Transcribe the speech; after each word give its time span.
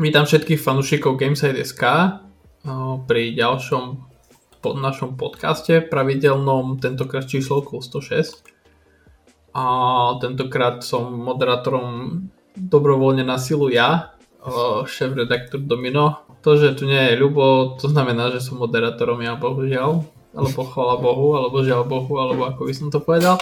Vítam 0.00 0.24
všetkých 0.24 0.56
fanúšikov 0.56 1.20
Gameside.sk 1.20 1.84
pri 3.04 3.22
ďalšom 3.36 3.84
pod 4.64 4.74
našom 4.80 5.20
podcaste, 5.20 5.84
pravidelnom, 5.84 6.80
tentokrát 6.80 7.28
číslovkou 7.28 7.84
106. 7.84 8.40
A 9.52 9.64
tentokrát 10.16 10.80
som 10.80 11.12
moderátorom 11.12 12.24
dobrovoľne 12.56 13.20
na 13.20 13.36
silu 13.36 13.68
ja, 13.68 14.16
šéf-redaktor 14.88 15.60
Domino. 15.60 16.24
To, 16.40 16.56
že 16.56 16.72
tu 16.72 16.88
nie 16.88 17.12
je 17.12 17.20
Ľubo, 17.20 17.76
to 17.76 17.92
znamená, 17.92 18.32
že 18.32 18.40
som 18.40 18.64
moderátorom 18.64 19.20
ja, 19.20 19.36
bohužiaľ 19.36 20.08
alebo 20.32 20.64
chvala 20.64 20.96
Bohu, 20.96 21.36
alebo 21.36 21.60
žiaľ 21.60 21.84
Bohu, 21.84 22.12
alebo 22.16 22.48
ako 22.48 22.64
by 22.64 22.74
som 22.74 22.88
to 22.88 22.98
povedal. 23.04 23.36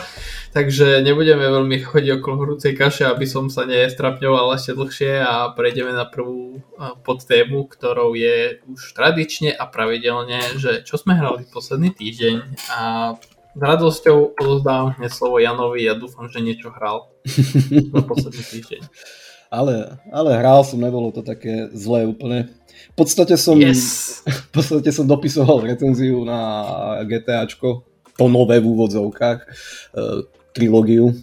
Takže 0.51 1.07
nebudeme 1.07 1.47
veľmi 1.47 1.87
chodiť 1.87 2.19
okolo 2.19 2.35
horúcej 2.43 2.75
kaše, 2.75 3.07
aby 3.07 3.25
som 3.25 3.47
sa 3.47 3.63
nestrapňoval 3.63 4.59
ešte 4.59 4.75
dlhšie 4.75 5.13
a 5.23 5.55
prejdeme 5.55 5.95
na 5.95 6.05
prvú 6.05 6.59
podtému, 7.07 7.71
ktorou 7.71 8.19
je 8.19 8.59
už 8.67 8.99
tradične 8.99 9.55
a 9.55 9.65
pravidelne, 9.71 10.59
že 10.59 10.83
čo 10.83 10.99
sme 10.99 11.15
hrali 11.15 11.47
posledný 11.47 11.95
týždeň 11.95 12.37
a 12.75 12.81
s 13.51 13.59
radosťou 13.59 14.39
odozdávam 14.39 14.95
hneď 14.95 15.11
slovo 15.11 15.43
Janovi 15.43 15.83
a 15.91 15.99
dúfam, 15.99 16.31
že 16.31 16.39
niečo 16.39 16.71
hral 16.71 17.11
za 17.27 18.01
posledný 18.07 18.45
týždeň. 18.59 18.83
Ale, 19.51 19.99
ale 20.15 20.31
hral 20.39 20.63
som, 20.63 20.79
nebolo 20.79 21.11
to 21.11 21.27
také 21.27 21.67
zlé 21.75 22.07
úplne. 22.07 22.47
V 22.93 22.97
podstate 22.97 23.35
som, 23.37 23.57
yes. 23.61 24.21
v 24.49 24.51
podstate 24.53 24.91
som 24.91 25.07
dopisoval 25.07 25.69
recenziu 25.69 26.25
na 26.25 26.41
GTAčko, 27.05 27.85
to 28.17 28.25
nové 28.29 28.61
v 28.61 28.69
úvodzovkách, 28.69 29.39
uh, 29.45 30.27
trilógiu, 30.53 31.15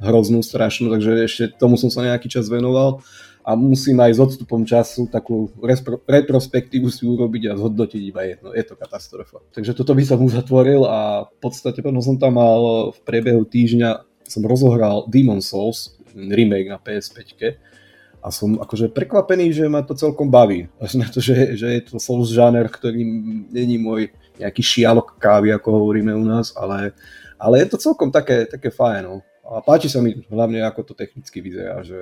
hroznú, 0.00 0.40
strašnú, 0.40 0.88
takže 0.90 1.10
ešte 1.28 1.44
tomu 1.60 1.76
som 1.76 1.92
sa 1.92 2.02
nejaký 2.02 2.26
čas 2.32 2.48
venoval 2.48 3.04
a 3.44 3.56
musím 3.56 4.00
aj 4.00 4.16
s 4.16 4.20
odstupom 4.20 4.64
času 4.64 5.08
takú 5.08 5.52
respro, 5.60 6.00
retrospektívu 6.04 6.88
si 6.92 7.08
urobiť 7.08 7.52
a 7.52 7.58
zhodnotiť 7.58 8.02
iba 8.04 8.22
jedno. 8.24 8.52
Je 8.52 8.64
to 8.64 8.76
katastrofa. 8.76 9.40
Takže 9.52 9.72
toto 9.76 9.92
by 9.96 10.04
som 10.04 10.20
uzatvoril 10.20 10.84
a 10.84 11.28
v 11.28 11.36
podstate 11.40 11.80
potom 11.80 12.00
som 12.04 12.16
tam 12.20 12.36
mal 12.36 12.92
v 12.92 12.98
priebehu 13.04 13.44
týždňa 13.44 14.08
som 14.30 14.46
rozohral 14.46 15.10
Demon 15.10 15.42
Souls, 15.42 15.98
remake 16.14 16.70
na 16.70 16.78
PS5 16.78 17.34
a 18.20 18.28
som 18.28 18.60
akože 18.60 18.92
prekvapený, 18.92 19.52
že 19.52 19.64
ma 19.64 19.80
to 19.80 19.96
celkom 19.96 20.28
baví. 20.28 20.68
Až 20.76 21.00
na 21.00 21.08
to, 21.08 21.24
že, 21.24 21.56
že 21.56 21.66
je 21.80 21.82
to 21.88 21.96
Souls 21.96 22.28
žáner, 22.28 22.68
ktorý 22.68 23.00
není 23.48 23.80
môj 23.80 24.12
nejaký 24.36 24.60
šialok 24.60 25.16
kávy, 25.16 25.52
ako 25.56 25.68
hovoríme 25.80 26.12
u 26.12 26.24
nás, 26.24 26.52
ale, 26.56 26.92
ale 27.40 27.64
je 27.64 27.66
to 27.72 27.76
celkom 27.80 28.12
také, 28.12 28.44
také 28.44 28.68
fajn. 28.68 29.02
No. 29.08 29.24
A 29.50 29.58
páči 29.58 29.90
sa 29.90 29.98
mi 29.98 30.14
hlavne, 30.30 30.62
ako 30.62 30.80
to 30.86 30.94
technicky 30.94 31.42
vyzerá, 31.42 31.82
že, 31.82 31.98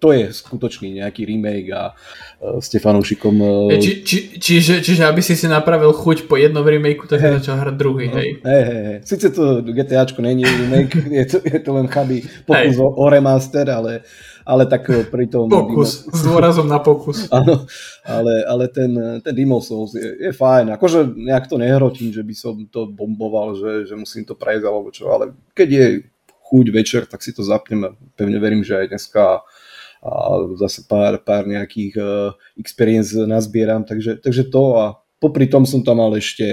to 0.00 0.16
je 0.16 0.32
skutočný 0.32 1.02
nejaký 1.02 1.28
remake 1.28 1.68
a 1.76 1.92
uh, 1.92 2.62
ste 2.64 2.80
fanúšikom... 2.80 3.36
Uh... 3.36 3.76
Či, 3.76 3.92
či, 4.00 4.18
čiže, 4.40 4.74
čiže 4.80 5.04
aby 5.04 5.20
si 5.20 5.36
si 5.36 5.44
napravil 5.44 5.92
chuť 5.92 6.24
po 6.24 6.40
jednom 6.40 6.64
remakeu, 6.64 7.04
tak 7.04 7.20
hey. 7.20 7.36
začal 7.36 7.60
hrať 7.60 7.74
druhý, 7.76 8.08
no, 8.08 8.16
hej? 8.16 8.40
Hej, 8.40 8.62
hej, 8.64 8.82
hej. 8.88 8.98
Sice 9.04 9.28
to 9.28 9.60
GTAčko 9.60 10.24
není 10.24 10.48
remake, 10.48 10.96
je 11.20 11.24
to, 11.28 11.36
je 11.44 11.60
to 11.60 11.70
len 11.76 11.86
chabý 11.90 12.24
pokus 12.48 12.76
hey. 12.78 12.80
o, 12.80 12.88
o 12.88 13.06
remaster, 13.12 13.68
ale, 13.68 14.06
ale 14.48 14.64
tak 14.64 14.88
pri 15.12 15.28
tom... 15.28 15.52
Pokus, 15.52 16.08
Dimo... 16.08 16.16
s 16.16 16.20
dôrazom 16.24 16.64
na 16.64 16.80
pokus. 16.80 17.28
Áno, 17.36 17.68
ale, 18.08 18.40
ale 18.48 18.72
ten, 18.72 19.20
ten 19.20 19.34
Demon's 19.36 19.68
Souls 19.68 19.92
je, 19.92 20.16
je 20.16 20.32
fajn. 20.32 20.80
Akože 20.80 21.12
nejak 21.12 21.44
to 21.44 21.60
nehrotím, 21.60 22.08
že 22.08 22.24
by 22.24 22.34
som 22.38 22.56
to 22.72 22.88
bomboval, 22.88 23.52
že, 23.52 23.84
že 23.84 23.94
musím 24.00 24.24
to 24.24 24.32
prejsť 24.32 24.64
alebo 24.64 24.88
čo, 24.88 25.12
ale 25.12 25.36
keď 25.52 25.68
je 25.68 25.86
chuť 26.50 26.66
večer, 26.74 27.02
tak 27.06 27.22
si 27.22 27.30
to 27.30 27.46
zapnem 27.46 27.86
a 27.86 27.94
pevne 28.18 28.42
verím, 28.42 28.66
že 28.66 28.74
aj 28.74 28.90
dneska 28.90 29.46
a 30.00 30.12
zase 30.56 30.88
pár, 30.88 31.20
pár 31.20 31.44
nejakých 31.44 31.94
uh, 32.00 32.32
experience 32.56 33.12
nazbieram, 33.12 33.84
takže, 33.84 34.16
takže 34.16 34.48
to 34.48 34.80
a 34.80 34.96
popri 35.20 35.44
tom 35.44 35.68
som 35.68 35.84
tam 35.84 36.00
mal 36.00 36.16
ešte 36.16 36.48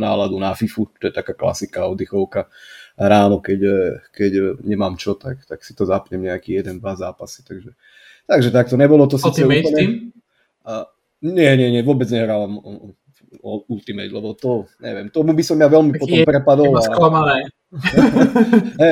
náladu 0.00 0.40
na 0.40 0.56
FIFU, 0.56 0.88
to 0.96 1.12
je 1.12 1.14
taká 1.14 1.36
klasika, 1.36 1.84
oddychovka. 1.84 2.48
Ráno, 2.96 3.44
keď, 3.44 3.60
keď 4.08 4.32
nemám 4.64 4.96
čo, 4.96 5.16
tak, 5.16 5.44
tak 5.44 5.60
si 5.64 5.76
to 5.76 5.84
zapnem 5.84 6.24
nejaký 6.24 6.64
jeden, 6.64 6.80
dva 6.80 6.96
zápasy, 6.96 7.44
takže, 7.44 7.76
takže 8.24 8.48
takto, 8.48 8.80
nebolo 8.80 9.04
to 9.04 9.20
síce 9.20 9.44
úplne... 9.44 9.76
Team? 9.76 9.92
A, 10.64 10.88
nie, 11.22 11.52
nie, 11.54 11.68
nie, 11.76 11.82
vôbec 11.84 12.08
nehrávam 12.08 12.56
Ultimate, 13.40 14.12
lebo 14.12 14.36
to, 14.36 14.68
neviem, 14.76 15.08
tomu 15.08 15.32
by 15.32 15.40
som 15.40 15.56
ja 15.56 15.64
veľmi 15.64 15.96
potom 15.96 16.20
je, 16.20 16.26
prepadol. 16.28 16.76
Je 16.76 16.84
a... 16.84 17.40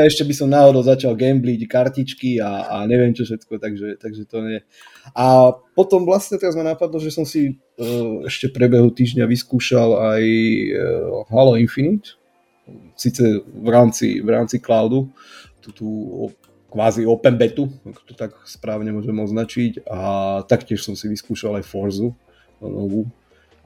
ešte 0.09 0.25
by 0.25 0.35
som 0.35 0.49
náhodou 0.49 0.81
začal 0.81 1.13
gambliť 1.13 1.69
kartičky 1.69 2.41
a, 2.41 2.65
a 2.73 2.77
neviem 2.89 3.13
čo 3.13 3.29
všetko, 3.29 3.61
takže, 3.61 4.01
takže 4.01 4.25
to 4.25 4.41
nie. 4.41 4.61
A 5.13 5.53
potom 5.77 6.09
vlastne 6.09 6.41
teraz 6.41 6.57
ma 6.57 6.65
napadlo, 6.65 6.97
že 6.97 7.13
som 7.13 7.29
si 7.29 7.53
uh, 7.53 8.25
ešte 8.25 8.49
prebehu 8.49 8.89
týždňa 8.89 9.29
vyskúšal 9.29 10.17
aj 10.17 10.25
uh, 10.25 11.29
Halo 11.29 11.61
Infinite, 11.61 12.17
síce 12.97 13.45
v 13.45 13.69
rámci, 13.69 14.25
v 14.25 14.29
rámci 14.33 14.57
cloudu, 14.57 15.13
tú, 15.61 15.69
tú 15.77 15.89
kvázi 16.71 17.05
open 17.05 17.35
betu, 17.35 17.67
ak 17.83 17.99
to 18.07 18.15
tak 18.15 18.33
správne 18.47 18.95
môžem 18.95 19.19
označiť 19.19 19.85
a 19.91 20.01
taktiež 20.47 20.87
som 20.87 20.95
si 20.95 21.11
vyskúšal 21.11 21.59
aj 21.59 21.67
Forzu 21.67 22.15
novú, 22.63 23.11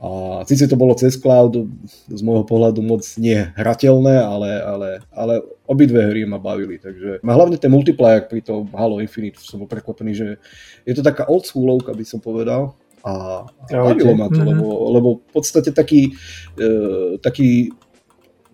a 0.05 0.45
síce 0.45 0.69
to 0.69 0.77
bolo 0.77 0.93
cez 0.93 1.17
cloud, 1.17 1.65
z 2.13 2.21
môjho 2.21 2.45
pohľadu 2.45 2.85
moc 2.85 3.01
nie 3.17 3.41
hrateľné, 3.57 4.21
ale, 4.21 4.51
ale, 4.61 4.89
ale 5.09 5.35
obidve 5.65 6.05
hry 6.05 6.29
ma 6.29 6.37
bavili, 6.37 6.77
takže 6.77 7.25
hlavne 7.25 7.57
ten 7.57 7.73
multiplayer 7.73 8.29
pri 8.29 8.45
tom 8.45 8.69
Halo 8.77 9.01
Infinite 9.01 9.41
som 9.41 9.65
bol 9.65 9.71
prekvapený, 9.71 10.13
že 10.13 10.29
je 10.85 10.93
to 10.93 11.01
taká 11.01 11.25
old 11.25 11.49
schoolovka, 11.49 11.97
by 11.97 12.05
som 12.05 12.21
povedal, 12.21 12.77
a 13.01 13.45
bavilo 13.73 14.13
ma 14.13 14.29
to, 14.29 14.45
mm-hmm. 14.45 14.51
lebo, 14.53 14.67
lebo 14.93 15.09
v 15.25 15.31
podstate 15.41 15.73
taký, 15.73 16.13
e, 16.57 17.17
taký 17.25 17.73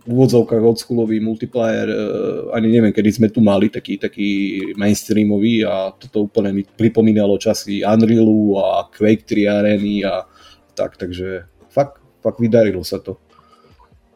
v 0.00 0.08
úvodzovkách 0.16 0.62
oldschoolový 0.64 1.20
multiplayer, 1.20 1.86
e, 1.86 1.98
ani 2.54 2.72
neviem, 2.72 2.94
kedy 2.94 3.10
sme 3.10 3.28
tu 3.28 3.42
mali 3.44 3.68
taký, 3.68 3.98
taký 3.98 4.28
mainstreamový 4.78 5.66
a 5.66 5.92
toto 5.92 6.30
úplne 6.30 6.54
mi 6.56 6.62
pripomínalo 6.64 7.36
časy 7.36 7.82
Unrealu 7.84 8.58
a 8.58 8.86
Quake 8.90 9.26
3 9.26 9.50
arény 9.50 10.06
a 10.06 10.29
tak, 10.80 10.96
takže 10.96 11.44
fakt, 11.68 12.00
fakt 12.24 12.40
vydarilo 12.40 12.80
sa 12.80 12.96
to. 12.96 13.20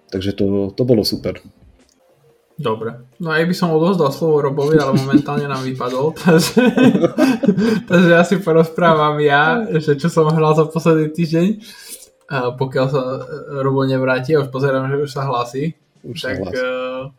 Takže 0.09 0.33
to, 0.33 0.73
to 0.73 0.83
bolo 0.89 1.05
super. 1.05 1.37
Dobre. 2.55 2.95
No 3.21 3.35
aj 3.35 3.51
by 3.51 3.55
som 3.55 3.75
odozdal 3.75 4.15
slovo 4.15 4.41
Robovi, 4.41 4.79
ale 4.79 4.97
momentálne 4.97 5.45
nám 5.45 5.67
vypadol. 5.67 6.15
Takže, 6.25 6.63
takže 7.91 8.11
ja 8.15 8.23
si 8.23 8.39
porozprávam 8.39 9.19
ja, 9.19 9.67
že 9.83 9.99
čo 9.99 10.07
som 10.07 10.31
hral 10.31 10.55
za 10.55 10.71
posledný 10.71 11.11
týždeň. 11.11 11.49
A 12.31 12.55
pokiaľ 12.55 12.87
sa 12.89 13.03
Robo 13.61 13.83
nevráti, 13.83 14.39
a 14.39 14.47
už 14.47 14.55
pozerám, 14.55 14.87
že 14.87 15.03
už 15.03 15.11
sa 15.11 15.27
hlási. 15.27 15.75
Už 16.07 16.21
tak 16.21 16.39
uh, 16.47 17.11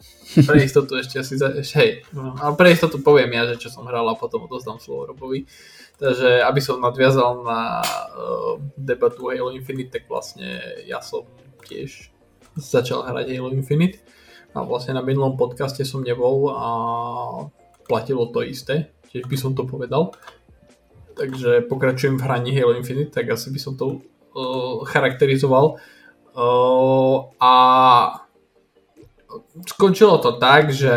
pre 0.47 0.63
istotu 0.63 0.95
ešte 0.95 1.19
asi... 1.19 1.35
Za, 1.35 1.51
hej, 1.51 2.07
no, 2.15 2.31
ale 2.39 2.55
pre 2.55 2.71
istotu 2.71 3.03
poviem 3.03 3.35
ja, 3.35 3.51
že 3.51 3.67
čo 3.67 3.69
som 3.73 3.83
hral 3.91 4.07
a 4.07 4.15
potom 4.15 4.47
odozdám 4.47 4.79
slovo 4.79 5.11
Robovi. 5.11 5.43
Uh, 5.43 5.84
Takže 5.95 6.43
aby 6.43 6.59
som 6.59 6.83
nadviazal 6.83 7.39
na 7.47 7.79
uh, 7.79 8.59
debatu 8.75 9.31
Halo 9.31 9.55
Infinite, 9.55 9.95
tak 9.95 10.11
vlastne 10.11 10.59
ja 10.83 10.99
som 10.99 11.23
tiež 11.63 12.11
začal 12.59 13.07
hrať 13.07 13.31
Halo 13.31 13.55
Infinite 13.55 14.03
a 14.51 14.63
vlastne 14.63 14.95
na 14.95 15.03
minulom 15.03 15.39
podcaste 15.39 15.87
som 15.87 16.03
nebol 16.03 16.51
a 16.51 16.69
platilo 17.87 18.27
to 18.27 18.43
isté, 18.43 18.91
tiež 19.11 19.27
by 19.27 19.37
som 19.39 19.55
to 19.55 19.63
povedal. 19.63 20.11
Takže 21.15 21.63
pokračujem 21.71 22.19
v 22.19 22.25
hraní 22.27 22.51
Halo 22.51 22.75
Infinite, 22.75 23.15
tak 23.15 23.31
asi 23.31 23.47
by 23.47 23.59
som 23.59 23.79
to 23.79 24.03
uh, 24.35 24.83
charakterizoval. 24.83 25.79
Uh, 26.35 27.31
a 27.39 27.53
skončilo 29.65 30.17
to 30.21 30.37
tak, 30.37 30.69
že 30.71 30.93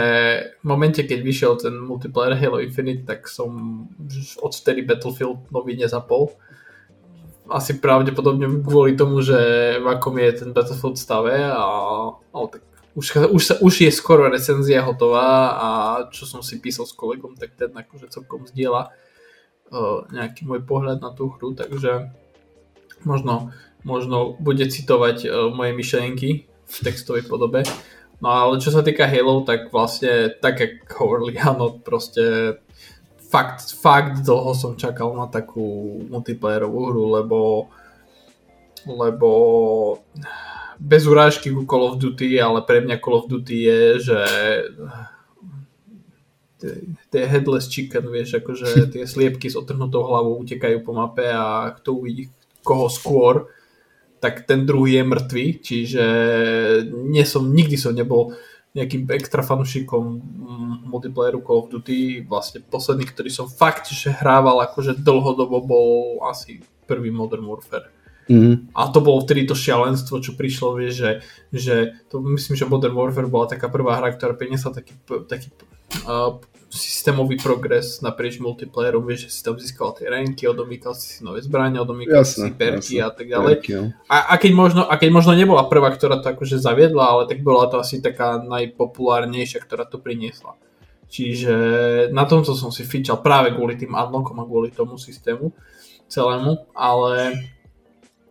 v 0.60 0.64
momente, 0.64 1.02
keď 1.02 1.20
vyšiel 1.22 1.52
ten 1.56 1.74
multiplayer 1.78 2.36
Halo 2.36 2.58
Infinite, 2.60 3.06
tak 3.06 3.26
som 3.30 3.50
odtedy 4.42 4.82
Battlefield 4.82 5.50
nový 5.50 5.78
nezapol. 5.78 6.34
Asi 7.48 7.80
pravdepodobne 7.80 8.60
kvôli 8.60 8.92
tomu, 8.92 9.24
že 9.24 9.38
v 9.80 9.86
akom 9.88 10.18
je 10.20 10.44
ten 10.44 10.50
Battlefield 10.52 11.00
stave 11.00 11.40
a 11.48 11.64
no, 12.12 12.40
tak 12.52 12.60
už, 12.98 13.30
už, 13.30 13.42
sa, 13.44 13.54
už 13.62 13.74
je 13.86 13.92
skoro 13.94 14.26
recenzia 14.26 14.82
hotová 14.82 15.54
a 15.54 15.68
čo 16.10 16.26
som 16.26 16.42
si 16.42 16.58
písal 16.58 16.84
s 16.84 16.92
kolegom, 16.92 17.38
tak 17.38 17.54
ten 17.54 17.70
akože 17.70 18.10
celkom 18.10 18.42
zdieľa 18.50 18.90
uh, 19.70 20.02
nejaký 20.10 20.42
môj 20.42 20.66
pohľad 20.66 20.98
na 20.98 21.14
tú 21.14 21.30
hru, 21.30 21.54
takže 21.54 22.10
možno, 23.06 23.54
možno 23.86 24.34
bude 24.42 24.66
citovať 24.66 25.16
uh, 25.24 25.30
moje 25.54 25.72
myšlienky 25.78 26.50
v 26.68 26.76
textovej 26.84 27.24
podobe. 27.30 27.62
No 28.18 28.28
ale 28.34 28.58
čo 28.58 28.74
sa 28.74 28.82
týka 28.82 29.06
Halo, 29.06 29.46
tak 29.46 29.70
vlastne 29.70 30.34
tak 30.42 30.58
jak 30.58 30.72
hovorili, 30.98 31.38
áno, 31.50 31.78
proste 31.78 32.58
fakt, 33.28 33.74
fakt 33.78 34.26
dlho 34.26 34.52
som 34.56 34.74
čakal 34.74 35.14
na 35.14 35.30
takú 35.30 36.00
multiplayerovú 36.08 36.80
hru, 36.90 37.04
lebo 37.14 37.38
lebo 38.88 39.30
bez 40.78 41.04
urážky 41.04 41.50
ku 41.50 41.66
Call 41.66 41.92
of 41.92 41.98
Duty, 41.98 42.38
ale 42.38 42.62
pre 42.62 42.80
mňa 42.80 43.02
Call 43.02 43.18
of 43.18 43.26
Duty 43.26 43.56
je, 43.66 43.82
že 44.00 44.20
tie 47.10 47.22
headless 47.26 47.70
chicken, 47.70 48.10
vieš, 48.10 48.38
akože 48.42 48.66
tie 48.94 49.04
sliepky 49.06 49.50
s 49.50 49.58
otrhnutou 49.58 50.06
hlavou 50.06 50.42
utekajú 50.42 50.82
po 50.82 50.94
mape 50.94 51.26
a 51.30 51.74
kto 51.78 52.02
uvidí 52.02 52.30
koho 52.62 52.90
skôr, 52.90 53.50
tak 54.18 54.46
ten 54.46 54.66
druhý 54.66 54.98
je 54.98 55.04
mŕtvý, 55.06 55.46
čiže 55.62 56.04
nie 57.06 57.24
som, 57.24 57.46
nikdy 57.50 57.78
som 57.78 57.94
nebol 57.94 58.34
nejakým 58.76 59.08
extra 59.10 59.40
fanúšikom 59.40 60.04
mm, 60.20 60.74
multiplayeru 60.86 61.40
Call 61.40 61.66
of 61.66 61.70
Duty. 61.72 62.22
Vlastne 62.28 62.60
posledný, 62.62 63.08
ktorý 63.08 63.30
som 63.32 63.46
fakt 63.48 63.90
že 63.90 64.12
hrával 64.12 64.60
akože 64.68 65.00
dlhodobo 65.00 65.64
bol 65.64 66.20
asi 66.28 66.60
prvý 66.84 67.08
Modern 67.10 67.48
Warfare. 67.48 67.90
Mm-hmm. 68.28 68.76
A 68.76 68.92
to 68.92 69.00
bolo 69.00 69.24
vtedy 69.24 69.48
to 69.48 69.56
šialenstvo, 69.56 70.20
čo 70.20 70.36
prišlo, 70.36 70.76
vieš, 70.76 71.00
že, 71.00 71.10
že 71.48 71.74
to 72.12 72.20
myslím, 72.36 72.60
že 72.60 72.68
Modern 72.68 72.92
Warfare 72.92 73.32
bola 73.32 73.48
taká 73.48 73.72
prvá 73.72 73.96
hra, 73.96 74.12
ktorá 74.12 74.36
priniesla 74.36 74.76
taký, 74.76 74.92
taký 75.24 75.48
uh, 76.04 76.36
systémový 76.68 77.40
progres 77.40 78.04
naprieč 78.04 78.36
multiplayerom, 78.44 79.00
vieš, 79.00 79.28
že 79.28 79.30
si 79.32 79.40
tam 79.40 79.56
získal 79.56 79.96
tie 79.96 80.12
ranky, 80.12 80.44
odomýkal 80.44 80.92
si 80.92 81.16
si 81.16 81.20
nové 81.24 81.40
zbranie, 81.40 81.80
odomýkal 81.80 82.20
jasne, 82.20 82.48
si 82.48 82.50
perky 82.52 82.94
jasne. 83.00 83.08
a 83.08 83.10
tak 83.10 83.26
ďalej. 83.26 83.52
Perky, 83.56 83.72
a, 84.04 84.16
a, 84.28 84.34
keď 84.36 84.52
možno, 84.52 84.82
a 84.84 84.94
keď 85.00 85.10
možno 85.12 85.32
nebola 85.32 85.64
prvá, 85.64 85.88
ktorá 85.88 86.20
to 86.20 86.28
akože 86.28 86.60
zaviedla, 86.60 87.04
ale 87.08 87.22
tak 87.24 87.40
bola 87.40 87.72
to 87.72 87.80
asi 87.80 88.04
taká 88.04 88.36
najpopulárnejšia, 88.44 89.64
ktorá 89.64 89.88
to 89.88 89.96
priniesla. 89.96 90.60
Čiže 91.08 91.54
na 92.12 92.28
tomto 92.28 92.52
som 92.52 92.68
si 92.68 92.84
fičal 92.84 93.24
práve 93.24 93.56
kvôli 93.56 93.80
tým 93.80 93.96
unlockom 93.96 94.36
a 94.36 94.44
kvôli 94.44 94.68
tomu 94.68 95.00
systému 95.00 95.56
celému, 96.04 96.68
ale 96.76 97.32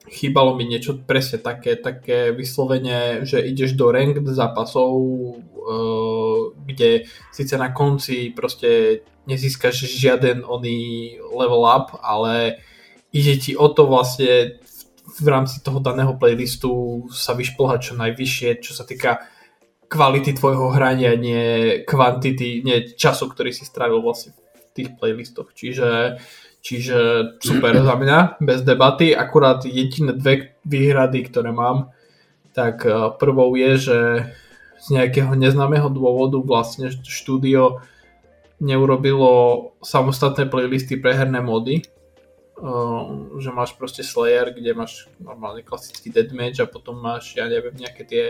chýbalo 0.07 0.55
mi 0.55 0.65
niečo 0.65 0.97
presne 1.03 1.39
také, 1.39 1.75
také 1.75 2.31
vyslovene, 2.31 3.27
že 3.27 3.43
ideš 3.43 3.75
do 3.75 3.91
ranked 3.91 4.23
zápasov, 4.23 4.91
uh, 4.95 6.55
kde 6.65 7.07
síce 7.31 7.55
na 7.59 7.71
konci 7.71 8.31
proste 8.31 9.03
nezískaš 9.27 9.83
žiaden 9.87 10.47
oný 10.47 11.15
level 11.35 11.67
up, 11.67 11.99
ale 11.99 12.63
ide 13.11 13.35
ti 13.37 13.51
o 13.55 13.67
to 13.67 13.87
vlastne 13.87 14.59
v 15.07 15.27
rámci 15.27 15.63
toho 15.63 15.79
daného 15.79 16.15
playlistu 16.19 17.03
sa 17.11 17.31
vyšplhať 17.31 17.79
čo 17.79 17.93
najvyššie, 17.95 18.49
čo 18.59 18.75
sa 18.75 18.83
týka 18.83 19.23
kvality 19.87 20.35
tvojho 20.35 20.75
hrania, 20.75 21.15
nie 21.15 21.79
kvantity, 21.87 22.59
nie 22.63 22.91
času, 22.91 23.31
ktorý 23.31 23.55
si 23.55 23.63
strávil 23.63 24.03
vlastne 24.03 24.35
v 24.35 24.71
tých 24.75 24.89
playlistoch. 24.99 25.55
Čiže 25.55 26.19
Čiže 26.61 26.97
super 27.39 27.79
za 27.79 27.95
mňa, 27.95 28.43
bez 28.43 28.61
debaty. 28.65 29.15
Akurát 29.15 29.63
jediné 29.63 30.11
dve 30.11 30.57
výhrady, 30.67 31.23
ktoré 31.29 31.55
mám, 31.55 31.95
tak 32.51 32.83
e, 32.83 33.13
prvou 33.15 33.55
je, 33.55 33.71
že 33.77 33.97
z 34.81 34.87
nejakého 34.93 35.31
neznámeho 35.33 35.87
dôvodu 35.89 36.37
vlastne 36.43 36.91
štúdio 36.91 37.81
neurobilo 38.57 39.73
samostatné 39.85 40.49
playlisty 40.49 40.97
pre 40.97 41.13
herné 41.13 41.41
mody. 41.41 41.85
Uh, 42.57 43.37
že 43.37 43.53
máš 43.53 43.77
proste 43.77 44.01
Slayer, 44.01 44.49
kde 44.49 44.73
máš 44.73 45.05
normálne 45.21 45.61
klasický 45.61 46.09
deathmatch 46.09 46.57
a 46.57 46.65
potom 46.65 46.97
máš, 46.97 47.37
ja 47.37 47.45
neviem, 47.45 47.77
nejaké 47.77 48.01
tie 48.01 48.25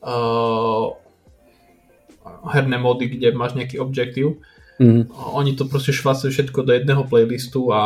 uh, 0.00 0.96
herné 2.48 2.80
mody, 2.80 3.12
kde 3.12 3.36
máš 3.36 3.52
nejaký 3.52 3.76
objektív 3.76 4.40
Mm. 4.80 5.12
Oni 5.36 5.52
to 5.52 5.68
proste 5.68 5.92
švácajú 5.92 6.32
všetko 6.32 6.64
do 6.64 6.72
jedného 6.72 7.04
playlistu 7.04 7.68
a 7.68 7.82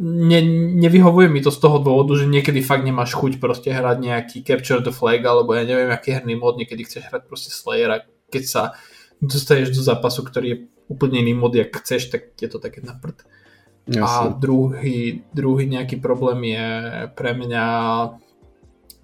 ne, 0.00 0.40
nevyhovuje 0.80 1.28
mi 1.28 1.44
to 1.44 1.52
z 1.52 1.60
toho 1.60 1.76
dôvodu, 1.84 2.16
že 2.16 2.24
niekedy 2.24 2.64
fakt 2.64 2.88
nemáš 2.88 3.12
chuť 3.12 3.36
proste 3.36 3.68
hrať 3.68 4.00
nejaký 4.00 4.36
Capture 4.48 4.80
the 4.80 4.88
Flag 4.94 5.20
alebo 5.28 5.52
ja 5.52 5.68
neviem 5.68 5.92
aký 5.92 6.16
herný 6.16 6.40
mod, 6.40 6.56
niekedy 6.56 6.88
chceš 6.88 7.12
hrať 7.12 7.28
proste 7.28 7.52
Slayer 7.52 7.90
a 7.92 7.98
keď 8.32 8.44
sa 8.48 8.62
dostaneš 9.20 9.76
do 9.76 9.84
zápasu, 9.84 10.24
ktorý 10.24 10.46
je 10.48 10.58
úplne 10.88 11.20
iný 11.20 11.36
mod, 11.36 11.52
jak 11.52 11.68
chceš, 11.84 12.08
tak 12.08 12.32
je 12.40 12.48
to 12.48 12.56
také 12.56 12.80
na 12.80 12.96
prd. 12.96 13.28
A 14.00 14.28
druhý, 14.28 15.24
druhý 15.32 15.64
nejaký 15.64 15.96
problém 16.00 16.52
je 16.52 16.66
pre 17.16 17.32
mňa 17.32 17.64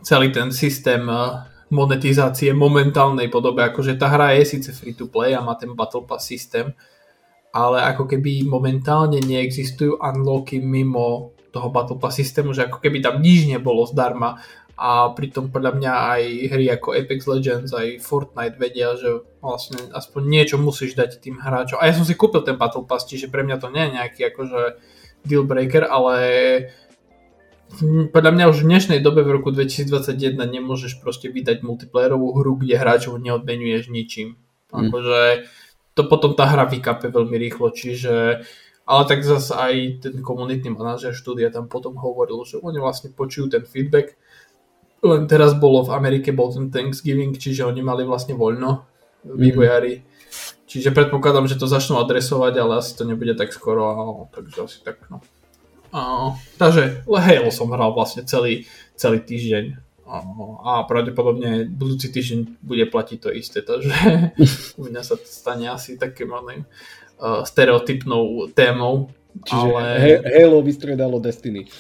celý 0.05 0.29
ten 0.29 0.53
systém 0.53 1.01
monetizácie 1.75 2.55
momentálnej 2.55 3.27
podobe. 3.27 3.67
Akože 3.67 3.99
tá 3.99 4.07
hra 4.07 4.39
je 4.39 4.47
síce 4.47 4.71
free 4.71 4.95
to 4.95 5.11
play 5.11 5.35
a 5.35 5.43
má 5.43 5.59
ten 5.59 5.75
Battle 5.75 6.07
Pass 6.07 6.31
systém, 6.31 6.71
ale 7.51 7.83
ako 7.83 8.07
keby 8.07 8.47
momentálne 8.47 9.19
neexistujú 9.19 9.99
unlocky 9.99 10.63
mimo 10.63 11.35
toho 11.51 11.71
Battle 11.75 11.99
Pass 11.99 12.15
systému, 12.15 12.55
že 12.55 12.71
ako 12.71 12.79
keby 12.79 13.03
tam 13.03 13.19
nič 13.19 13.51
nebolo 13.51 13.83
zdarma 13.91 14.39
a 14.75 15.15
pritom 15.15 15.55
podľa 15.55 15.79
mňa 15.79 15.93
aj 16.19 16.23
hry 16.51 16.67
ako 16.75 16.99
Apex 16.99 17.31
Legends, 17.31 17.71
aj 17.71 18.03
Fortnite 18.03 18.59
vedia, 18.59 18.99
že 18.99 19.23
vlastne 19.39 19.79
aspoň 19.95 20.23
niečo 20.27 20.57
musíš 20.59 20.99
dať 20.99 21.23
tým 21.23 21.39
hráčom. 21.39 21.79
A 21.79 21.87
ja 21.87 21.95
som 21.95 22.03
si 22.03 22.19
kúpil 22.19 22.43
ten 22.43 22.59
Battle 22.59 22.83
Pass, 22.83 23.07
čiže 23.07 23.31
pre 23.31 23.47
mňa 23.47 23.63
to 23.63 23.71
nie 23.71 23.87
je 23.87 23.95
nejaký 23.95 24.21
akože 24.35 24.61
deal 25.23 25.47
breaker, 25.47 25.87
ale 25.87 26.15
podľa 28.11 28.33
mňa 28.35 28.45
už 28.51 28.63
v 28.63 28.69
dnešnej 28.71 29.01
dobe 29.01 29.27
v 29.27 29.41
roku 29.41 29.51
2021 29.51 30.37
nemôžeš 30.37 31.01
proste 31.01 31.31
vydať 31.31 31.63
multiplayerovú 31.65 32.35
hru, 32.39 32.61
kde 32.61 32.79
hráčov 32.79 33.19
neodmenuješ 33.19 33.91
ničím. 33.91 34.37
Mm. 34.71 34.89
Akože 34.91 35.21
to 35.95 36.03
potom 36.11 36.35
tá 36.35 36.51
hra 36.51 36.67
vykape 36.67 37.11
veľmi 37.11 37.37
rýchlo, 37.39 37.71
čiže 37.71 38.45
ale 38.85 39.03
tak 39.09 39.25
zase 39.25 39.55
aj 39.57 39.75
ten 40.05 40.15
komunitný 40.21 40.75
manažer 40.77 41.17
štúdia 41.17 41.49
tam 41.49 41.73
potom 41.73 41.97
hovoril, 41.97 42.45
že 42.45 42.61
oni 42.61 42.77
vlastne 42.77 43.15
počujú 43.15 43.49
ten 43.49 43.65
feedback, 43.65 44.19
len 45.01 45.25
teraz 45.25 45.57
bolo 45.57 45.85
v 45.85 45.95
Amerike, 45.97 46.37
bol 46.37 46.53
ten 46.53 46.69
Thanksgiving, 46.69 47.37
čiže 47.37 47.65
oni 47.65 47.81
mali 47.81 48.05
vlastne 48.05 48.37
voľno, 48.37 48.85
mhm. 49.25 49.37
vývojári. 49.41 49.95
Mm. 50.01 50.13
Čiže 50.65 50.91
predpokladám, 50.91 51.47
že 51.47 51.55
to 51.55 51.71
začnú 51.71 52.03
adresovať, 52.03 52.59
ale 52.59 52.83
asi 52.83 52.99
to 52.99 53.07
nebude 53.07 53.39
tak 53.39 53.55
skoro, 53.55 54.27
takže 54.35 54.59
asi 54.67 54.79
tak 54.83 55.07
no. 55.07 55.23
Uh, 55.95 56.35
takže 56.59 57.07
Halo 57.07 57.55
som 57.55 57.71
hral 57.71 57.95
vlastne 57.95 58.27
celý, 58.27 58.67
celý 58.99 59.23
týždeň 59.23 59.79
uh, 60.11 60.59
a 60.67 60.83
pravdepodobne 60.91 61.71
budúci 61.71 62.11
týždeň 62.11 62.67
bude 62.67 62.83
platiť 62.91 63.19
to 63.23 63.31
isté, 63.31 63.63
takže 63.63 63.95
u 64.83 64.91
mňa 64.91 65.03
sa 65.07 65.15
to 65.15 65.23
stane 65.23 65.71
asi 65.71 65.95
takým 65.95 66.35
uh, 66.35 67.47
stereotypnou 67.47 68.51
témou. 68.59 69.15
Čiže 69.47 69.67
ale... 69.71 69.83
Halo 70.35 70.67
vystredalo 70.67 71.23
Destiny. 71.23 71.71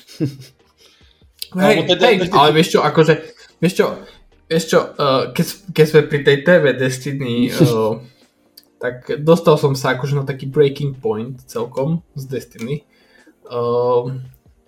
hej, 1.66 1.82
teda, 1.82 2.06
hej, 2.06 2.30
ale 2.30 2.54
vieš 2.54 2.78
čo, 2.78 2.86
akože, 2.86 3.14
vieš 3.58 3.74
čo, 3.82 3.98
vieš 4.46 4.64
čo, 4.70 4.94
uh, 4.94 5.34
keď, 5.34 5.46
keď 5.74 5.86
sme 5.90 6.00
pri 6.06 6.20
tej 6.22 6.36
TV 6.46 6.64
Destiny, 6.78 7.50
uh, 7.50 7.98
tak 8.82 9.10
dostal 9.26 9.58
som 9.58 9.74
sa 9.74 9.98
akože 9.98 10.14
na 10.14 10.22
taký 10.22 10.46
breaking 10.46 11.02
point 11.02 11.42
celkom 11.50 11.98
z 12.14 12.30
Destiny 12.30 12.86
Uh, 13.44 14.16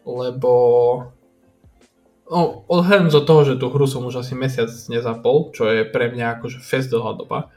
lebo 0.07 0.53
no, 2.31 2.67
odhľadom 2.71 3.11
do 3.11 3.23
toho, 3.23 3.41
že 3.43 3.55
tú 3.59 3.71
hru 3.71 3.87
som 3.89 4.07
už 4.07 4.23
asi 4.23 4.35
mesiac 4.39 4.71
nezapol, 4.91 5.51
čo 5.55 5.67
je 5.71 5.83
pre 5.87 6.13
mňa 6.13 6.39
akože 6.39 6.59
fest 6.63 6.91
dlhá 6.91 7.17
doba, 7.19 7.51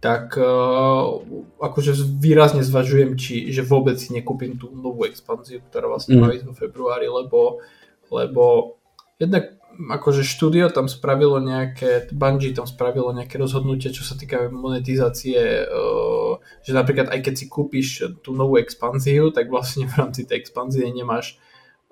tak 0.00 0.36
uh, 0.36 1.24
akože 1.60 1.96
výrazne 2.20 2.60
zvažujem, 2.60 3.16
či, 3.16 3.48
že 3.48 3.64
vôbec 3.64 3.96
si 3.96 4.12
nekúpim 4.12 4.60
tú 4.60 4.70
novú 4.72 5.08
expanziu, 5.08 5.64
ktorá 5.66 5.88
vlastne 5.88 6.16
mm. 6.16 6.20
má 6.20 6.28
ísť 6.36 6.46
vo 6.46 6.54
februári, 6.54 7.08
lebo, 7.08 7.64
lebo 8.12 8.76
jednak 9.16 9.56
akože 9.76 10.24
štúdio 10.24 10.72
tam 10.72 10.88
spravilo 10.88 11.40
nejaké, 11.40 12.08
Bungie 12.12 12.56
tam 12.56 12.68
spravilo 12.68 13.12
nejaké 13.12 13.36
rozhodnutie, 13.36 13.92
čo 13.92 14.04
sa 14.04 14.16
týka 14.16 14.48
monetizácie, 14.52 15.64
uh, 15.64 16.25
že 16.62 16.72
napríklad 16.74 17.10
aj 17.12 17.20
keď 17.22 17.34
si 17.34 17.46
kúpiš 17.46 17.88
tú 18.20 18.34
novú 18.34 18.58
expanziu, 18.60 19.30
tak 19.30 19.48
vlastne 19.48 19.86
v 19.86 19.94
rámci 19.96 20.26
tej 20.26 20.42
expanzie 20.42 20.88
nemáš 20.90 21.38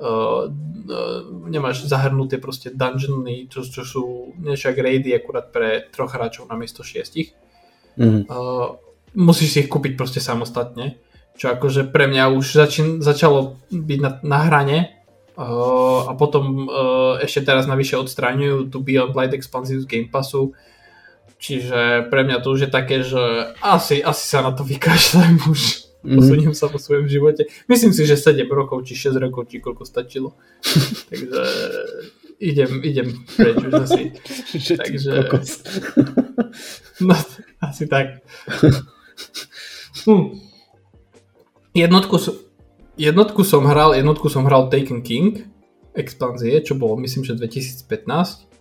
uh, 0.02 0.50
uh, 0.50 1.20
nemáš 1.46 1.86
zahrnuté 1.86 2.42
proste 2.42 2.74
dungeony, 2.74 3.46
čo, 3.46 3.62
čo 3.62 3.82
sú 3.82 4.34
niečo 4.40 4.74
raidy 4.74 5.14
akurát 5.14 5.50
pre 5.54 5.88
troch 5.90 6.12
hráčov 6.12 6.50
na 6.50 6.58
miesto 6.58 6.82
šiestich. 6.82 7.32
Mm-hmm. 7.94 8.26
Uh, 8.26 8.78
musíš 9.14 9.48
si 9.54 9.58
ich 9.64 9.70
kúpiť 9.70 9.94
proste 9.94 10.18
samostatne, 10.18 10.98
čo 11.38 11.50
akože 11.50 11.90
pre 11.90 12.10
mňa 12.10 12.34
už 12.34 12.44
začín, 12.58 12.86
začalo 13.02 13.58
byť 13.70 13.98
na, 14.02 14.10
na 14.22 14.38
hrane, 14.46 14.78
Uh, 15.34 16.06
a 16.06 16.14
potom 16.14 16.70
uh, 16.70 17.18
ešte 17.18 17.42
teraz 17.42 17.66
navyše 17.66 17.98
odstraňujú 17.98 18.70
tú 18.70 18.86
Beyond 18.86 19.18
Light 19.18 19.34
expanziu 19.34 19.82
z 19.82 19.90
Game 19.90 20.06
Passu. 20.06 20.54
Čiže 21.44 22.08
pre 22.08 22.24
mňa 22.24 22.40
to 22.40 22.56
už 22.56 22.60
je 22.64 22.70
také, 22.72 23.04
že 23.04 23.20
asi, 23.60 24.00
asi 24.00 24.24
sa 24.24 24.40
na 24.40 24.56
to 24.56 24.64
vykašľam 24.64 25.44
už. 25.52 25.60
Mm-hmm. 26.00 26.16
Posuniem 26.16 26.54
sa 26.56 26.72
po 26.72 26.80
svojom 26.80 27.04
živote. 27.04 27.48
Myslím 27.68 27.92
si, 27.92 28.08
že 28.08 28.16
7 28.16 28.48
rokov, 28.48 28.88
či 28.88 28.96
6 28.96 29.20
rokov, 29.20 29.52
či 29.52 29.60
koľko 29.60 29.84
stačilo. 29.84 30.32
Takže 31.12 31.40
idem, 32.40 32.80
idem 32.80 33.08
preč 33.36 33.60
už 33.60 33.72
asi. 33.76 34.02
Takže... 34.80 35.12
no, 37.08 37.16
asi 37.60 37.84
tak. 37.92 38.24
Hm. 40.08 40.40
Jednotku, 41.76 42.16
jednotku 42.96 43.44
som 43.44 43.68
hral, 43.68 43.92
jednotku 43.92 44.32
som 44.32 44.48
hral 44.48 44.72
Taken 44.72 45.04
King 45.04 45.44
expanzie, 45.92 46.56
čo 46.64 46.74
bolo 46.74 46.96
myslím, 47.04 47.22
že 47.22 47.36
2015. 47.36 48.53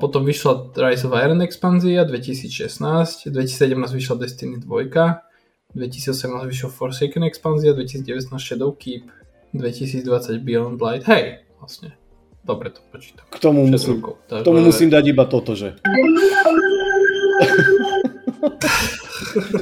Potom 0.00 0.26
vyšla 0.26 0.74
Rise 0.74 1.06
of 1.06 1.14
Iron 1.14 1.38
expanzia 1.42 2.02
2016, 2.04 3.30
2017 3.30 3.94
vyšla 3.94 4.16
Destiny 4.18 4.58
2, 4.58 5.78
2018 5.78 6.46
vyšla 6.46 6.68
Forsaken 6.70 7.22
expanzia, 7.22 7.72
2019 7.72 8.34
Shadow 8.34 8.74
Keep, 8.74 9.06
2020 9.54 10.42
Beyond 10.42 10.82
Light. 10.82 11.06
Hej, 11.06 11.46
vlastne. 11.62 11.94
Dobre 12.42 12.74
to 12.74 12.80
počítam. 12.90 13.26
K 13.30 13.38
tomu, 13.38 13.66
musím, 13.66 14.00
rokov, 14.00 14.18
k 14.26 14.42
tomu 14.42 14.58
musím 14.64 14.90
dať 14.90 15.04
iba 15.06 15.24
toto, 15.28 15.54
že... 15.54 15.76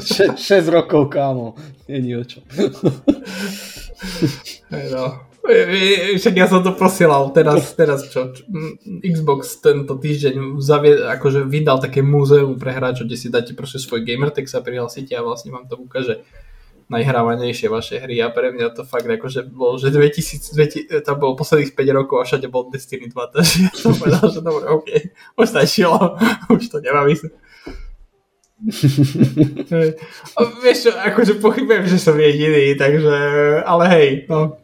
6, 0.00 0.38
6 0.38 0.68
rokov, 0.68 1.08
kámo. 1.08 1.54
Není 1.88 2.16
o 2.16 2.24
čo. 2.24 2.40
Hey 4.70 4.90
no. 4.90 5.20
Však 6.18 6.34
ja 6.34 6.50
som 6.50 6.66
to 6.66 6.74
posielal, 6.74 7.30
teraz, 7.30 7.78
teraz 7.78 8.10
čo, 8.10 8.34
Xbox 9.02 9.62
tento 9.62 9.94
týždeň 9.94 10.58
zavie, 10.58 10.98
akože 10.98 11.46
vydal 11.46 11.78
také 11.78 12.02
múzeum 12.02 12.58
pre 12.58 12.74
hráčov, 12.74 13.06
kde 13.06 13.16
si 13.16 13.30
dáte 13.30 13.54
proste 13.54 13.78
svoj 13.78 14.02
gamertag 14.02 14.50
sa 14.50 14.58
prihlásite 14.58 15.14
a 15.14 15.22
vlastne 15.22 15.54
vám 15.54 15.70
to 15.70 15.78
ukáže 15.78 16.26
najhrávanejšie 16.86 17.66
vaše 17.66 17.98
hry 17.98 18.22
a 18.22 18.30
pre 18.30 18.54
mňa 18.54 18.70
to 18.70 18.86
fakt 18.86 19.10
akože 19.10 19.50
bolo, 19.50 19.74
že 19.74 19.90
2000, 19.90 20.54
2000 20.54 21.02
tam 21.02 21.18
bolo 21.18 21.34
posledných 21.34 21.74
5 21.74 21.98
rokov 21.98 22.22
a 22.22 22.26
všade 22.26 22.46
bol 22.46 22.70
Destiny 22.70 23.10
2, 23.10 23.34
takže 23.34 23.56
ja 23.66 23.72
som 23.74 23.90
povedal, 23.98 24.26
že 24.30 24.40
dobre, 24.42 24.64
ok, 24.70 24.88
už 25.34 25.46
stačilo, 25.50 26.14
už 26.54 26.70
to 26.70 26.78
nemá 26.78 27.02
mysle. 27.06 27.30
vieš 30.64 30.88
čo, 30.88 30.90
akože 30.96 31.44
pochybujem, 31.44 31.84
že 31.90 31.98
som 32.00 32.16
jediný, 32.16 32.72
takže, 32.78 33.18
ale 33.66 33.84
hej, 33.90 34.08
no 34.30 34.56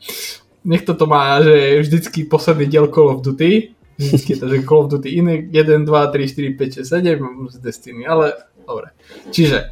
nech 0.64 0.82
to 0.82 1.06
má, 1.06 1.42
že 1.42 1.80
vždycky 1.80 2.24
posledný 2.24 2.66
diel 2.66 2.86
Call 2.88 3.08
of 3.08 3.22
Duty, 3.22 3.74
vždycky 3.98 4.36
to, 4.36 4.48
že 4.48 4.62
Call 4.62 4.86
of 4.86 4.90
Duty 4.90 5.08
iný, 5.08 5.48
1, 5.50 5.84
2, 5.84 6.06
3, 6.06 6.28
4, 6.28 6.54
5, 6.54 6.74
6, 6.74 6.88
7 6.88 7.48
z 7.50 7.56
Destiny, 7.58 8.06
ale 8.06 8.32
dobre. 8.66 8.94
Čiže, 9.30 9.70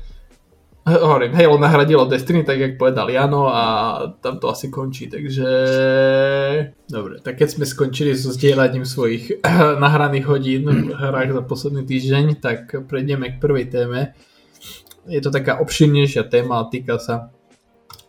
hovorím, 0.86 1.32
Halo 1.32 1.58
nahradilo 1.58 2.06
Destiny, 2.06 2.44
tak 2.44 2.58
jak 2.58 2.78
povedal 2.78 3.10
Jano 3.10 3.54
a 3.54 3.62
tam 4.20 4.38
to 4.38 4.50
asi 4.50 4.70
končí, 4.70 5.06
takže 5.06 5.46
dobre, 6.90 7.20
tak 7.22 7.38
keď 7.38 7.48
sme 7.50 7.64
skončili 7.66 8.16
so 8.16 8.34
zdieľaním 8.34 8.82
svojich 8.82 9.44
nahraných 9.84 10.26
hodín 10.26 10.66
v 10.66 10.94
hrách 11.10 11.32
za 11.32 11.42
posledný 11.42 11.86
týždeň, 11.86 12.24
tak 12.42 12.74
prejdeme 12.90 13.36
k 13.36 13.40
prvej 13.40 13.66
téme. 13.70 14.00
Je 15.08 15.20
to 15.22 15.32
taká 15.32 15.58
obširnejšia 15.62 16.28
téma 16.28 16.60
a 16.60 16.68
týka 16.68 17.00
sa 17.00 17.32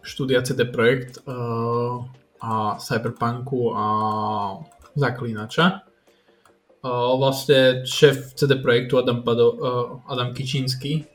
štúdia 0.01 0.43
CD 0.43 0.67
Projekt. 0.67 1.23
Uh, 1.23 2.03
a 2.41 2.75
Cyberpunku 2.81 3.71
a 3.77 3.86
Zaklínača. 4.98 5.86
Vlastne 7.15 7.86
šéf 7.86 8.33
CD 8.33 8.57
Projektu 8.57 8.98
Adam, 8.98 9.21
Pado, 9.21 9.53
Adam 10.10 10.33
Kičínsky, 10.33 11.05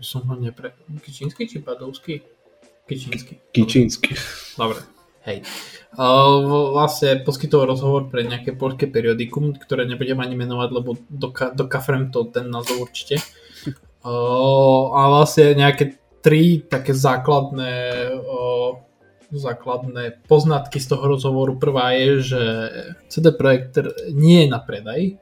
som 0.00 0.24
ho 0.24 0.34
nepre... 0.40 0.72
Kičínsky 1.04 1.44
či 1.44 1.60
Padovský? 1.60 2.24
Kičínsky. 2.88 3.52
Kičínsky. 3.52 4.16
Dobre, 4.56 4.80
hej. 5.28 5.44
Vlastne 5.92 7.20
poskytol 7.20 7.68
rozhovor 7.68 8.08
pre 8.08 8.24
nejaké 8.24 8.56
polské 8.56 8.88
periodikum, 8.88 9.52
ktoré 9.52 9.84
nebudem 9.84 10.16
ani 10.16 10.32
menovať, 10.40 10.68
lebo 10.72 10.96
dokafrem 11.52 12.08
to 12.08 12.32
ten 12.32 12.48
názov 12.48 12.88
určite. 12.88 13.20
A 14.02 15.00
vlastne 15.12 15.52
nejaké 15.52 16.00
tri 16.24 16.64
také 16.64 16.96
základné 16.96 18.08
základné 19.32 20.24
poznatky 20.28 20.76
z 20.76 20.86
toho 20.92 21.04
rozhovoru. 21.08 21.56
Prvá 21.56 21.96
je, 21.96 22.20
že 22.20 22.42
CD 23.08 23.32
Projekt 23.32 23.80
nie 24.12 24.44
je 24.44 24.48
na 24.52 24.60
predaj, 24.60 25.16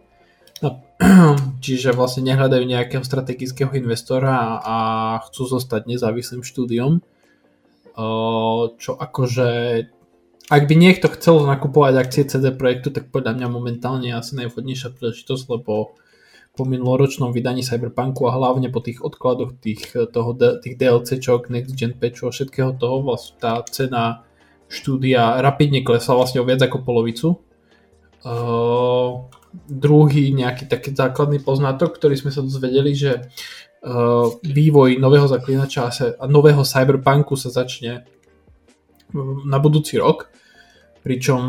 čiže 1.64 1.96
vlastne 1.96 2.28
nehľadajú 2.28 2.64
nejakého 2.66 3.04
strategického 3.06 3.72
investora 3.78 4.60
a 4.60 4.76
chcú 5.30 5.48
zostať 5.48 5.88
nezávislým 5.88 6.44
štúdiom. 6.44 7.00
Čo 8.76 8.92
akože 8.96 9.48
ak 10.50 10.66
by 10.66 10.74
niekto 10.74 11.06
chcel 11.14 11.46
nakupovať 11.46 11.94
akcie 11.94 12.22
CD 12.26 12.50
Projektu, 12.50 12.90
tak 12.90 13.14
podľa 13.14 13.38
mňa 13.38 13.46
momentálne 13.46 14.10
je 14.10 14.18
asi 14.18 14.34
najvhodnejšia 14.34 14.90
príležitosť, 14.98 15.44
lebo 15.46 15.94
po 16.50 16.66
minuloročnom 16.66 17.30
vydaní 17.30 17.62
Cyberpunku 17.62 18.26
a 18.26 18.34
hlavne 18.34 18.68
po 18.68 18.82
tých 18.82 19.00
odkladoch 19.00 19.56
tých, 19.62 19.94
toho, 20.10 20.34
tých 20.34 20.74
DLCčok, 20.76 21.48
Next 21.48 21.78
Gen 21.78 21.94
patchu 21.94 22.26
a 22.26 22.34
všetkého 22.34 22.74
toho, 22.74 23.06
vlastne 23.06 23.38
tá 23.38 23.62
cena 23.70 24.26
štúdia 24.70 25.38
rapidne 25.42 25.82
klesla 25.82 26.18
vlastne 26.18 26.42
o 26.42 26.46
viac 26.46 26.62
ako 26.62 26.82
polovicu. 26.82 27.28
Uh, 28.20 29.26
druhý 29.66 30.30
nejaký 30.30 30.70
taký 30.70 30.94
základný 30.94 31.42
poznatok, 31.42 31.96
ktorý 31.98 32.14
sme 32.18 32.30
sa 32.30 32.44
dozvedeli, 32.44 32.94
že 32.94 33.24
uh, 33.82 34.30
vývoj 34.44 34.98
nového 34.98 35.26
zaklinača 35.26 35.90
a 36.18 36.24
nového 36.30 36.62
Cyberpunku 36.62 37.34
sa 37.34 37.50
začne 37.50 38.06
na 39.46 39.58
budúci 39.58 39.98
rok 39.98 40.30
pričom 41.00 41.40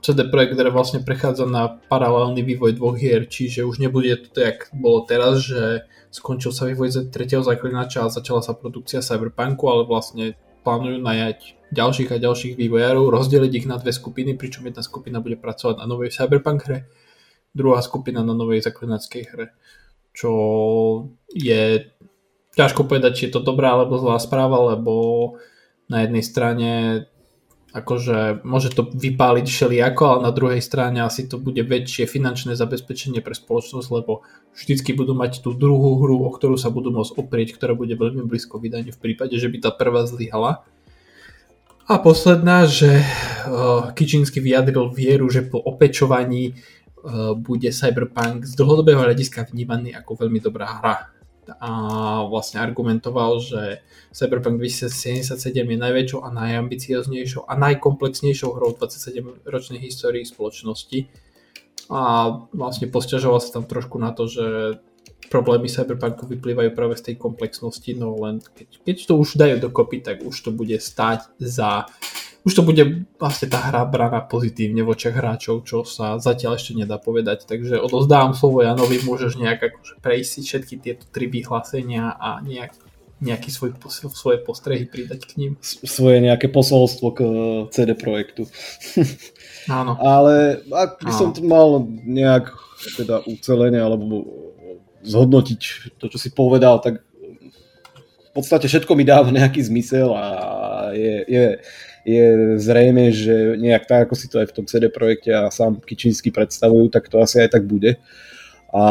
CD 0.00 0.24
Projekt 0.32 0.56
vlastne 0.72 1.04
prechádza 1.04 1.44
na 1.44 1.68
paralelný 1.68 2.40
vývoj 2.40 2.76
dvoch 2.76 2.96
hier, 2.96 3.28
čiže 3.28 3.68
už 3.68 3.78
nebude 3.78 4.16
to 4.16 4.28
tak, 4.32 4.72
bolo 4.72 5.04
teraz, 5.04 5.44
že 5.44 5.84
skončil 6.08 6.56
sa 6.56 6.64
vývoj 6.64 6.88
z 6.88 6.96
tretieho 7.12 7.44
zaklinača 7.44 8.08
a 8.08 8.12
začala 8.12 8.40
sa 8.40 8.56
produkcia 8.56 9.04
Cyberpunku, 9.04 9.68
ale 9.68 9.84
vlastne 9.84 10.40
plánujú 10.64 10.98
najať 11.04 11.38
ďalších 11.70 12.10
a 12.16 12.22
ďalších 12.22 12.54
vývojárov, 12.56 13.12
rozdeliť 13.12 13.52
ich 13.52 13.66
na 13.68 13.76
dve 13.76 13.92
skupiny, 13.92 14.34
pričom 14.34 14.64
jedna 14.64 14.80
skupina 14.80 15.20
bude 15.20 15.36
pracovať 15.36 15.76
na 15.78 15.86
novej 15.86 16.10
Cyberpunk 16.16 16.64
hre, 16.64 16.88
druhá 17.52 17.84
skupina 17.84 18.24
na 18.24 18.32
novej 18.32 18.64
zaklinačskej 18.64 19.22
hre, 19.30 19.46
čo 20.16 20.32
je 21.30 21.92
ťažko 22.56 22.88
povedať, 22.88 23.12
či 23.12 23.22
je 23.28 23.32
to 23.36 23.44
dobrá 23.44 23.76
alebo 23.76 24.00
zlá 24.00 24.16
správa, 24.16 24.74
lebo 24.74 25.36
na 25.92 26.02
jednej 26.02 26.24
strane 26.24 26.70
akože 27.74 28.46
môže 28.46 28.70
to 28.72 28.86
vypáliť 28.86 29.46
všelijako, 29.50 30.02
ale 30.06 30.20
na 30.30 30.32
druhej 30.32 30.62
strane 30.62 31.02
asi 31.02 31.26
to 31.26 31.36
bude 31.36 31.58
väčšie 31.60 32.06
finančné 32.06 32.54
zabezpečenie 32.54 33.20
pre 33.20 33.34
spoločnosť, 33.34 33.88
lebo 33.90 34.22
vždycky 34.54 34.94
budú 34.94 35.12
mať 35.12 35.42
tú 35.42 35.52
druhú 35.52 35.98
hru, 36.00 36.22
o 36.22 36.30
ktorú 36.30 36.54
sa 36.56 36.70
budú 36.70 36.94
môcť 36.94 37.18
oprieť, 37.18 37.58
ktorá 37.58 37.74
bude 37.74 37.98
veľmi 37.98 38.24
blízko 38.24 38.62
vydaniu 38.62 38.94
v 38.94 39.02
prípade, 39.02 39.34
že 39.36 39.50
by 39.50 39.58
tá 39.66 39.70
prvá 39.74 40.06
zlyhala. 40.06 40.62
A 41.86 42.02
posledná, 42.02 42.66
že 42.66 42.98
uh, 42.98 43.94
Kičinsky 43.94 44.42
vyjadril 44.42 44.90
vieru, 44.90 45.30
že 45.30 45.46
po 45.46 45.62
opečovaní 45.62 46.54
uh, 46.54 47.38
bude 47.38 47.70
Cyberpunk 47.70 48.42
z 48.42 48.58
dlhodobého 48.58 49.06
hľadiska 49.06 49.46
vnímaný 49.54 49.94
ako 49.94 50.26
veľmi 50.26 50.42
dobrá 50.42 50.66
hra 50.66 51.15
a 51.60 51.70
vlastne 52.26 52.58
argumentoval, 52.58 53.38
že 53.38 53.80
Cyberpunk 54.10 54.58
2077 54.58 55.36
je 55.52 55.78
najväčšou 55.78 56.20
a 56.24 56.28
najambicioznejšou 56.32 57.46
a 57.46 57.52
najkomplexnejšou 57.54 58.50
hrou 58.56 58.74
v 58.74 58.80
27-ročnej 58.82 59.80
histórii 59.82 60.26
spoločnosti. 60.26 61.06
A 61.86 62.02
vlastne 62.50 62.90
posťažoval 62.90 63.38
sa 63.38 63.60
tam 63.60 63.64
trošku 63.68 63.96
na 64.02 64.10
to, 64.10 64.26
že 64.26 64.46
problémy 65.28 65.66
Cyberpunku 65.66 66.26
vyplývajú 66.26 66.70
práve 66.74 66.94
z 66.98 67.12
tej 67.12 67.16
komplexnosti, 67.18 67.90
no 67.98 68.14
len 68.22 68.42
keď, 68.42 68.68
keď 68.82 68.96
to 69.06 69.14
už 69.18 69.28
dajú 69.38 69.56
dokopy, 69.58 70.02
tak 70.02 70.22
už 70.22 70.34
to 70.34 70.50
bude 70.54 70.74
stať 70.78 71.26
za 71.38 71.90
už 72.46 72.52
to 72.54 72.62
bude 72.62 73.10
vlastne 73.18 73.50
tá 73.50 73.58
hra 73.58 73.82
braná 73.90 74.22
pozitívne 74.22 74.86
v 74.86 74.94
očiach 74.94 75.18
hráčov, 75.18 75.66
čo 75.66 75.82
sa 75.82 76.22
zatiaľ 76.22 76.54
ešte 76.54 76.78
nedá 76.78 76.94
povedať. 76.94 77.42
Takže 77.42 77.82
odozdávam 77.82 78.38
slovo 78.38 78.62
Janovi, 78.62 79.02
môžeš 79.02 79.34
nejak 79.34 79.74
akože 79.74 79.98
prejsť 79.98 80.30
si 80.30 80.40
všetky 80.46 80.74
tieto 80.78 81.04
tri 81.10 81.26
vyhlásenia 81.26 82.14
a 82.14 82.38
nejak, 82.46 82.78
nejaký 83.18 83.50
svoj, 83.50 83.74
svoje 83.90 84.38
postrehy 84.38 84.86
pridať 84.86 85.26
k 85.26 85.32
ním. 85.42 85.52
Svoje 85.66 86.22
nejaké 86.22 86.46
posolstvo 86.46 87.06
k 87.10 87.18
eh, 87.26 87.32
CD 87.74 87.98
Projektu. 87.98 88.46
Áno. 89.66 89.98
Ale 89.98 90.62
ak 90.70 91.02
by 91.02 91.10
som 91.10 91.34
to 91.34 91.42
mal 91.42 91.82
nejak 92.06 92.54
teda 92.94 93.26
ucelenie 93.26 93.82
alebo 93.82 94.22
zhodnotiť 95.02 95.60
to, 95.98 96.06
čo 96.06 96.18
si 96.22 96.30
povedal, 96.30 96.78
tak 96.78 97.02
podstate 98.36 98.68
všetko 98.68 98.92
mi 98.92 99.08
dáva 99.08 99.32
nejaký 99.32 99.64
zmysel 99.64 100.12
a 100.12 100.26
je, 100.92 101.16
je, 101.24 101.46
je 102.04 102.24
zrejme, 102.60 103.08
že 103.10 103.56
nejak 103.56 103.88
tak, 103.88 104.00
ako 104.06 104.14
si 104.14 104.28
to 104.28 104.44
aj 104.44 104.52
v 104.52 104.56
tom 104.60 104.66
CD 104.68 104.92
projekte 104.92 105.32
a 105.32 105.48
sám 105.48 105.80
Kičinsky 105.80 106.28
predstavujú, 106.28 106.92
tak 106.92 107.08
to 107.08 107.16
asi 107.18 107.40
aj 107.40 107.56
tak 107.56 107.64
bude. 107.64 107.96
A 108.70 108.82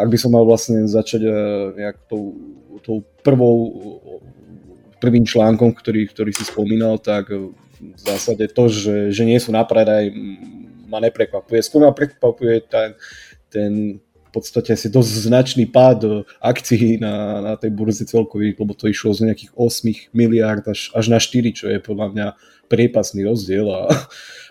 ak 0.00 0.08
by 0.08 0.18
som 0.18 0.32
mal 0.32 0.48
vlastne 0.48 0.88
začať 0.88 1.28
e, 1.28 1.30
nejak 1.76 1.96
tou, 2.08 2.32
tou 2.80 3.04
prvou, 3.20 3.56
prvým 4.98 5.28
článkom, 5.28 5.76
ktorý, 5.76 6.08
ktorý 6.08 6.32
si 6.32 6.48
spomínal, 6.48 6.96
tak 6.96 7.28
v 7.78 7.98
zásade 7.98 8.50
to, 8.50 8.66
že, 8.66 9.14
že 9.14 9.22
nie 9.22 9.38
sú 9.38 9.54
na 9.54 9.62
predaj, 9.62 10.10
ma 10.88 10.98
neprekvapuje. 10.98 11.60
Skôr 11.62 11.86
ma 11.86 11.92
prekvapuje 11.94 12.64
ten, 12.66 12.96
ten 13.52 13.72
v 14.28 14.30
podstate 14.30 14.76
asi 14.76 14.92
dosť 14.92 15.10
značný 15.24 15.64
pád 15.64 16.28
akcií 16.38 17.00
na, 17.00 17.40
na 17.40 17.54
tej 17.56 17.72
burze 17.72 18.04
celkových, 18.04 18.60
lebo 18.60 18.76
to 18.76 18.92
išlo 18.92 19.16
z 19.16 19.32
nejakých 19.32 19.52
8 19.56 20.12
miliard 20.12 20.64
až, 20.68 20.92
až 20.92 21.08
na 21.08 21.16
4, 21.16 21.56
čo 21.56 21.66
je 21.72 21.80
podľa 21.80 22.06
mňa 22.12 22.26
priepasný 22.68 23.24
rozdiel 23.24 23.64
a, 23.72 23.88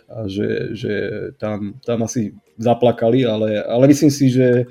a 0.09 0.17
že, 0.25 0.73
že 0.73 0.93
tam, 1.37 1.77
tam 1.85 2.01
asi 2.01 2.33
zaplakali, 2.57 3.21
ale, 3.21 3.61
ale 3.61 3.85
myslím 3.93 4.09
si, 4.09 4.33
že 4.33 4.65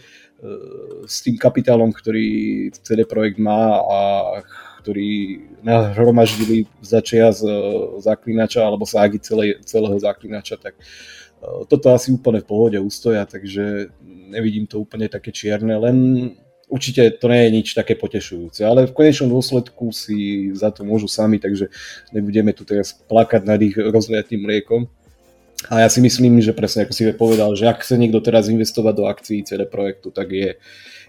s 1.06 1.24
tým 1.24 1.40
kapitálom, 1.40 1.88
ktorý 1.92 2.68
CD 2.84 3.08
Projekt 3.08 3.40
má 3.40 3.80
a 3.80 4.00
ktorý 4.84 5.42
nahromaždili 5.66 6.68
za 6.78 7.02
z 7.02 7.42
zaklinača 7.98 8.62
alebo 8.62 8.86
ságy 8.86 9.18
celé, 9.18 9.58
celého 9.66 9.98
zaklinača, 9.98 10.54
tak 10.60 10.78
e, 10.78 10.82
toto 11.68 11.92
asi 11.92 12.10
úplne 12.12 12.40
v 12.42 12.48
pohode 12.48 12.78
ustoja, 12.80 13.26
takže 13.28 13.92
nevidím 14.32 14.66
to 14.66 14.82
úplne 14.82 15.06
také 15.06 15.30
čierne, 15.30 15.76
len 15.78 15.96
určite 16.66 17.14
to 17.22 17.30
nie 17.30 17.46
je 17.46 17.50
nič 17.62 17.68
také 17.74 17.94
potešujúce, 17.94 18.66
ale 18.66 18.90
v 18.90 18.96
konečnom 18.96 19.30
dôsledku 19.30 19.94
si 19.94 20.50
za 20.54 20.74
to 20.74 20.82
môžu 20.82 21.06
sami, 21.06 21.38
takže 21.38 21.70
nebudeme 22.10 22.50
tu 22.50 22.66
teraz 22.66 22.92
plakať 22.92 23.42
nad 23.46 23.60
ich 23.62 23.76
rozliatým 23.78 24.42
mliekom. 24.42 24.90
A 25.72 25.82
ja 25.82 25.88
si 25.88 26.04
myslím, 26.04 26.38
že 26.44 26.52
presne 26.52 26.84
ako 26.84 26.92
si 26.92 27.08
povedal, 27.16 27.56
že 27.56 27.64
ak 27.64 27.80
chce 27.80 27.96
niekto 27.96 28.20
teraz 28.20 28.52
investovať 28.52 28.92
do 28.92 29.08
akcií 29.08 29.40
CD 29.40 29.64
Projektu, 29.64 30.12
tak 30.12 30.28
je, 30.28 30.60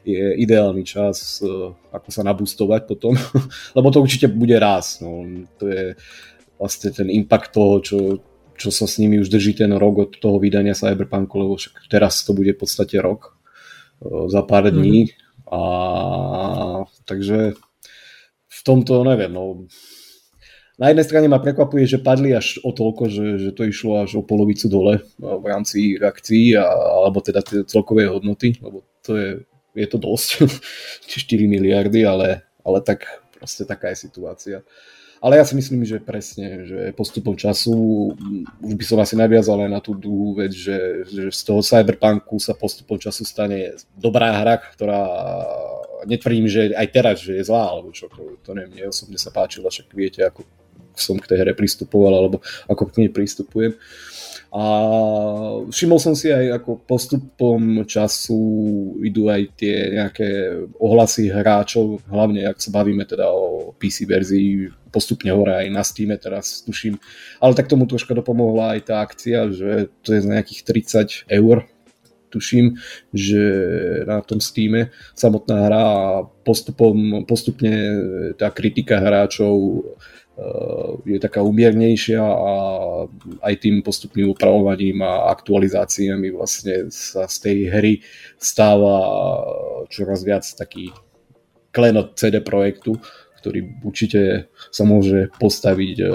je 0.07 0.23
ideálny 0.39 0.87
čas, 0.87 1.43
uh, 1.43 1.75
ako 1.91 2.09
sa 2.09 2.23
nabustovať 2.23 2.87
potom, 2.87 3.13
lebo 3.77 3.87
to 3.91 3.99
určite 3.99 4.31
bude 4.31 4.55
raz. 4.55 5.03
No. 5.03 5.27
To 5.59 5.67
je 5.67 5.99
vlastne 6.57 6.89
ten 6.95 7.11
impact 7.11 7.53
toho, 7.53 7.83
čo, 7.83 7.97
čo 8.57 8.73
sa 8.73 8.89
s 8.89 8.97
nimi 8.97 9.21
už 9.21 9.29
drží 9.29 9.53
ten 9.53 9.71
rok 9.77 9.95
od 9.97 10.11
toho 10.17 10.41
vydania 10.41 10.73
Cyberpunku, 10.73 11.37
lebo 11.37 11.53
však 11.55 11.87
teraz 11.87 12.25
to 12.25 12.33
bude 12.33 12.57
v 12.57 12.59
podstate 12.59 12.97
rok 12.97 13.37
uh, 14.01 14.27
za 14.27 14.41
pár 14.41 14.73
dní. 14.73 15.07
Mm-hmm. 15.07 15.25
A 15.47 15.61
takže 17.07 17.55
v 18.51 18.59
tomto 18.67 19.05
neviem, 19.07 19.31
no 19.31 19.69
na 20.77 20.93
jednej 20.93 21.05
strane 21.09 21.25
ma 21.25 21.41
prekvapuje, 21.41 21.89
že 21.89 21.97
padli 21.97 22.37
až 22.37 22.61
o 22.61 22.69
toľko, 22.69 23.09
že, 23.09 23.25
že 23.41 23.49
to 23.49 23.65
išlo 23.65 24.05
až 24.05 24.21
o 24.21 24.21
polovicu 24.21 24.69
dole 24.69 25.01
v 25.17 25.45
rámci 25.49 25.97
akcií, 25.97 26.53
a, 26.53 26.69
alebo 27.01 27.17
teda 27.17 27.41
tie 27.41 27.65
celkové 27.65 28.05
hodnoty, 28.05 28.53
lebo 28.61 28.85
to 29.01 29.17
je, 29.17 29.29
je 29.73 29.87
to 29.89 29.97
dosť, 29.97 30.45
4 31.09 31.49
miliardy, 31.49 32.05
ale, 32.05 32.45
ale 32.61 32.79
tak 32.85 33.09
proste 33.33 33.65
taká 33.65 33.89
je 33.89 34.05
situácia. 34.05 34.57
Ale 35.17 35.41
ja 35.41 35.45
si 35.45 35.57
myslím, 35.57 35.81
že 35.81 35.97
presne, 35.97 36.69
že 36.69 36.93
postupom 36.93 37.33
času, 37.33 37.73
už 38.61 38.73
by 38.77 38.85
som 38.85 39.01
asi 39.01 39.17
naviazal 39.17 39.65
aj 39.65 39.71
na 39.73 39.81
tú 39.81 39.97
druhú 39.97 40.37
vec, 40.37 40.53
že, 40.53 41.09
že 41.09 41.33
z 41.33 41.41
toho 41.41 41.65
cyberpunku 41.65 42.37
sa 42.37 42.53
postupom 42.53 43.01
času 43.01 43.25
stane 43.25 43.73
dobrá 43.97 44.29
hra, 44.37 44.61
ktorá 44.77 45.01
netvrdím, 46.05 46.45
že 46.45 46.69
aj 46.77 46.87
teraz, 46.93 47.17
že 47.25 47.33
je 47.33 47.47
zlá, 47.49 47.73
alebo 47.73 47.89
čo, 47.89 48.05
to, 48.13 48.37
to 48.45 48.53
neviem, 48.53 48.77
mne 48.77 48.93
osobne 48.93 49.17
sa 49.17 49.33
páčilo, 49.33 49.73
však 49.73 49.89
viete, 49.97 50.21
ako 50.21 50.45
som 50.93 51.17
k 51.17 51.29
tej 51.29 51.41
hre 51.41 51.53
pristupoval, 51.57 52.13
alebo 52.13 52.37
ako 52.69 52.89
k 52.89 53.05
nej 53.05 53.09
pristupujem. 53.09 53.73
A 54.47 54.63
všimol 55.67 55.99
som 55.99 56.15
si 56.15 56.31
aj 56.31 56.63
ako 56.63 56.79
postupom 56.87 57.83
času 57.83 58.39
idú 59.03 59.27
aj 59.27 59.43
tie 59.59 59.99
nejaké 59.99 60.29
ohlasy 60.79 61.27
hráčov, 61.27 61.99
hlavne 62.07 62.47
ak 62.47 62.57
sa 62.63 62.71
bavíme 62.71 63.03
teda 63.03 63.27
o 63.27 63.75
PC 63.75 64.07
verzii, 64.07 64.71
postupne 64.97 65.29
hore 65.29 65.53
aj 65.53 65.67
na 65.69 65.85
Steam 65.85 66.09
teraz 66.17 66.65
tuším. 66.65 66.97
Ale 67.37 67.53
tak 67.53 67.69
tomu 67.69 67.85
troška 67.85 68.17
dopomohla 68.17 68.73
aj 68.73 68.81
tá 68.89 69.05
akcia, 69.05 69.53
že 69.53 69.93
to 70.01 70.17
je 70.17 70.25
z 70.25 70.27
nejakých 70.33 70.61
30 71.29 71.29
eur 71.29 71.69
tuším, 72.33 72.75
že 73.13 73.43
na 74.03 74.19
tom 74.25 74.41
Steam 74.41 74.89
samotná 75.15 75.69
hra 75.69 75.83
a 75.85 76.01
postupom, 76.43 77.23
postupne 77.23 77.71
tá 78.35 78.51
kritika 78.51 78.99
hráčov 78.99 79.85
je 81.01 81.17
taká 81.17 81.41
umiernejšia 81.41 82.21
a 82.21 82.53
aj 83.41 83.53
tým 83.57 83.81
postupným 83.81 84.29
upravovaním 84.29 85.01
a 85.01 85.33
aktualizáciami 85.33 86.29
vlastne 86.29 86.93
sa 86.93 87.25
z 87.25 87.35
tej 87.41 87.57
hry 87.73 87.93
stáva 88.37 89.01
čoraz 89.89 90.21
viac 90.21 90.45
taký 90.45 90.93
klenot 91.73 92.13
CD 92.13 92.37
projektu, 92.41 93.01
ktorý 93.47 93.79
určite 93.79 94.51
sa 94.51 94.83
môže 94.83 95.31
postaviť 95.39 95.97
e, 96.03 96.07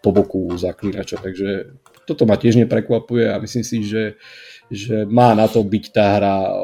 po 0.00 0.10
boku 0.16 0.48
zaklinača. 0.56 1.20
Takže 1.20 1.76
toto 2.08 2.24
ma 2.24 2.40
tiež 2.40 2.56
neprekvapuje 2.64 3.28
a 3.28 3.36
myslím 3.36 3.60
si, 3.60 3.84
že, 3.84 4.16
že 4.72 5.04
má 5.04 5.36
na 5.36 5.44
to 5.44 5.60
byť 5.60 5.84
tá 5.92 6.16
hra 6.16 6.36
e, 6.48 6.54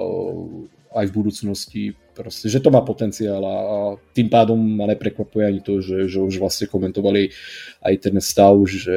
aj 0.96 1.04
v 1.04 1.12
budúcnosti 1.12 1.82
proste, 2.16 2.48
že 2.48 2.64
to 2.64 2.72
má 2.72 2.80
potenciál 2.80 3.44
a, 3.44 3.56
tým 4.16 4.32
pádom 4.32 4.56
ma 4.56 4.88
neprekvapuje 4.88 5.44
ani 5.44 5.60
to, 5.60 5.84
že, 5.84 6.08
že 6.08 6.16
už 6.16 6.40
vlastne 6.40 6.64
komentovali 6.72 7.28
aj 7.84 7.94
ten 8.08 8.16
stav, 8.24 8.56
že 8.64 8.96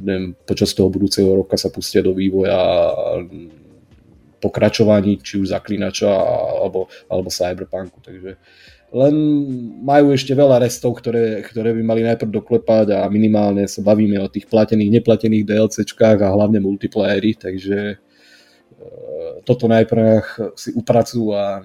neviem, 0.00 0.32
počas 0.48 0.72
toho 0.72 0.88
budúceho 0.88 1.36
roka 1.36 1.60
sa 1.60 1.68
pustia 1.68 2.00
do 2.00 2.16
vývoja 2.16 2.56
pokračovaní, 4.40 5.16
či 5.24 5.40
už 5.40 5.52
zaklinača 5.56 6.08
alebo, 6.60 6.92
alebo 7.08 7.32
cyberpunku, 7.32 8.04
takže 8.04 8.36
len 8.94 9.14
majú 9.82 10.14
ešte 10.14 10.34
veľa 10.34 10.62
restov, 10.62 10.98
ktoré, 11.02 11.42
ktoré 11.42 11.74
by 11.74 11.82
mali 11.82 12.02
najprv 12.06 12.30
doklepať 12.30 12.86
a 12.94 13.00
minimálne 13.10 13.66
sa 13.66 13.82
bavíme 13.82 14.18
o 14.22 14.30
tých 14.30 14.46
platených, 14.46 15.02
neplatených 15.02 15.46
DLCčkách 15.46 16.22
a 16.22 16.34
hlavne 16.34 16.62
multiplayery, 16.62 17.34
takže 17.34 17.98
toto 19.46 19.70
najprv 19.70 20.22
si 20.58 20.74
upracujú 20.74 21.32
a 21.32 21.62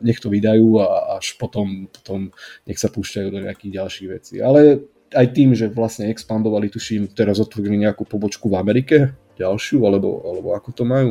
nech 0.00 0.18
to 0.18 0.32
vydajú 0.32 0.80
a 0.80 1.18
až 1.20 1.36
potom, 1.36 1.86
potom 1.92 2.32
nech 2.64 2.80
sa 2.80 2.88
púšťajú 2.88 3.28
do 3.28 3.42
nejakých 3.44 3.72
ďalších 3.78 4.08
vecí. 4.08 4.34
Ale 4.40 4.88
aj 5.12 5.26
tým, 5.36 5.52
že 5.52 5.68
vlastne 5.68 6.08
expandovali, 6.08 6.72
tuším, 6.72 7.12
teraz 7.12 7.36
otvorili 7.36 7.84
nejakú 7.84 8.08
pobočku 8.08 8.48
v 8.48 8.56
Amerike, 8.56 8.96
ďalšiu, 9.36 9.84
alebo, 9.84 10.24
alebo 10.24 10.48
ako 10.56 10.70
to 10.72 10.84
majú? 10.88 11.10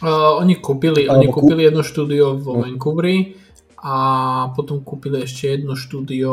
Uh, 0.00 0.40
oni 0.40 0.56
kúpili, 0.56 1.04
oni 1.04 1.28
kúpili 1.28 1.68
jedno 1.68 1.84
štúdio 1.84 2.40
vo 2.40 2.56
no. 2.56 2.64
Vancouveri 2.64 3.36
a 3.82 3.94
potom 4.54 4.78
kúpili 4.78 5.26
ešte 5.26 5.58
jedno 5.58 5.74
štúdio, 5.74 6.30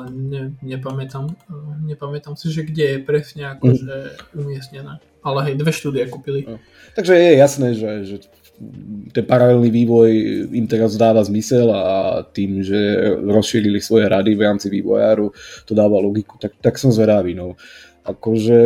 len 0.00 0.12
ne, 0.32 0.42
nepamätám, 0.64 1.28
nepamätám 1.84 2.32
si, 2.32 2.48
že 2.48 2.64
kde 2.64 2.96
je 2.96 2.98
presne 3.04 3.52
akože 3.52 3.94
mm. 4.32 4.40
umiestnené. 4.40 5.04
Ale 5.20 5.38
hej, 5.44 5.60
dve 5.60 5.68
štúdia 5.68 6.08
kúpili. 6.08 6.48
No. 6.48 6.56
Takže 6.96 7.12
je 7.12 7.32
jasné, 7.36 7.68
že, 7.76 7.90
že 8.08 8.16
ten 9.12 9.24
paralelný 9.28 9.68
vývoj 9.68 10.10
im 10.48 10.64
teraz 10.64 10.96
dáva 10.96 11.20
zmysel 11.20 11.68
a 11.68 11.84
tým, 12.24 12.64
že 12.64 13.04
rozšírili 13.20 13.84
svoje 13.84 14.08
rady 14.08 14.32
v 14.32 14.44
rámci 14.48 14.72
vývojáru, 14.72 15.28
to 15.68 15.76
dáva 15.76 16.00
logiku, 16.00 16.40
tak, 16.40 16.56
tak 16.56 16.80
som 16.80 16.88
zvedavý. 16.88 17.36
No. 17.36 17.52
Akože 18.08 18.60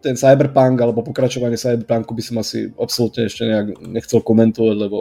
ten 0.00 0.16
cyberpunk 0.16 0.80
alebo 0.80 1.04
pokračovanie 1.04 1.60
cyberpunku 1.60 2.16
by 2.16 2.22
som 2.24 2.36
asi 2.40 2.72
absolútne 2.80 3.28
ešte 3.28 3.44
nejak 3.44 3.84
nechcel 3.84 4.24
komentovať, 4.24 4.76
lebo 4.80 4.98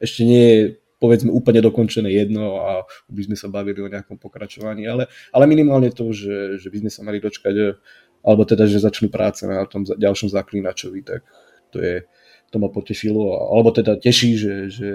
ešte 0.00 0.22
nie 0.24 0.44
je 0.44 0.60
povedzme 0.96 1.28
úplne 1.28 1.60
dokončené 1.60 2.08
jedno 2.08 2.56
a 2.64 2.88
by 3.12 3.22
sme 3.28 3.36
sa 3.36 3.52
bavili 3.52 3.84
o 3.84 3.92
nejakom 3.92 4.16
pokračovaní, 4.16 4.88
ale, 4.88 5.12
ale 5.28 5.44
minimálne 5.44 5.92
to, 5.92 6.08
že, 6.16 6.56
že 6.56 6.68
by 6.72 6.86
sme 6.86 6.90
sa 6.90 7.04
mali 7.04 7.20
dočkať 7.20 7.76
alebo 8.26 8.42
teda, 8.48 8.64
že 8.66 8.82
začnú 8.82 9.12
práce 9.12 9.44
na 9.44 9.62
tom 9.68 9.84
ďalšom 9.84 10.32
zaklínačovi, 10.32 11.00
tak 11.04 11.22
to 11.70 11.78
je, 11.78 12.02
to 12.50 12.56
ma 12.56 12.72
potešilo, 12.72 13.52
alebo 13.52 13.70
teda 13.70 14.00
teší, 14.00 14.40
že, 14.40 14.54
že 14.72 14.88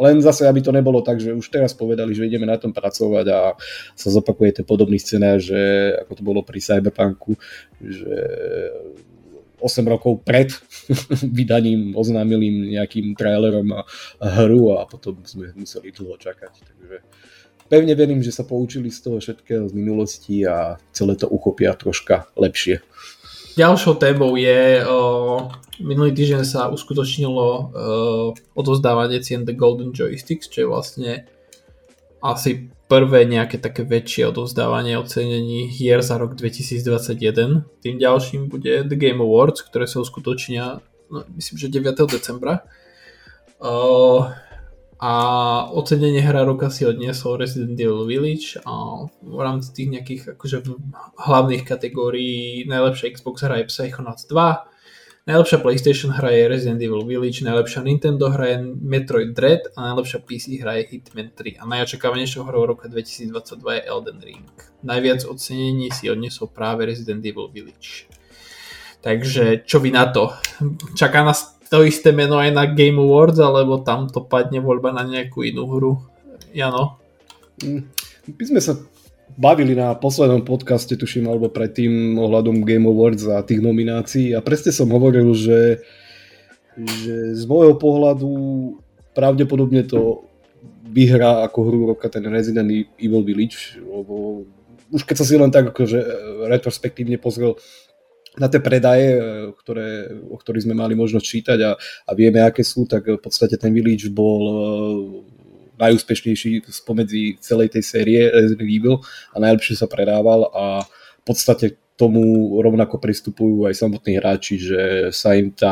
len 0.00 0.16
zase, 0.24 0.48
aby 0.48 0.64
to 0.64 0.72
nebolo 0.72 1.04
tak, 1.04 1.20
že 1.20 1.36
už 1.36 1.52
teraz 1.52 1.76
povedali, 1.76 2.16
že 2.16 2.24
ideme 2.24 2.48
na 2.48 2.56
tom 2.56 2.72
pracovať 2.72 3.26
a 3.28 3.40
sa 3.92 4.08
zopakuje 4.08 4.62
ten 4.62 4.66
podobný 4.68 4.96
scenár, 4.96 5.40
že 5.40 5.92
ako 6.04 6.12
to 6.16 6.22
bolo 6.24 6.40
pri 6.40 6.60
Cyberpunku, 6.62 7.36
že 7.84 8.12
8 9.60 9.86
rokov 9.86 10.24
pred 10.24 10.50
vydaním 11.38 11.94
oznámili 11.94 12.74
nejakým 12.74 13.14
trailerom 13.14 13.70
a, 13.76 13.86
a 14.20 14.26
hru 14.42 14.74
a 14.74 14.88
potom 14.88 15.20
sme 15.22 15.52
museli 15.54 15.92
dlho 15.92 16.16
čakať. 16.16 16.52
Takže 16.64 16.96
pevne 17.70 17.94
verím, 17.94 18.24
že 18.24 18.34
sa 18.34 18.42
poučili 18.42 18.90
z 18.90 19.06
toho 19.06 19.22
všetkého 19.22 19.70
z 19.70 19.74
minulosti 19.76 20.42
a 20.42 20.80
celé 20.90 21.14
to 21.14 21.30
uchopia 21.30 21.76
troška 21.78 22.26
lepšie. 22.34 22.82
Ďalšou 23.54 23.98
témou 23.98 24.38
je, 24.38 24.80
uh, 24.80 25.50
minulý 25.82 26.14
týždeň 26.14 26.42
sa 26.46 26.70
uskutočnilo 26.70 27.46
uh, 27.50 27.68
odozdávanie 28.54 29.20
cien 29.20 29.42
The 29.42 29.52
Golden 29.52 29.90
Joysticks, 29.90 30.46
čo 30.46 30.64
je 30.64 30.68
vlastne 30.70 31.12
asi 32.22 32.70
prvé 32.90 33.22
nejaké 33.22 33.62
také 33.62 33.86
väčšie 33.86 34.34
odovzdávanie 34.34 34.98
ocenení 34.98 35.70
hier 35.70 36.02
za 36.02 36.18
rok 36.18 36.34
2021. 36.34 37.62
Tým 37.78 37.96
ďalším 38.02 38.50
bude 38.50 38.82
The 38.82 38.98
Game 38.98 39.22
Awards, 39.22 39.62
ktoré 39.62 39.86
sa 39.86 40.02
uskutočnia, 40.02 40.82
no, 41.06 41.22
myslím, 41.38 41.56
že 41.56 41.70
9. 41.70 42.10
decembra. 42.10 42.66
Uh, 43.62 44.26
a 44.98 45.12
ocenenie 45.70 46.20
hra 46.20 46.42
roka 46.44 46.68
si 46.68 46.82
odniesol 46.82 47.38
Resident 47.38 47.78
Evil 47.78 48.04
Village 48.04 48.58
a 48.66 49.06
v 49.22 49.38
rámci 49.38 49.72
tých 49.72 49.88
nejakých 49.96 50.22
akože 50.36 50.66
hlavných 51.14 51.64
kategórií 51.64 52.66
najlepšia 52.66 53.14
Xbox 53.16 53.46
hra 53.46 53.62
je 53.62 53.70
Psychonauts 53.70 54.28
2, 54.28 54.69
Najlepšia 55.30 55.62
PlayStation 55.62 56.10
hra 56.10 56.34
je 56.34 56.50
Resident 56.50 56.82
Evil 56.82 57.06
Village, 57.06 57.46
najlepšia 57.46 57.86
Nintendo 57.86 58.34
hra 58.34 58.50
je 58.50 58.58
Metroid 58.82 59.30
Dread 59.30 59.70
a 59.78 59.94
najlepšia 59.94 60.18
PC 60.26 60.58
hra 60.58 60.82
je 60.82 60.90
Hitman 60.90 61.30
3 61.30 61.62
a 61.62 61.70
najočakávanejšou 61.70 62.50
hrou 62.50 62.66
roka 62.66 62.90
2022 62.90 63.30
je 63.78 63.82
Elden 63.86 64.18
Ring. 64.18 64.50
Najviac 64.82 65.22
ocenení 65.30 65.94
si 65.94 66.10
odnesol 66.10 66.50
práve 66.50 66.82
Resident 66.82 67.22
Evil 67.22 67.46
Village. 67.46 68.10
Takže 69.06 69.62
čo 69.62 69.78
vy 69.78 69.94
na 69.94 70.10
to? 70.10 70.34
Čaká 70.98 71.22
nás 71.22 71.62
to 71.70 71.86
isté 71.86 72.10
meno 72.10 72.34
aj 72.34 72.50
na 72.50 72.66
Game 72.66 72.98
Awards, 72.98 73.38
alebo 73.38 73.86
tam 73.86 74.10
to 74.10 74.26
padne 74.26 74.58
voľba 74.58 74.90
na 74.90 75.06
nejakú 75.06 75.46
inú 75.46 75.70
hru? 75.70 75.92
Jano? 76.50 76.98
Mm, 77.62 77.86
my 78.34 78.44
sme 78.50 78.58
sa 78.58 78.74
bavili 79.36 79.76
na 79.78 79.94
poslednom 79.94 80.42
podcaste, 80.42 80.96
tuším, 80.96 81.28
alebo 81.30 81.52
predtým 81.52 82.16
ohľadom 82.18 82.66
Game 82.66 82.88
Awards 82.88 83.26
a 83.28 83.44
tých 83.44 83.62
nominácií. 83.62 84.34
A 84.34 84.40
presne 84.42 84.74
som 84.74 84.90
hovoril, 84.90 85.30
že, 85.34 85.84
že 86.74 87.34
z 87.36 87.44
môjho 87.46 87.76
pohľadu 87.78 88.30
pravdepodobne 89.12 89.86
to 89.86 90.30
vyhrá 90.90 91.46
ako 91.46 91.58
hru 91.66 91.80
roka 91.94 92.10
ten 92.10 92.26
Resident 92.26 92.66
Evil 92.98 93.22
Village, 93.22 93.78
lebo 93.78 94.46
už 94.90 95.06
keď 95.06 95.16
sa 95.22 95.26
si 95.26 95.38
len 95.38 95.54
tak 95.54 95.70
akože 95.70 95.98
retrospektívne 96.50 97.14
pozrel 97.14 97.54
na 98.38 98.46
tie 98.46 98.62
predaje, 98.62 99.18
ktoré, 99.58 100.06
o 100.30 100.38
ktorých 100.38 100.66
sme 100.66 100.74
mali 100.78 100.94
možnosť 100.94 101.26
čítať 101.26 101.58
a, 101.66 101.74
a 101.78 102.10
vieme, 102.14 102.42
aké 102.42 102.62
sú, 102.62 102.86
tak 102.86 103.06
v 103.06 103.18
podstate 103.18 103.58
ten 103.58 103.74
Village 103.74 104.10
bol 104.10 104.42
najúspešnejší 105.80 106.68
spomedzi 106.68 107.40
celej 107.40 107.74
tej 107.74 107.82
série 107.82 108.20
Resident 108.28 108.68
Evil 108.68 109.00
a 109.32 109.36
najlepšie 109.40 109.80
sa 109.80 109.88
predával 109.88 110.52
a 110.52 110.84
v 111.20 111.24
podstate 111.24 111.80
tomu 112.00 112.56
rovnako 112.64 112.96
pristupujú 112.96 113.68
aj 113.68 113.76
samotní 113.76 114.16
hráči, 114.16 114.56
že 114.56 115.12
sa 115.12 115.36
im 115.36 115.52
tá, 115.52 115.68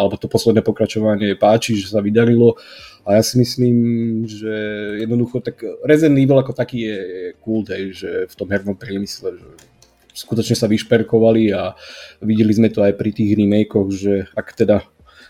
alebo 0.00 0.16
to 0.16 0.24
posledné 0.24 0.64
pokračovanie 0.64 1.36
páči, 1.36 1.76
že 1.76 1.92
sa 1.92 2.00
vydarilo. 2.00 2.56
A 3.04 3.20
ja 3.20 3.22
si 3.24 3.36
myslím, 3.36 3.76
že 4.24 4.52
jednoducho 5.04 5.44
tak 5.44 5.60
Resident 5.84 6.16
Evil 6.16 6.40
ako 6.40 6.56
taký 6.56 6.88
je 6.88 6.98
cool, 7.44 7.60
hej, 7.68 7.92
že 7.92 8.10
v 8.24 8.34
tom 8.40 8.48
hernom 8.48 8.72
priemysle, 8.72 9.36
že 9.36 9.48
skutočne 10.16 10.56
sa 10.56 10.64
vyšperkovali 10.64 11.52
a 11.52 11.76
videli 12.24 12.56
sme 12.56 12.72
to 12.72 12.80
aj 12.80 12.96
pri 12.96 13.12
tých 13.12 13.36
remakeoch, 13.36 13.88
že 13.92 14.32
ak 14.32 14.56
teda 14.56 14.80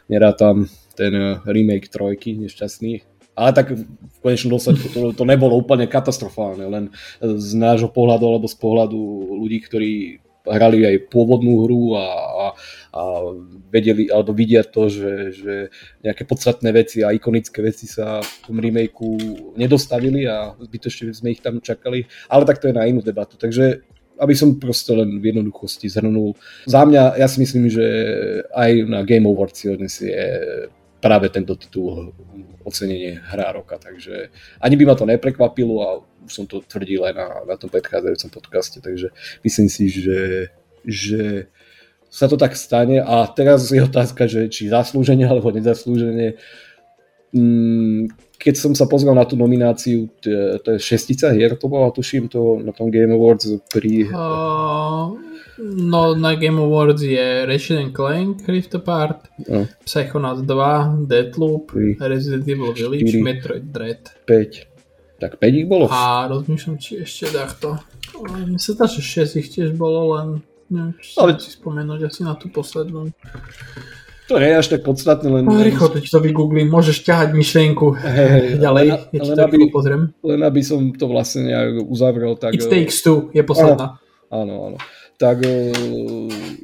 nerátam 0.07 0.71
ten 0.95 1.43
remake 1.43 1.91
trojky 1.91 2.39
nešťastný, 2.39 3.10
ale 3.41 3.57
tak 3.57 3.73
v 3.73 4.19
konečnom 4.21 4.61
dôsledku 4.61 4.87
to, 4.93 5.01
to 5.17 5.25
nebolo 5.25 5.57
úplne 5.57 5.89
katastrofálne, 5.89 6.69
len 6.69 6.85
z 7.25 7.57
nášho 7.57 7.89
pohľadu 7.89 8.25
alebo 8.29 8.45
z 8.45 8.57
pohľadu 8.61 9.01
ľudí, 9.41 9.65
ktorí 9.65 9.93
hrali 10.45 10.85
aj 10.85 10.97
pôvodnú 11.13 11.65
hru 11.65 11.97
a, 11.97 12.05
a, 12.05 12.47
a 12.97 13.03
vedeli, 13.69 14.09
alebo 14.09 14.33
vidia 14.33 14.65
to, 14.65 14.89
že, 14.89 15.13
že 15.37 15.55
nejaké 16.01 16.25
podstatné 16.25 16.69
veci 16.73 17.05
a 17.05 17.13
ikonické 17.13 17.61
veci 17.61 17.85
sa 17.85 18.25
v 18.25 18.33
tom 18.49 18.57
remakeu 18.57 19.17
nedostavili 19.57 20.25
a 20.25 20.57
zbytočne 20.57 21.13
sme 21.13 21.37
ich 21.37 21.45
tam 21.45 21.61
čakali, 21.61 22.09
ale 22.33 22.43
tak 22.49 22.61
to 22.61 22.73
je 22.73 22.77
na 22.77 22.89
inú 22.89 23.05
debatu. 23.05 23.37
Takže 23.37 23.85
aby 24.21 24.37
som 24.37 24.61
proste 24.61 24.93
len 24.93 25.17
v 25.17 25.33
jednoduchosti 25.33 25.89
zhrnul. 25.89 26.37
Za 26.69 26.85
mňa, 26.85 27.17
ja 27.17 27.25
si 27.25 27.41
myslím, 27.41 27.73
že 27.73 27.87
aj 28.53 28.71
na 28.85 29.01
Game 29.01 29.25
Awards 29.25 29.57
si 29.57 29.73
odnesie 29.73 30.13
práve 31.01 31.33
tento 31.33 31.57
titul 31.57 32.13
ocenenie 32.65 33.25
hra 33.25 33.57
roka, 33.57 33.81
takže 33.81 34.29
ani 34.61 34.77
by 34.77 34.85
ma 34.85 34.95
to 34.95 35.09
neprekvapilo 35.09 35.75
a 35.81 35.89
už 36.29 36.33
som 36.33 36.45
to 36.45 36.61
tvrdil 36.61 37.09
aj 37.09 37.15
na, 37.17 37.27
na 37.49 37.57
tom 37.57 37.73
predchádzajúcom 37.73 38.31
podcaste, 38.31 38.79
takže 38.85 39.09
myslím 39.41 39.69
si, 39.73 39.89
že, 39.89 40.53
že 40.85 41.49
sa 42.11 42.29
to 42.29 42.37
tak 42.37 42.59
stane 42.59 43.01
a 43.01 43.25
teraz 43.31 43.71
je 43.71 43.81
otázka, 43.81 44.27
že 44.27 44.51
či 44.53 44.69
zaslúženie 44.69 45.25
alebo 45.25 45.55
nezaslúženie. 45.55 46.37
Mm, 47.31 48.11
keď 48.41 48.55
som 48.57 48.73
sa 48.73 48.89
pozrel 48.89 49.13
na 49.13 49.29
tú 49.29 49.37
nomináciu, 49.37 50.09
to 50.65 50.69
je 50.75 50.79
šestica 50.81 51.31
hier, 51.37 51.55
to 51.61 51.69
bola, 51.69 51.93
tuším, 51.93 52.27
to 52.33 52.59
na 52.65 52.73
tom 52.73 52.89
Game 52.89 53.13
Awards 53.13 53.47
pri... 53.69 54.09
Uh, 54.09 55.15
no, 55.61 56.17
na 56.17 56.33
Game 56.41 56.57
Awards 56.57 57.05
je 57.05 57.45
Resident 57.45 57.93
Clank, 57.93 58.49
Rift 58.49 58.75
Apart, 58.75 59.29
no. 59.45 59.69
Psychonauts 59.85 60.43
2, 60.43 61.07
Deathloop, 61.07 61.77
3, 61.77 62.01
Resident 62.01 62.49
Evil 62.49 62.73
Village, 62.73 63.13
4, 63.13 63.23
Metroid 63.23 63.65
Dread. 63.69 64.03
5. 64.25 65.21
Tak 65.21 65.37
5 65.37 65.61
ich 65.61 65.69
bolo? 65.69 65.85
A 65.93 66.25
rozmýšľam, 66.33 66.81
či 66.81 67.05
ešte 67.05 67.29
takto. 67.29 67.77
Mne 68.25 68.57
sa 68.57 68.73
dá, 68.73 68.89
že 68.89 69.05
6 69.05 69.37
ich 69.37 69.53
tiež 69.53 69.77
bolo, 69.77 70.17
len 70.17 70.29
neviem, 70.73 70.97
či 70.97 71.21
Ale... 71.21 71.37
si 71.37 71.53
spomenúť 71.53 72.09
asi 72.09 72.25
na 72.25 72.33
tú 72.41 72.49
poslednú. 72.49 73.13
To 74.31 74.39
nie 74.39 74.55
je 74.55 74.61
až 74.63 74.69
tak 74.71 74.87
podstatné, 74.87 75.27
len... 75.27 75.43
No, 75.43 75.59
rýchlo, 75.59 75.91
to 75.91 75.99
to 75.99 76.21
vygooglím, 76.23 76.71
môžeš 76.71 77.03
ťahať 77.03 77.35
myšlienku 77.35 77.99
hey, 77.99 78.63
ďalej, 78.63 78.87
len, 78.87 78.99
ja 79.11 79.23
len, 79.27 79.39
aby, 79.43 79.57
pozriem. 79.75 80.15
Len 80.23 80.41
aby 80.47 80.63
som 80.63 80.95
to 80.95 81.11
vlastne 81.11 81.51
nejak 81.51 81.83
uzavrel, 81.83 82.39
tak... 82.39 82.55
It 82.55 82.71
takes 82.71 83.03
two 83.03 83.27
je 83.35 83.43
posledná. 83.43 83.99
Áno, 84.31 84.71
áno. 84.71 84.79
Tak 85.21 85.45
e, 85.45 85.69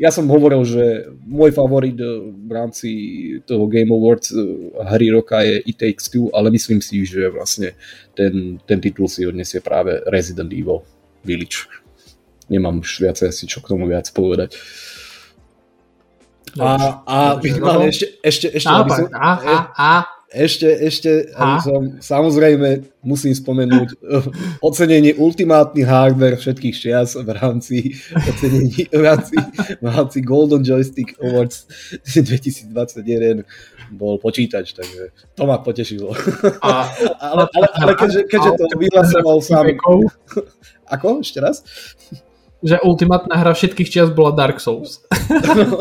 ja 0.00 0.08
som 0.08 0.30
hovoril, 0.32 0.64
že 0.64 1.12
môj 1.28 1.52
favorit 1.52 1.98
e, 2.00 2.08
v 2.32 2.52
rámci 2.54 2.88
toho 3.44 3.68
Game 3.68 3.92
Awards 3.92 4.32
hry 4.96 5.12
roka 5.12 5.44
je 5.44 5.60
It 5.60 5.76
Takes 5.76 6.08
Two, 6.08 6.32
ale 6.32 6.48
myslím 6.54 6.80
si, 6.80 7.04
že 7.04 7.28
vlastne 7.28 7.76
ten, 8.16 8.56
ten 8.64 8.80
titul 8.80 9.12
si 9.12 9.28
odniesie 9.28 9.60
práve 9.60 10.00
Resident 10.08 10.48
Evil 10.48 10.80
Village. 11.20 11.68
Nemám 12.48 12.80
už 12.80 13.04
viacej 13.04 13.28
asi 13.28 13.44
čo 13.44 13.60
k 13.60 13.76
tomu 13.76 13.92
viac 13.92 14.08
povedať. 14.14 14.56
A, 16.60 17.02
a 17.04 17.16
minimálne 17.40 17.92
ešte, 17.92 18.06
ešte, 18.24 18.46
ešte, 18.56 18.72
aby 18.72 18.90
som, 18.90 19.06
a, 19.12 19.30
a, 19.36 19.54
a. 19.76 19.90
ešte, 20.32 20.68
ešte, 20.68 21.10
aby 21.36 21.56
som, 21.60 21.80
samozrejme, 22.00 22.88
musím 23.04 23.36
spomenúť 23.36 23.88
uh, 24.00 24.24
ocenenie 24.64 25.12
ultimátny 25.20 25.84
hardware 25.84 26.40
všetkých 26.40 26.76
čias 26.76 27.14
v 27.14 27.28
rámci 27.28 27.94
ocenení, 28.16 28.88
v 28.88 29.02
rámci, 29.04 29.36
v 29.80 29.86
rámci 29.86 30.18
Golden 30.24 30.64
Joystick 30.64 31.12
Awards 31.20 31.68
2021 32.02 33.44
bol 33.94 34.18
počítač, 34.18 34.74
takže 34.74 35.14
to 35.38 35.46
ma 35.46 35.62
potešilo. 35.62 36.10
A, 36.58 36.90
ale, 37.22 37.46
ale, 37.54 37.68
ale 37.78 37.92
keďže, 37.94 38.26
keďže 38.26 38.50
to 38.58 38.64
vyhlasoval 38.74 39.38
sám... 39.38 39.78
Ako? 40.86 41.22
Ešte 41.22 41.38
raz? 41.42 41.62
Že 42.64 42.80
ultimátna 42.80 43.36
hra 43.36 43.52
všetkých 43.52 43.88
čias 43.88 44.10
bola 44.12 44.32
Dark 44.32 44.60
Souls. 44.60 45.04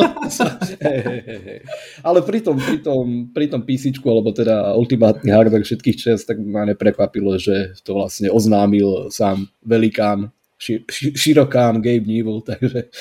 Ale 2.07 2.19
pri 2.21 2.39
tom, 2.43 2.59
pri 2.59 2.77
tom, 2.83 3.05
pri 3.31 3.47
tom 3.47 3.61
PC, 3.63 3.95
alebo 4.03 4.35
teda 4.35 4.75
ultimátny 4.75 5.31
hardware 5.31 5.63
všetkých 5.63 5.97
čias, 5.97 6.27
tak 6.27 6.39
ma 6.43 6.67
neprekvapilo, 6.67 7.39
že 7.39 7.79
to 7.87 7.95
vlastne 7.95 8.27
oznámil 8.27 9.07
sám 9.07 9.47
velikán, 9.63 10.35
ši, 10.59 10.83
ši, 10.87 11.07
širokán 11.15 11.79
Gabe 11.79 12.07
Newell, 12.07 12.43
takže, 12.49 12.91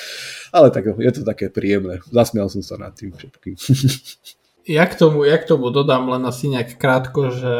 ale 0.55 0.67
tak 0.71 0.95
je 0.95 1.11
to 1.11 1.27
také 1.27 1.51
príjemné. 1.51 1.99
Zasmial 2.11 2.47
som 2.47 2.63
sa 2.63 2.79
nad 2.79 2.95
tým 2.95 3.11
všetkým. 3.11 3.55
Ja 4.65 4.89
k 4.89 4.97
tomu, 4.97 5.29
ja 5.29 5.37
k 5.37 5.45
tomu 5.45 5.69
dodám 5.69 6.09
len 6.09 6.25
asi 6.25 6.49
nejak 6.49 6.81
krátko, 6.81 7.29
že 7.29 7.53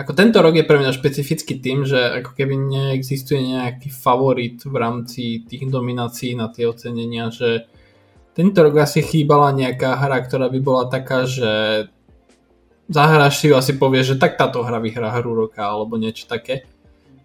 ako 0.00 0.16
tento 0.16 0.40
rok 0.40 0.56
je 0.56 0.64
pre 0.64 0.80
mňa 0.80 0.96
špecifický 0.96 1.60
tým, 1.60 1.84
že 1.84 2.24
ako 2.24 2.32
keby 2.32 2.56
neexistuje 2.56 3.52
nejaký 3.52 3.92
favorit 3.92 4.64
v 4.64 4.72
rámci 4.80 5.44
tých 5.44 5.68
nominácií 5.68 6.32
na 6.32 6.48
tie 6.48 6.64
ocenenia, 6.64 7.28
že 7.28 7.68
tento 8.32 8.64
rok 8.64 8.80
asi 8.80 9.04
chýbala 9.04 9.52
nejaká 9.52 10.00
hra, 10.00 10.24
ktorá 10.24 10.48
by 10.48 10.60
bola 10.64 10.88
taká, 10.88 11.28
že 11.28 11.84
zahráš 12.88 13.44
si 13.44 13.52
ju 13.52 13.54
asi 13.60 13.76
povieš, 13.76 14.16
že 14.16 14.20
tak 14.22 14.40
táto 14.40 14.64
hra 14.64 14.80
vyhrá 14.80 15.12
hru 15.20 15.36
roka 15.36 15.60
alebo 15.60 16.00
niečo 16.00 16.24
také. 16.24 16.64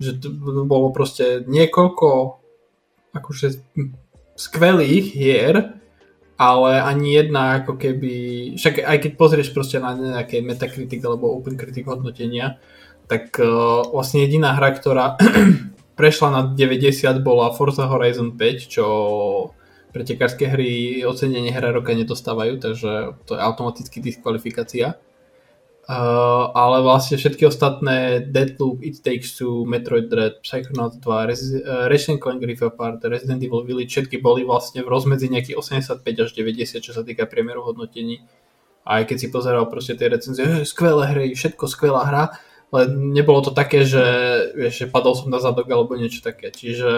Že 0.03 0.11
to 0.19 0.27
bolo 0.67 0.91
proste 0.91 1.47
niekoľko 1.47 2.43
akože 3.15 3.47
skvelých 4.35 5.15
hier, 5.15 5.79
ale 6.35 6.83
ani 6.83 7.15
jedna 7.15 7.63
ako 7.63 7.79
keby, 7.79 8.13
však 8.59 8.83
aj 8.83 8.97
keď 9.07 9.11
pozrieš 9.15 9.55
proste 9.55 9.79
na 9.79 9.95
nejaké 9.95 10.43
Metacritic 10.43 10.99
alebo 11.07 11.31
OpenCritic 11.39 11.87
hodnotenia, 11.87 12.59
tak 13.07 13.39
uh, 13.39 13.87
vlastne 13.87 14.27
jediná 14.27 14.51
hra, 14.51 14.75
ktorá 14.75 15.15
prešla 15.99 16.27
na 16.31 16.41
90 16.51 17.23
bola 17.23 17.55
Forza 17.55 17.87
Horizon 17.87 18.35
5, 18.35 18.67
čo 18.67 18.85
pretekárske 19.95 20.51
hry 20.51 21.07
ocenenie 21.07 21.55
hra 21.55 21.71
roka 21.71 21.95
nedostávajú, 21.95 22.59
takže 22.59 23.15
to 23.23 23.39
je 23.39 23.39
automaticky 23.39 24.03
diskvalifikácia. 24.03 24.99
Uh, 25.85 26.49
ale 26.57 26.81
vlastne 26.81 27.13
všetky 27.13 27.45
ostatné 27.45 28.25
Deadloop, 28.25 28.81
It 28.81 29.05
Takes 29.05 29.37
Two, 29.37 29.69
Metroid 29.69 30.09
Dread, 30.09 30.41
Psychonauts 30.41 30.97
2, 30.97 31.29
Resi- 31.29 31.61
uh, 31.61 32.17
Clank 32.17 32.41
Rift 32.41 32.65
Apart, 32.65 33.05
Resident 33.05 33.37
Evil 33.45 33.61
Village, 33.61 33.93
všetky 33.93 34.17
boli 34.17 34.41
vlastne 34.41 34.81
v 34.81 34.89
rozmedzi 34.89 35.29
nejakých 35.29 35.61
85 35.61 36.01
až 36.01 36.29
90, 36.33 36.81
čo 36.81 36.89
sa 36.89 37.05
týka 37.05 37.29
priemeru 37.29 37.61
hodnotení. 37.61 38.25
A 38.81 39.01
aj 39.01 39.13
keď 39.13 39.17
si 39.21 39.27
pozeral 39.29 39.69
proste 39.69 39.93
tie 39.93 40.09
recenzie, 40.09 40.65
skvelé 40.65 41.05
hry, 41.13 41.27
všetko 41.37 41.69
skvelá 41.69 42.01
hra, 42.09 42.33
ale 42.73 42.89
nebolo 42.89 43.45
to 43.45 43.53
také, 43.53 43.85
že, 43.85 44.01
vieš, 44.57 44.85
že 44.85 44.87
padol 44.89 45.13
som 45.13 45.29
na 45.29 45.37
zadok 45.37 45.69
alebo 45.69 45.93
niečo 45.93 46.25
také. 46.25 46.49
Čiže 46.49 46.89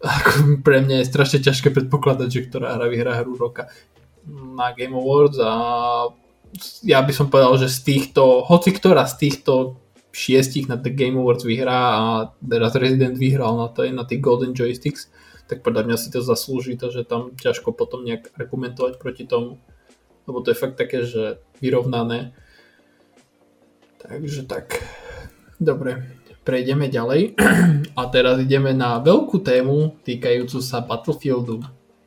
ako 0.00 0.64
pre 0.64 0.80
mňa 0.80 1.04
je 1.04 1.10
strašne 1.10 1.44
ťažké 1.44 1.68
predpokladať, 1.68 2.28
že 2.32 2.44
ktorá 2.48 2.80
hra 2.80 2.88
vyhrá 2.88 3.12
hru 3.20 3.36
roka 3.36 3.68
na 4.28 4.72
Game 4.72 4.96
Awards 4.96 5.36
a 5.36 5.52
ja 6.82 7.02
by 7.04 7.12
som 7.14 7.28
povedal, 7.28 7.54
že 7.60 7.68
z 7.70 7.80
týchto, 7.84 8.44
hoci 8.44 8.74
ktorá 8.74 9.04
z 9.06 9.28
týchto 9.28 9.78
šiestich 10.10 10.66
na 10.66 10.80
The 10.80 10.90
Game 10.90 11.20
Awards 11.20 11.44
vyhrá 11.44 11.78
a 11.78 12.04
teraz 12.40 12.74
Resident 12.74 13.14
vyhral 13.14 13.54
na, 13.54 13.68
to, 13.70 13.86
na 13.92 14.02
tých 14.08 14.24
Golden 14.24 14.56
Joysticks, 14.56 15.12
tak 15.46 15.62
podľa 15.62 15.84
mňa 15.88 15.96
si 16.00 16.08
to 16.10 16.24
zaslúži 16.24 16.74
to, 16.74 16.90
že 16.90 17.06
tam 17.06 17.36
ťažko 17.36 17.72
potom 17.76 18.02
nejak 18.02 18.32
argumentovať 18.34 18.98
proti 18.98 19.24
tomu, 19.28 19.60
lebo 20.24 20.42
to 20.42 20.52
je 20.52 20.60
fakt 20.60 20.76
také, 20.76 21.04
že 21.04 21.40
vyrovnané. 21.60 22.34
Takže 24.00 24.48
tak, 24.48 24.82
dobre 25.60 26.18
prejdeme 26.48 26.88
ďalej 26.88 27.36
a 28.00 28.02
teraz 28.08 28.40
ideme 28.40 28.72
na 28.72 28.96
veľkú 29.04 29.44
tému 29.44 30.00
týkajúcu 30.00 30.64
sa 30.64 30.80
Battlefieldu. 30.80 31.60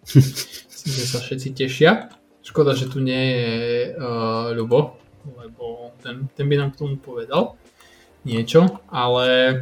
Myslím, 0.17 0.93
že 0.97 1.05
sa 1.05 1.21
všetci 1.21 1.49
tešia. 1.53 2.20
Škoda, 2.41 2.73
že 2.73 2.89
tu 2.89 2.99
nie 2.99 3.23
je 3.37 3.49
uh, 3.93 4.49
Ľubo, 4.57 4.97
lebo 5.37 5.93
ten, 6.01 6.25
ten 6.33 6.45
by 6.49 6.55
nám 6.57 6.69
k 6.73 6.79
tomu 6.81 6.97
povedal 6.97 7.55
niečo, 8.25 8.81
ale 8.89 9.57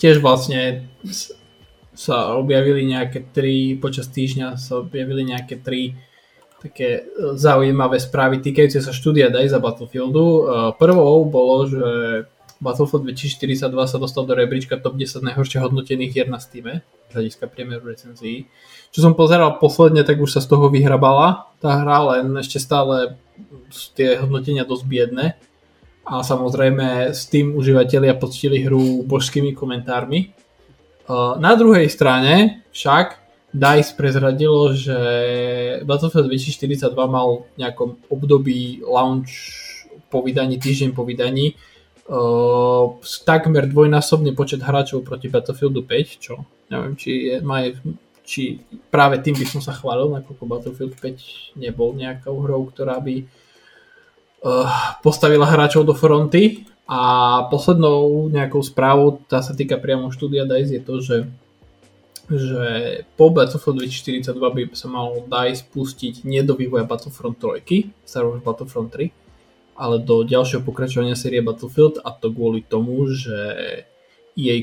tiež 0.00 0.24
vlastne 0.24 0.88
sa 1.92 2.36
objavili 2.40 2.88
nejaké 2.88 3.28
tri, 3.28 3.76
počas 3.76 4.08
týždňa 4.08 4.56
sa 4.56 4.80
objavili 4.80 5.28
nejaké 5.28 5.60
tri 5.60 5.96
také 6.60 7.08
e, 7.08 7.36
zaujímavé 7.40 7.96
správy 7.96 8.44
týkajúce 8.44 8.84
sa 8.84 8.92
štúdia 8.92 9.32
DICE 9.32 9.56
a 9.56 9.64
Battlefieldu. 9.64 10.20
Uh, 10.20 10.40
prvou 10.76 11.24
bolo, 11.24 11.64
že 11.64 11.84
Battlefield 12.60 13.08
2042 13.08 13.72
sa 13.88 13.96
dostal 13.96 14.28
do 14.28 14.36
rebríčka 14.36 14.76
top 14.76 15.00
10 15.00 15.24
najhoršie 15.32 15.64
hodnotených 15.64 16.12
hier 16.12 16.28
na 16.28 16.36
Steam 16.36 16.84
z 16.84 17.12
hľadiska 17.16 17.48
priemeru 17.48 17.88
recenzií. 17.88 18.46
Čo 18.92 19.00
som 19.08 19.16
pozeral 19.16 19.56
posledne, 19.56 20.04
tak 20.04 20.20
už 20.20 20.36
sa 20.36 20.44
z 20.44 20.52
toho 20.52 20.68
vyhrabala 20.68 21.48
tá 21.58 21.80
hra, 21.80 22.14
len 22.14 22.36
ešte 22.36 22.60
stále 22.60 23.16
sú 23.72 23.96
tie 23.96 24.20
hodnotenia 24.20 24.68
dosť 24.68 24.84
biedne. 24.84 25.40
A 26.04 26.20
samozrejme 26.20 27.16
Steam 27.16 27.56
užívateľia 27.56 28.20
poctili 28.20 28.60
hru 28.60 29.08
božskými 29.08 29.56
komentármi. 29.56 30.36
Na 31.40 31.56
druhej 31.56 31.88
strane 31.88 32.62
však 32.70 33.18
DICE 33.50 33.98
prezradilo, 33.98 34.70
že 34.76 34.98
Battlefield 35.82 36.30
2042 36.30 36.86
mal 37.08 37.50
v 37.50 37.66
nejakom 37.66 37.98
období 38.06 38.84
launch 38.86 39.34
po 40.06 40.22
vydaní, 40.22 40.58
týždeň 40.58 40.94
po 40.94 41.02
vydaní, 41.02 41.58
uh, 42.10 42.98
takmer 43.22 43.70
dvojnásobný 43.70 44.34
počet 44.34 44.60
hráčov 44.60 45.06
proti 45.06 45.30
Battlefieldu 45.30 45.86
5, 45.86 46.18
čo 46.18 46.42
neviem, 46.70 46.94
či, 46.98 47.30
je, 47.30 47.36
má, 47.42 47.66
či 48.26 48.58
práve 48.90 49.22
tým 49.22 49.38
by 49.38 49.46
som 49.46 49.62
sa 49.62 49.70
chválil, 49.74 50.10
nakoľko 50.10 50.44
Battlefield 50.44 50.94
5 50.98 51.58
nebol 51.58 51.94
nejakou 51.94 52.42
hrou, 52.42 52.66
ktorá 52.66 52.98
by 52.98 53.22
uh, 53.22 54.98
postavila 55.00 55.46
hráčov 55.46 55.86
do 55.86 55.94
fronty. 55.94 56.66
A 56.90 57.46
poslednou 57.54 58.26
nejakou 58.34 58.66
správou, 58.66 59.22
tá 59.30 59.38
sa 59.38 59.54
týka 59.54 59.78
priamo 59.78 60.10
štúdia 60.10 60.42
DICE, 60.42 60.74
je 60.74 60.82
to, 60.82 60.94
že 60.98 61.16
že 62.30 63.02
po 63.18 63.34
Battlefield 63.34 63.82
2042 63.82 64.38
by 64.38 64.62
sa 64.78 64.86
mal 64.86 65.26
DICE 65.26 65.66
pustiť 65.66 66.22
nie 66.22 66.46
do 66.46 66.54
vývoja 66.54 66.86
Battlefront 66.86 67.34
3, 67.42 67.90
Star 68.06 68.22
Wars 68.22 68.38
Battlefront 68.38 68.94
3, 68.94 69.10
ale 69.80 69.96
do 70.04 70.20
ďalšieho 70.20 70.60
pokračovania 70.60 71.16
série 71.16 71.40
Battlefield 71.40 72.04
a 72.04 72.12
to 72.12 72.28
kvôli 72.28 72.60
tomu, 72.60 73.08
že 73.08 73.40
EA, 74.36 74.60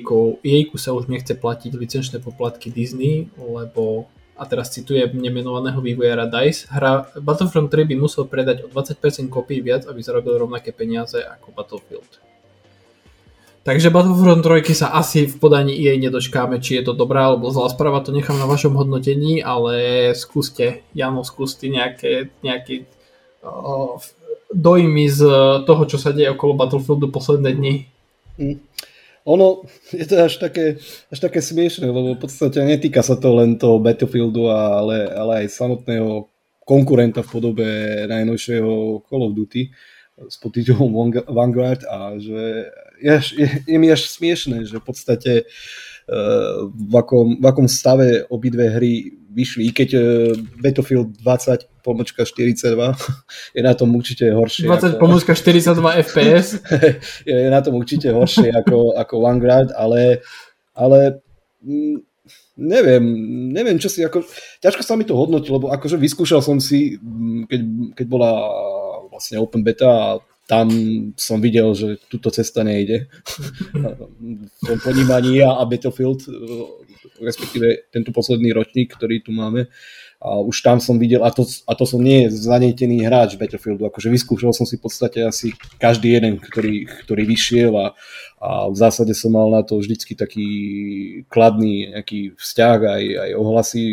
sa 0.78 0.94
už 0.94 1.10
nechce 1.10 1.34
platiť 1.34 1.74
licenčné 1.74 2.18
poplatky 2.22 2.70
Disney, 2.70 3.34
lebo 3.42 4.06
a 4.38 4.46
teraz 4.46 4.70
citujem 4.70 5.18
nemenovaného 5.18 5.82
vývojára 5.82 6.30
DICE, 6.30 6.70
hra 6.70 7.10
Battlefront 7.18 7.74
3 7.74 7.90
by 7.90 7.96
musel 7.98 8.30
predať 8.30 8.64
o 8.64 8.68
20% 8.70 9.34
kopí 9.34 9.58
viac, 9.66 9.90
aby 9.90 9.98
zarobil 10.06 10.38
rovnaké 10.38 10.70
peniaze 10.70 11.18
ako 11.18 11.58
Battlefield. 11.58 12.22
Takže 13.66 13.90
Battlefront 13.90 14.46
3 14.46 14.64
sa 14.78 14.94
asi 14.94 15.26
v 15.26 15.36
podaní 15.42 15.76
EA 15.76 15.98
nedočkáme, 15.98 16.62
či 16.62 16.80
je 16.80 16.88
to 16.88 16.94
dobrá 16.94 17.34
alebo 17.34 17.50
zlá 17.50 17.68
správa, 17.74 18.06
to 18.06 18.14
nechám 18.14 18.38
na 18.38 18.48
vašom 18.48 18.78
hodnotení, 18.78 19.42
ale 19.42 20.14
skúste, 20.14 20.86
Jano, 20.94 21.26
skúste 21.26 21.68
nejaké, 21.68 22.32
uh, 23.44 24.00
dojmy 24.54 25.06
z 25.12 25.22
toho, 25.68 25.84
čo 25.86 25.98
sa 26.00 26.16
deje 26.16 26.32
okolo 26.32 26.56
Battlefieldu 26.56 27.12
posledné 27.12 27.52
dni? 27.54 27.74
Mm. 28.40 28.58
Ono 29.28 29.68
je 29.92 30.08
to 30.08 30.24
až 30.24 30.40
také, 30.40 30.80
až 31.12 31.20
také 31.20 31.44
smiešné, 31.44 31.84
lebo 31.84 32.16
v 32.16 32.22
podstate 32.24 32.64
netýka 32.64 33.04
sa 33.04 33.20
to 33.20 33.36
len 33.36 33.60
toho 33.60 33.76
Battlefieldu, 33.76 34.48
ale, 34.48 35.12
ale 35.12 35.34
aj 35.44 35.52
samotného 35.52 36.32
konkurenta 36.64 37.24
v 37.24 37.32
podobe 37.32 37.68
najnovšieho 38.08 39.04
Call 39.04 39.24
of 39.28 39.36
Duty 39.36 39.68
s 40.18 40.36
podtitulom 40.40 41.14
Vanguard 41.28 41.84
a 41.88 42.16
že 42.20 42.72
je, 43.04 43.14
je, 43.38 43.48
je 43.68 43.78
mi 43.78 43.92
až 43.92 44.10
smiešné, 44.10 44.66
že 44.66 44.82
v 44.82 44.86
podstate 44.86 45.32
uh, 45.44 46.68
v, 46.72 46.94
akom, 46.98 47.38
v 47.38 47.46
akom 47.46 47.68
stave 47.70 48.26
obidve 48.32 48.68
hry 48.74 49.14
vyšli, 49.32 49.70
i 49.70 49.72
keď 49.72 49.90
uh, 49.94 50.02
Battlefield 50.60 51.20
20 51.22 51.77
pomočka 51.88 52.28
42 52.28 52.76
je 53.56 53.62
na 53.64 53.72
tom 53.72 53.96
určite 53.96 54.28
horšie. 54.28 54.68
20 54.68 55.00
ako... 55.00 55.00
pomočka 55.00 55.32
42 55.32 56.04
FPS. 56.04 56.60
je 57.24 57.48
na 57.48 57.64
tom 57.64 57.80
určite 57.80 58.12
horšie 58.12 58.52
ako, 58.52 59.00
ako 59.00 59.14
Vanguard, 59.24 59.72
ale, 59.72 60.20
ale 60.76 61.24
mm, 61.64 62.04
neviem, 62.60 63.04
neviem 63.56 63.80
čo 63.80 63.88
si, 63.88 64.04
ako, 64.04 64.28
ťažko 64.60 64.84
sa 64.84 65.00
mi 65.00 65.08
to 65.08 65.16
hodnotí, 65.16 65.48
lebo 65.48 65.72
akože 65.72 65.96
vyskúšal 65.96 66.44
som 66.44 66.60
si, 66.60 67.00
mm, 67.00 67.48
keď, 67.48 67.62
keď 67.96 68.06
bola 68.12 68.32
vlastne 69.08 69.40
open 69.40 69.64
beta 69.64 69.88
a 69.88 70.10
tam 70.48 70.72
som 71.20 71.44
videl, 71.44 71.76
že 71.76 72.00
túto 72.08 72.32
cesta 72.32 72.64
nejde. 72.64 73.12
v 74.60 74.62
tom 74.64 74.80
ponímaní 74.80 75.44
a 75.44 75.60
Battlefield, 75.68 76.24
respektíve 77.20 77.92
tento 77.92 78.16
posledný 78.16 78.56
ročník, 78.56 78.96
ktorý 78.96 79.20
tu 79.20 79.36
máme, 79.36 79.68
a 80.18 80.42
už 80.42 80.66
tam 80.66 80.82
som 80.82 80.98
videl, 80.98 81.22
a 81.22 81.30
to, 81.30 81.46
a 81.46 81.78
to 81.78 81.86
som 81.86 82.02
nie 82.02 82.26
zanietený 82.26 83.06
hráč 83.06 83.38
Battlefieldu, 83.38 83.86
akože 83.86 84.10
vyskúšal 84.10 84.50
som 84.50 84.66
si 84.66 84.82
v 84.82 84.90
podstate 84.90 85.22
asi 85.22 85.54
každý 85.78 86.18
jeden, 86.18 86.42
ktorý, 86.42 86.90
ktorý 87.06 87.22
vyšiel 87.30 87.70
a, 87.78 87.94
a 88.42 88.66
v 88.66 88.74
zásade 88.74 89.14
som 89.14 89.38
mal 89.38 89.54
na 89.54 89.62
to 89.62 89.78
vždycky 89.78 90.18
taký 90.18 90.50
kladný 91.30 91.94
nejaký 91.94 92.34
vzťah, 92.34 92.78
aj, 92.82 93.04
aj 93.14 93.30
ohlasy, 93.38 93.84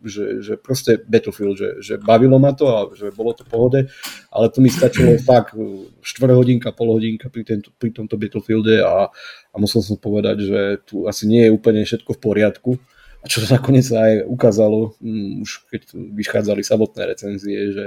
že, 0.00 0.40
že 0.40 0.56
proste 0.56 0.96
Battlefield, 1.04 1.60
že, 1.60 1.70
že 1.84 1.94
bavilo 2.00 2.40
ma 2.40 2.56
to 2.56 2.64
a 2.72 2.78
že 2.96 3.12
bolo 3.12 3.36
to 3.36 3.44
pohode, 3.44 3.84
ale 4.32 4.46
to 4.48 4.64
mi 4.64 4.72
stačilo 4.72 5.20
fakt 5.28 5.52
štvrt 6.00 6.32
hodinka, 6.32 6.72
pol 6.72 6.96
hodinka 6.96 7.28
pri, 7.28 7.44
tento, 7.44 7.68
pri 7.76 7.92
tomto 7.92 8.16
Battlefielde 8.16 8.80
a, 8.80 9.12
a 9.52 9.56
musel 9.60 9.84
som 9.84 10.00
povedať, 10.00 10.40
že 10.40 10.60
tu 10.88 11.04
asi 11.04 11.28
nie 11.28 11.44
je 11.44 11.52
úplne 11.52 11.84
všetko 11.84 12.16
v 12.16 12.22
poriadku 12.24 12.72
a 13.26 13.28
čo 13.28 13.42
to 13.42 13.50
nakoniec 13.50 13.90
aj 13.90 14.22
ukázalo, 14.30 14.94
um, 15.02 15.42
už 15.42 15.66
keď 15.66 15.82
vychádzali 16.14 16.62
samotné 16.62 17.02
recenzie, 17.10 17.74
že 17.74 17.84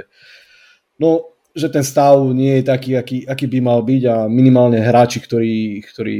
no, 1.00 1.32
že 1.56 1.72
ten 1.72 1.82
stav 1.82 2.20
nie 2.36 2.60
je 2.60 2.64
taký, 2.68 3.00
aký, 3.00 3.18
aký 3.24 3.48
by 3.48 3.60
mal 3.64 3.80
byť 3.80 4.04
a 4.04 4.16
minimálne 4.28 4.84
hráči, 4.84 5.24
ktorí, 5.24 5.80
ktorí 5.88 6.20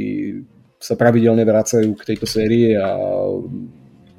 sa 0.80 0.96
pravidelne 0.96 1.44
vracajú 1.44 1.92
k 2.00 2.06
tejto 2.08 2.24
série 2.24 2.72
a 2.80 2.96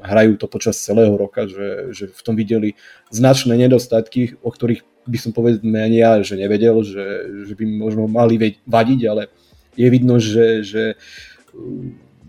hrajú 0.06 0.38
to 0.38 0.46
počas 0.46 0.78
celého 0.78 1.18
roka, 1.18 1.50
že, 1.50 1.90
že 1.94 2.06
v 2.14 2.22
tom 2.22 2.38
videli 2.38 2.78
značné 3.10 3.58
nedostatky, 3.58 4.38
o 4.46 4.54
ktorých 4.54 4.86
by 5.10 5.18
som 5.18 5.34
povedal 5.34 5.66
ani 5.66 5.98
ja, 6.06 6.22
že 6.22 6.38
nevedel, 6.38 6.86
že, 6.86 7.06
že 7.50 7.54
by 7.58 7.66
možno 7.66 8.06
mali 8.06 8.62
vadiť, 8.70 9.02
ale 9.10 9.34
je 9.74 9.88
vidno, 9.90 10.22
že, 10.22 10.62
že 10.62 10.84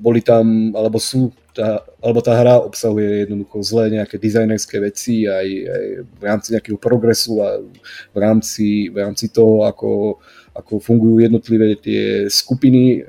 boli 0.03 0.19
tam, 0.19 0.75
alebo 0.75 0.99
sú 0.99 1.31
tá, 1.55 1.85
alebo 2.03 2.19
tá 2.25 2.35
hra 2.35 2.59
obsahuje 2.59 3.29
jednoducho 3.29 3.63
zlé 3.63 4.03
nejaké 4.03 4.19
dizajnerské 4.19 4.83
veci 4.83 5.29
aj, 5.29 5.47
aj 5.47 5.85
v 6.03 6.23
rámci 6.25 6.49
nejakého 6.57 6.79
progresu 6.81 7.39
a 7.39 7.61
v 8.11 8.19
rámci, 8.19 8.91
v 8.91 8.97
rámci 8.99 9.31
toho, 9.31 9.69
ako, 9.69 10.19
ako 10.57 10.83
fungujú 10.83 11.23
jednotlivé 11.23 11.77
tie 11.79 12.27
skupiny 12.27 13.05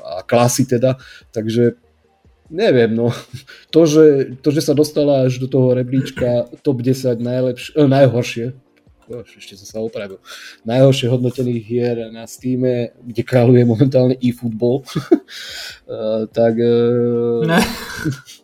a 0.00 0.22
klasy 0.24 0.64
teda, 0.64 0.96
takže 1.34 1.76
neviem, 2.48 2.94
no, 2.94 3.10
to, 3.74 3.84
že, 3.84 4.36
to, 4.40 4.48
že 4.54 4.62
sa 4.62 4.72
dostala 4.72 5.26
až 5.26 5.42
do 5.42 5.50
toho 5.50 5.74
rebríčka 5.74 6.50
top 6.62 6.82
10 6.82 7.18
najlepš- 7.18 7.74
eh, 7.76 7.88
najhoršie, 7.90 8.46
ešte 9.10 9.58
som 9.58 9.66
sa 9.66 9.78
opravil, 9.82 10.22
najhoršie 10.62 11.10
hodnotených 11.10 11.62
hier 11.66 11.96
na 12.14 12.24
Steam, 12.30 12.62
kde 13.02 13.22
kráľuje 13.26 13.62
momentálne 13.66 14.16
e-football, 14.22 14.86
uh, 14.86 16.24
tak 16.38 16.54
uh, 16.56 17.42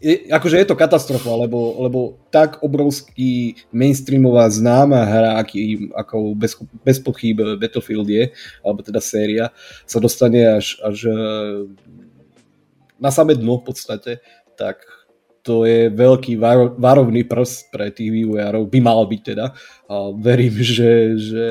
je, 0.00 0.30
akože 0.30 0.56
je 0.62 0.66
to 0.66 0.78
katastrofa, 0.78 1.28
lebo, 1.36 1.82
lebo 1.84 2.00
tak 2.32 2.62
obrovský 2.64 3.58
mainstreamová 3.74 4.48
známa 4.48 5.04
hra, 5.04 5.30
aký, 5.42 5.90
ako 5.92 6.32
bez, 6.38 6.56
bez 6.86 6.96
pochyb 7.02 7.58
Battlefield 7.58 8.08
je, 8.08 8.24
alebo 8.62 8.80
teda 8.80 9.02
séria, 9.02 9.50
sa 9.84 9.98
dostane 9.98 10.56
až, 10.56 10.78
až 10.86 11.10
na 12.98 13.10
samé 13.10 13.34
dno 13.34 13.58
v 13.58 13.66
podstate, 13.66 14.12
tak 14.58 14.82
to 15.48 15.64
je 15.64 15.88
veľký 15.88 16.36
var, 16.36 16.76
varovný 16.76 17.24
prst 17.24 17.72
pre 17.72 17.88
tých 17.88 18.12
vývojárov, 18.12 18.68
by 18.68 18.78
mal 18.84 19.00
byť 19.08 19.20
teda. 19.24 19.46
A 19.88 20.12
verím, 20.12 20.60
že, 20.60 21.16
že 21.16 21.48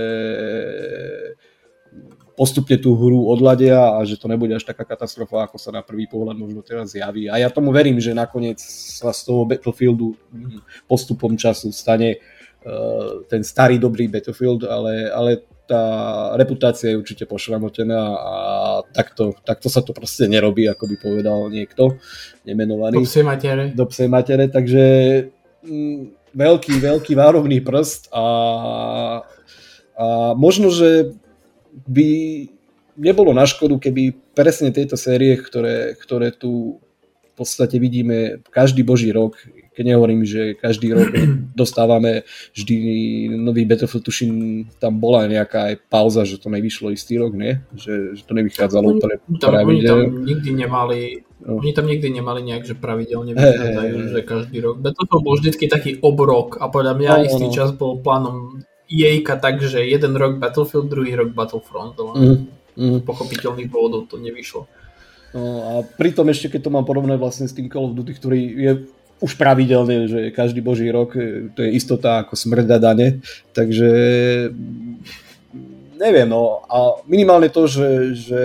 postupne 2.38 2.78
tú 2.78 2.94
hru 2.94 3.26
odladia 3.26 3.98
a 3.98 4.06
že 4.06 4.22
to 4.22 4.30
nebude 4.30 4.54
až 4.54 4.62
taká 4.62 4.86
katastrofa, 4.86 5.50
ako 5.50 5.58
sa 5.58 5.74
na 5.74 5.82
prvý 5.82 6.06
pohľad 6.06 6.38
možno 6.38 6.62
teraz 6.62 6.94
javí. 6.94 7.26
A 7.26 7.42
ja 7.42 7.50
tomu 7.50 7.74
verím, 7.74 7.98
že 7.98 8.14
nakoniec 8.14 8.62
sa 8.62 9.10
z 9.10 9.26
toho 9.26 9.42
Battlefieldu 9.50 10.14
postupom 10.86 11.34
času 11.34 11.74
stane 11.74 12.22
uh, 12.22 13.26
ten 13.26 13.42
starý 13.42 13.82
dobrý 13.82 14.06
Battlefield, 14.06 14.70
ale, 14.70 15.10
ale 15.10 15.32
tá 15.68 15.84
reputácia 16.40 16.96
je 16.96 17.00
určite 17.00 17.28
pošramotená 17.28 18.02
a 18.16 18.36
takto, 18.96 19.36
takto 19.44 19.68
sa 19.68 19.84
to 19.84 19.92
proste 19.92 20.26
nerobí, 20.32 20.64
ako 20.66 20.88
by 20.88 20.96
povedal 20.96 21.52
niekto 21.52 22.00
nemenovaný. 22.48 23.04
Do 23.04 23.06
psej 23.06 23.26
matere. 23.28 23.64
Do 23.76 23.86
psej 23.86 24.08
matere, 24.08 24.48
takže 24.48 24.84
mm, 25.68 26.32
veľký, 26.32 26.74
veľký 26.80 27.14
várovný 27.20 27.60
prst 27.60 28.08
a, 28.16 28.26
a 30.00 30.06
možno, 30.40 30.72
že 30.72 31.12
by 31.86 32.10
nebolo 32.98 33.36
na 33.36 33.46
škodu, 33.46 33.78
keby 33.78 34.16
presne 34.34 34.74
tieto 34.74 34.98
série, 34.98 35.36
ktoré, 35.38 35.94
ktoré 36.00 36.34
tu 36.34 36.82
v 37.22 37.34
podstate 37.38 37.78
vidíme 37.78 38.42
každý 38.50 38.82
boží 38.82 39.14
rok, 39.14 39.38
keď 39.78 39.94
nehovorím, 39.94 40.26
že 40.26 40.58
každý 40.58 40.98
rok 40.98 41.14
dostávame 41.62 42.26
vždy 42.58 42.76
nový 43.38 43.70
Battlefield, 43.70 44.02
tuším, 44.02 44.34
tam 44.82 44.98
bola 44.98 45.30
nejaká 45.30 45.70
aj 45.70 45.76
pauza, 45.86 46.26
že 46.26 46.42
to 46.42 46.50
nevyšlo 46.50 46.90
istý 46.90 47.22
rok, 47.22 47.38
nie? 47.38 47.62
Že, 47.78 48.18
že 48.18 48.24
to 48.26 48.34
nevychádzalo 48.34 48.98
úplne 48.98 49.22
pravidelne. 49.38 50.10
Oni 50.10 50.18
tam 50.18 50.26
nikdy 50.26 50.52
nemali 50.58 51.00
No. 51.38 51.62
Oni 51.62 51.70
tam 51.70 51.86
nikdy 51.86 52.10
nemali 52.10 52.42
nejak, 52.42 52.66
že 52.66 52.74
pravidelne 52.74 53.38
vychádzajú, 53.38 53.94
hey, 53.94 54.10
hey, 54.10 54.10
že 54.10 54.20
každý 54.26 54.58
rok. 54.58 54.82
Battlefield 54.82 55.22
bol 55.22 55.38
vždy 55.38 55.70
taký 55.70 55.92
obrok 56.02 56.58
a 56.58 56.66
podľa 56.66 56.98
mňa 56.98 57.12
no, 57.14 57.24
istý 57.30 57.46
no. 57.46 57.54
čas 57.54 57.70
bol 57.78 58.02
plánom 58.02 58.66
jejka 58.90 59.38
tak, 59.38 59.62
že 59.62 59.86
jeden 59.86 60.18
rok 60.18 60.42
Battlefield, 60.42 60.90
druhý 60.90 61.14
rok 61.14 61.38
Battlefront, 61.38 61.94
ale 61.94 62.14
mm, 62.18 62.38
mm. 62.74 63.00
pochopiteľných 63.06 63.70
dôvodov 63.70 64.10
to 64.10 64.18
nevyšlo. 64.18 64.66
No 65.38 65.44
a 65.62 65.72
pritom 65.86 66.26
ešte, 66.32 66.58
keď 66.58 66.62
to 66.66 66.74
mám 66.74 66.88
porovnať 66.88 67.20
vlastne 67.22 67.46
s 67.46 67.54
tým 67.54 67.70
Call 67.70 67.92
of 67.92 67.98
Duty, 68.00 68.12
ktorý 68.18 68.40
je 68.42 68.74
už 69.18 69.34
pravidelne, 69.36 70.06
že 70.06 70.20
každý 70.30 70.62
boží 70.62 70.88
rok, 70.90 71.18
e, 71.18 71.50
to 71.54 71.66
je 71.66 71.74
istota 71.74 72.22
ako 72.26 72.38
smrť 72.38 72.66
dane, 72.78 73.22
takže 73.52 73.90
neviem, 75.98 76.30
no 76.30 76.62
a 76.70 77.02
minimálne 77.10 77.50
to, 77.50 77.66
že, 77.66 77.90
že 78.14 78.42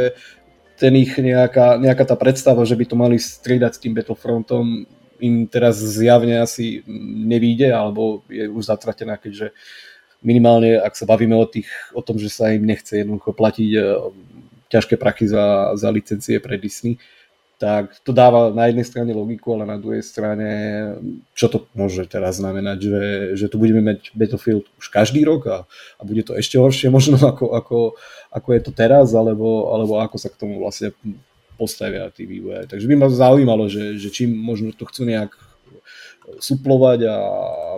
ten 0.80 0.96
ich 0.96 1.14
nejaká, 1.14 1.76
nejaká 1.76 2.04
tá 2.08 2.16
predstava, 2.16 2.64
že 2.64 2.74
by 2.74 2.84
to 2.88 2.96
mali 2.96 3.16
striedať 3.20 3.72
s 3.76 3.82
tým 3.82 3.92
Battlefrontom, 3.92 4.88
im 5.22 5.46
teraz 5.46 5.78
zjavne 5.78 6.42
asi 6.42 6.82
nevíde, 7.22 7.70
alebo 7.70 8.26
je 8.26 8.50
už 8.50 8.66
zatratená, 8.66 9.14
keďže 9.14 9.54
uh, 9.54 9.56
minimálne, 10.22 10.78
ak 10.78 10.94
sa 10.94 11.04
bavíme 11.04 11.34
o, 11.34 11.44
tých, 11.44 11.68
o 11.92 12.00
tom, 12.00 12.16
že 12.16 12.30
sa 12.30 12.54
im 12.54 12.62
nechce 12.62 12.94
jednoducho 12.94 13.34
platiť 13.34 13.70
e, 13.74 13.80
ťažké 14.70 14.94
prachy 14.96 15.28
za, 15.28 15.74
za 15.74 15.90
licencie 15.90 16.38
pre 16.38 16.56
Disney, 16.56 16.96
tak 17.62 18.02
to 18.02 18.10
dáva 18.10 18.50
na 18.50 18.66
jednej 18.66 18.82
strane 18.82 19.14
logiku, 19.14 19.54
ale 19.54 19.70
na 19.70 19.78
druhej 19.78 20.02
strane, 20.02 20.50
čo 21.30 21.46
to 21.46 21.70
môže 21.78 22.10
teraz 22.10 22.42
znamenať, 22.42 22.78
že, 22.82 23.02
že 23.38 23.46
tu 23.46 23.62
budeme 23.62 23.86
mať 23.86 24.10
Battlefield 24.18 24.66
už 24.82 24.90
každý 24.90 25.22
rok 25.22 25.46
a, 25.46 25.58
a 25.70 26.02
bude 26.02 26.26
to 26.26 26.34
ešte 26.34 26.58
horšie 26.58 26.90
možno 26.96 27.22
ako, 27.22 27.54
ako, 27.54 27.78
ako 28.34 28.48
je 28.50 28.60
to 28.66 28.72
teraz, 28.74 29.14
alebo, 29.14 29.70
alebo 29.70 30.02
ako 30.02 30.18
sa 30.18 30.26
k 30.26 30.42
tomu 30.42 30.58
vlastne 30.58 30.90
postavia 31.54 32.10
tí 32.10 32.26
vývojári. 32.26 32.66
Takže 32.66 32.90
by 32.90 32.94
ma 32.98 33.06
zaujímalo, 33.06 33.70
že, 33.70 33.94
že 33.94 34.10
čím 34.10 34.34
možno 34.34 34.74
to 34.74 34.82
chcú 34.82 35.06
nejak 35.06 35.30
suplovať 36.42 37.06
a 37.06 37.16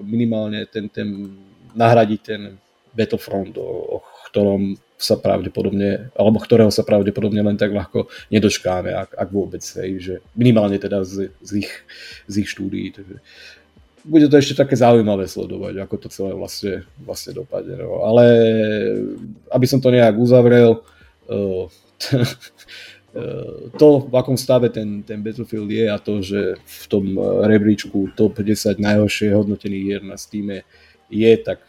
minimálne 0.00 0.64
ten, 0.64 0.88
ten 0.88 1.36
nahradiť 1.76 2.20
ten 2.24 2.56
Battlefront, 2.96 3.52
o, 3.60 4.00
o 4.00 4.02
ktorom 4.32 4.80
sa 4.94 5.18
pravdepodobne, 5.18 6.14
alebo 6.14 6.38
ktorého 6.38 6.70
sa 6.70 6.86
pravdepodobne 6.86 7.42
len 7.42 7.58
tak 7.58 7.74
ľahko 7.74 8.06
nedočkáme, 8.30 8.94
ak, 8.94 9.10
ak 9.18 9.28
vôbec, 9.34 9.60
hej, 9.60 9.90
že 9.98 10.14
minimálne 10.38 10.78
teda 10.78 11.02
z, 11.02 11.34
z, 11.42 11.66
ich, 11.66 11.72
z 12.30 12.34
ich 12.40 12.48
štúdií. 12.48 12.94
Takže 12.94 13.18
bude 14.04 14.28
to 14.28 14.36
ešte 14.36 14.54
také 14.60 14.76
zaujímavé 14.76 15.26
sledovať, 15.26 15.80
ako 15.80 15.94
to 15.96 16.08
celé 16.12 16.32
vlastne, 16.36 16.74
vlastne 17.00 17.32
dopadne. 17.34 17.80
No. 17.80 18.04
Ale 18.04 18.24
aby 19.50 19.66
som 19.66 19.80
to 19.82 19.90
nejak 19.90 20.14
uzavrel, 20.14 20.84
uh, 21.26 21.66
to, 23.80 23.86
v 24.10 24.14
akom 24.14 24.36
stave 24.36 24.68
ten, 24.70 25.02
ten 25.02 25.22
Battlefield 25.22 25.70
je 25.70 25.86
a 25.88 25.96
to, 25.98 26.20
že 26.20 26.58
v 26.58 26.84
tom 26.90 27.04
rebríčku 27.46 28.12
top 28.18 28.42
10 28.42 28.76
najhoršie 28.76 29.30
hodnotených 29.32 29.84
hier 29.84 30.02
na 30.02 30.18
Steam 30.18 30.50
je, 31.08 31.32
tak 31.40 31.62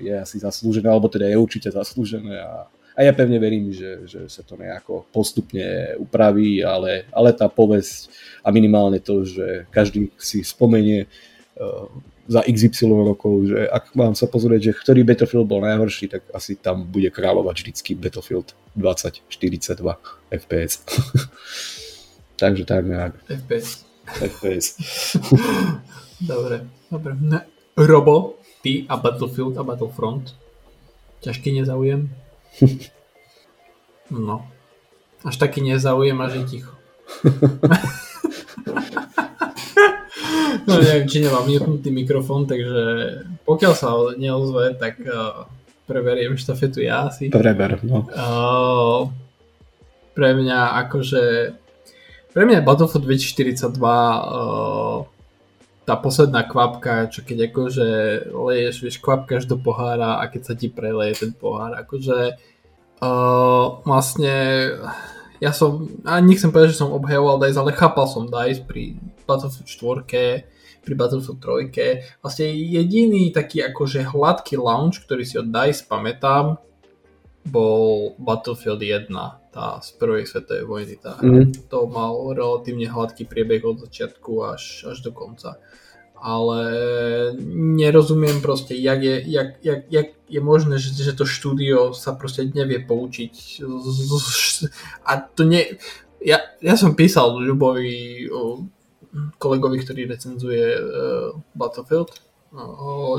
je 0.00 0.14
asi 0.16 0.36
zaslúžené, 0.40 0.88
alebo 0.88 1.06
teda 1.12 1.28
je 1.28 1.36
určite 1.36 1.68
zaslúžené 1.70 2.40
a, 2.40 2.66
a 2.96 3.00
ja 3.06 3.12
pevne 3.14 3.38
verím, 3.38 3.70
že, 3.72 4.04
že 4.04 4.20
sa 4.26 4.42
to 4.42 4.58
nejako 4.58 5.06
postupne 5.14 5.94
upraví, 5.96 6.60
ale, 6.64 7.08
ale 7.14 7.30
tá 7.32 7.48
povesť 7.48 8.10
a 8.44 8.50
minimálne 8.50 8.98
to, 9.00 9.24
že 9.24 9.64
každý 9.70 10.10
si 10.18 10.44
spomenie 10.44 11.06
uh, 11.60 11.86
za 12.30 12.46
XY 12.46 12.94
rokov, 13.10 13.50
že 13.50 13.66
ak 13.66 13.90
mám 13.98 14.14
sa 14.14 14.30
pozrieť, 14.30 14.70
že 14.70 14.78
ktorý 14.78 15.02
Battlefield 15.02 15.50
bol 15.50 15.66
najhorší, 15.66 16.06
tak 16.06 16.22
asi 16.30 16.54
tam 16.54 16.86
bude 16.86 17.10
kráľovať 17.10 17.56
vždycky 17.58 17.98
Battlefield 17.98 18.54
2042 18.78 19.26
FPS. 20.30 20.72
Takže 22.40 22.64
tak 22.64 22.86
nejak. 22.86 23.12
FPS. 23.26 23.82
FPS. 24.06 24.66
dobre, 26.30 26.70
dobre. 26.86 27.10
Robo, 27.74 28.39
ty 28.62 28.86
a 28.88 28.96
Battlefield 28.96 29.58
a 29.58 29.62
Battlefront? 29.62 30.34
Ťažký 31.20 31.52
nezaujem? 31.60 32.08
No. 34.10 34.42
Až 35.22 35.38
taký 35.38 35.62
nezaujem 35.62 36.18
a 36.18 36.26
že 36.26 36.42
ticho. 36.42 36.74
no 40.66 40.72
neviem, 40.82 41.06
či 41.06 41.22
nemám 41.22 41.46
vypnutý 41.46 41.94
mikrofón, 41.94 42.42
takže 42.50 42.82
pokiaľ 43.46 43.72
sa 43.78 43.94
neozve, 44.18 44.74
tak 44.74 44.98
uh, 45.06 45.46
preberiem 45.86 46.34
štafetu 46.34 46.82
ja 46.82 47.06
asi. 47.06 47.30
Preber, 47.30 47.78
no. 47.86 48.10
Uh, 48.10 49.14
pre 50.10 50.34
mňa 50.34 50.74
akože 50.86 51.54
pre 52.30 52.42
mňa 52.46 52.62
Battlefield 52.62 53.06
2042 53.06 53.78
uh, 53.78 55.06
tá 55.88 55.96
posledná 55.96 56.44
kvapka, 56.44 57.08
čo 57.08 57.24
keď 57.24 57.50
akože 57.50 57.88
leješ, 58.30 58.74
vieš, 58.84 58.96
kvapkaš 59.00 59.48
do 59.48 59.56
pohára 59.56 60.20
a 60.20 60.28
keď 60.28 60.42
sa 60.44 60.54
ti 60.54 60.68
preleje 60.68 61.26
ten 61.26 61.32
pohár, 61.32 61.74
akože 61.74 62.36
uh, 63.00 63.64
vlastne 63.82 64.36
ja 65.40 65.56
som, 65.56 65.88
a 66.04 66.20
nechcem 66.20 66.52
povedať, 66.52 66.76
že 66.76 66.84
som 66.84 66.92
obhajoval 66.92 67.40
DICE, 67.40 67.56
ale 67.56 67.72
chápal 67.72 68.04
som 68.04 68.28
DICE 68.28 68.60
pri 68.60 69.00
Battlefield 69.24 70.04
4, 70.04 70.84
pri 70.84 70.94
Battlefield 70.94 71.40
3. 71.72 72.20
Vlastne 72.20 72.52
jediný 72.52 73.32
taký 73.32 73.64
akože 73.64 74.04
hladký 74.04 74.60
launch, 74.60 75.00
ktorý 75.00 75.24
si 75.24 75.40
od 75.40 75.48
DICE 75.48 75.88
pamätám, 75.88 76.60
bol 77.48 78.12
Battlefield 78.20 78.84
1, 78.84 79.08
tá 79.50 79.82
z 79.82 79.90
prvej 79.98 80.24
svetovej 80.30 80.64
vojny. 80.66 80.94
Tá 80.98 81.18
mm. 81.18 81.68
To 81.70 81.90
mal 81.90 82.14
relatívne 82.32 82.86
hladký 82.86 83.26
priebeh 83.26 83.62
od 83.66 83.82
začiatku 83.82 84.46
až, 84.46 84.86
až 84.86 85.02
do 85.02 85.10
konca 85.10 85.58
ale 86.20 86.60
nerozumiem 87.56 88.44
proste, 88.44 88.76
jak 88.76 89.02
je, 89.02 89.24
jak, 89.26 89.64
jak, 89.64 89.80
jak 89.88 90.06
je 90.28 90.40
možné, 90.40 90.76
že, 90.78 90.92
že 90.92 91.16
to 91.16 91.24
štúdio 91.24 91.96
sa 91.96 92.12
proste 92.12 92.44
nevie 92.44 92.84
poučiť. 92.84 93.64
A 95.08 95.10
to 95.16 95.48
nie... 95.48 95.80
Ja, 96.20 96.44
ja 96.60 96.76
som 96.76 96.92
písal 96.92 97.40
Ľubovi, 97.40 98.28
kolegovi, 99.40 99.80
ktorý 99.80 100.04
recenzuje 100.04 100.64
uh, 100.76 100.78
Battlefield, 101.56 102.12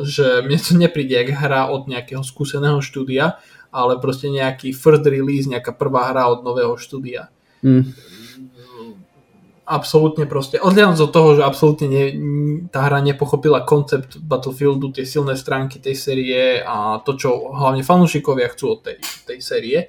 že 0.05 0.45
mne 0.45 0.59
to 0.61 0.77
nepríde 0.77 1.17
jak 1.17 1.33
hra 1.33 1.73
od 1.73 1.89
nejakého 1.89 2.21
skúseného 2.21 2.77
štúdia, 2.85 3.41
ale 3.71 3.97
proste 3.97 4.27
nejaký 4.27 4.75
first 4.75 5.07
release, 5.07 5.47
nejaká 5.47 5.71
prvá 5.73 6.11
hra 6.11 6.27
od 6.27 6.43
nového 6.43 6.75
štúdia. 6.75 7.31
Mm 7.63 8.11
absolútne 9.71 10.27
proste, 10.27 10.59
odhľadom 10.59 10.99
od 10.99 11.11
toho, 11.15 11.29
že 11.39 11.47
absolútne 11.47 11.87
ne, 11.87 12.03
tá 12.67 12.91
hra 12.91 12.99
nepochopila 12.99 13.63
koncept 13.63 14.19
Battlefieldu, 14.19 14.91
tie 14.91 15.07
silné 15.07 15.39
stránky 15.39 15.79
tej 15.79 15.95
série 15.95 16.59
a 16.59 16.99
to, 16.99 17.15
čo 17.15 17.55
hlavne 17.55 17.79
fanúšikovia 17.79 18.51
chcú 18.51 18.75
od 18.75 18.79
tej, 18.83 18.99
tej 19.23 19.39
série, 19.39 19.79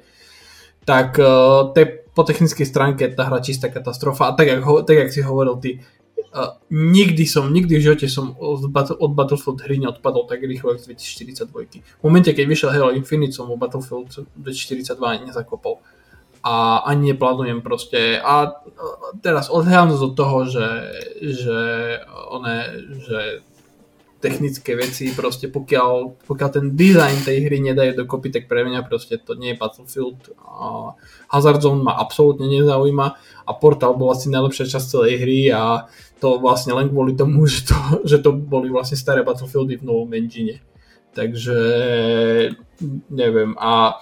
tak 0.86 1.18
uh, 1.18 1.74
tej, 1.74 2.06
po 2.14 2.22
technickej 2.22 2.62
stránke 2.62 3.10
tá 3.10 3.26
hra 3.26 3.42
čistá 3.42 3.74
katastrofa 3.74 4.30
a 4.30 4.36
tak, 4.38 4.54
jak, 4.54 4.60
tak, 4.86 4.96
jak 5.02 5.10
si 5.10 5.20
hovoril 5.26 5.58
ty, 5.58 5.82
nikdy 6.72 7.28
som, 7.28 7.52
nikdy 7.52 7.76
v 7.76 7.84
živote 7.84 8.06
som 8.08 8.32
od, 8.40 8.72
od 8.96 9.12
Battlefield 9.12 9.60
hry 9.68 9.76
neodpadol 9.76 10.24
tak 10.24 10.40
rýchlo 10.40 10.72
ako 10.72 10.88
2042. 10.88 11.84
V 11.84 12.02
momente, 12.02 12.32
keď 12.32 12.44
vyšiel 12.48 12.72
Halo 12.72 12.96
Infinite 12.96 13.36
som 13.36 13.52
o 13.52 13.60
Battlefield 13.60 14.08
2042 14.40 15.28
nezakopol 15.28 15.84
a 16.42 16.82
ani 16.88 17.14
neplánujem 17.14 17.62
proste. 17.62 18.18
A 18.18 18.50
teraz 19.22 19.52
odhľadnúť 19.52 20.00
od 20.00 20.12
toho, 20.18 20.38
že, 20.48 20.68
že, 21.20 21.60
one, 22.32 22.56
že 22.98 23.18
technické 24.22 24.78
veci, 24.78 25.10
proste 25.10 25.50
pokiaľ, 25.50 26.22
pokiaľ 26.22 26.48
ten 26.54 26.66
design 26.78 27.18
tej 27.26 27.50
hry 27.50 27.58
nedajú 27.58 27.98
dokopy, 27.98 28.30
tak 28.30 28.46
pre 28.46 28.62
mňa 28.62 28.86
proste 28.86 29.18
to 29.18 29.34
nie 29.34 29.52
je 29.52 29.60
Battlefield. 29.60 30.30
A 30.38 30.94
Hazard 31.34 31.58
Zone 31.58 31.82
ma 31.82 31.98
absolútne 31.98 32.46
nezaujíma 32.46 33.06
a 33.18 33.50
Portal 33.58 33.98
bol 33.98 34.14
asi 34.14 34.30
najlepšia 34.30 34.70
časť 34.70 34.86
celej 34.86 35.14
hry 35.26 35.50
a 35.50 35.90
to 36.22 36.38
vlastne 36.38 36.70
len 36.78 36.86
kvôli 36.86 37.18
tomu, 37.18 37.44
že 37.50 37.66
to, 37.66 37.78
že 38.06 38.22
to 38.22 38.30
boli 38.30 38.70
vlastne 38.70 38.94
staré 38.94 39.26
Battlefieldy 39.26 39.82
v 39.82 39.86
novom 39.90 40.10
engine. 40.14 40.62
Takže 41.12 41.58
neviem 43.12 43.52
a 43.60 44.00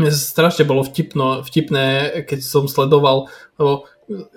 mne 0.00 0.08
strašne 0.08 0.64
bolo 0.64 0.82
vtipno, 0.82 1.44
vtipné, 1.44 2.10
keď 2.24 2.40
som 2.40 2.64
sledoval, 2.64 3.28
lebo 3.60 3.86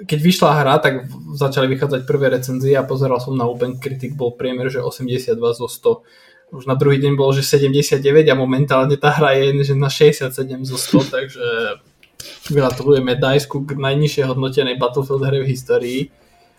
keď 0.06 0.20
vyšla 0.22 0.52
hra, 0.62 0.76
tak 0.78 1.10
začali 1.34 1.66
vychádzať 1.74 2.02
prvé 2.06 2.30
recenzie 2.32 2.78
a 2.78 2.86
pozeral 2.86 3.18
som 3.18 3.34
na 3.34 3.50
Open 3.50 3.82
Critic, 3.82 4.14
bol 4.14 4.38
priemer, 4.38 4.70
že 4.70 4.80
82 4.80 5.36
zo 5.36 5.68
100. 5.68 6.56
Už 6.56 6.70
na 6.70 6.78
druhý 6.78 7.02
deň 7.02 7.18
bolo, 7.18 7.34
že 7.34 7.42
79 7.42 8.00
a 8.30 8.36
momentálne 8.38 8.96
tá 8.96 9.10
hra 9.10 9.36
je 9.36 9.74
že 9.74 9.76
na 9.76 9.90
67 9.90 10.32
zo 10.64 10.78
100, 10.78 11.02
takže 11.16 11.46
gratulujeme 12.54 13.18
Dajsku 13.18 13.66
k 13.66 13.76
najnižšie 13.76 14.24
hodnotenej 14.30 14.78
Battlefield 14.78 15.26
hre 15.26 15.42
v 15.42 15.50
histórii. 15.50 16.02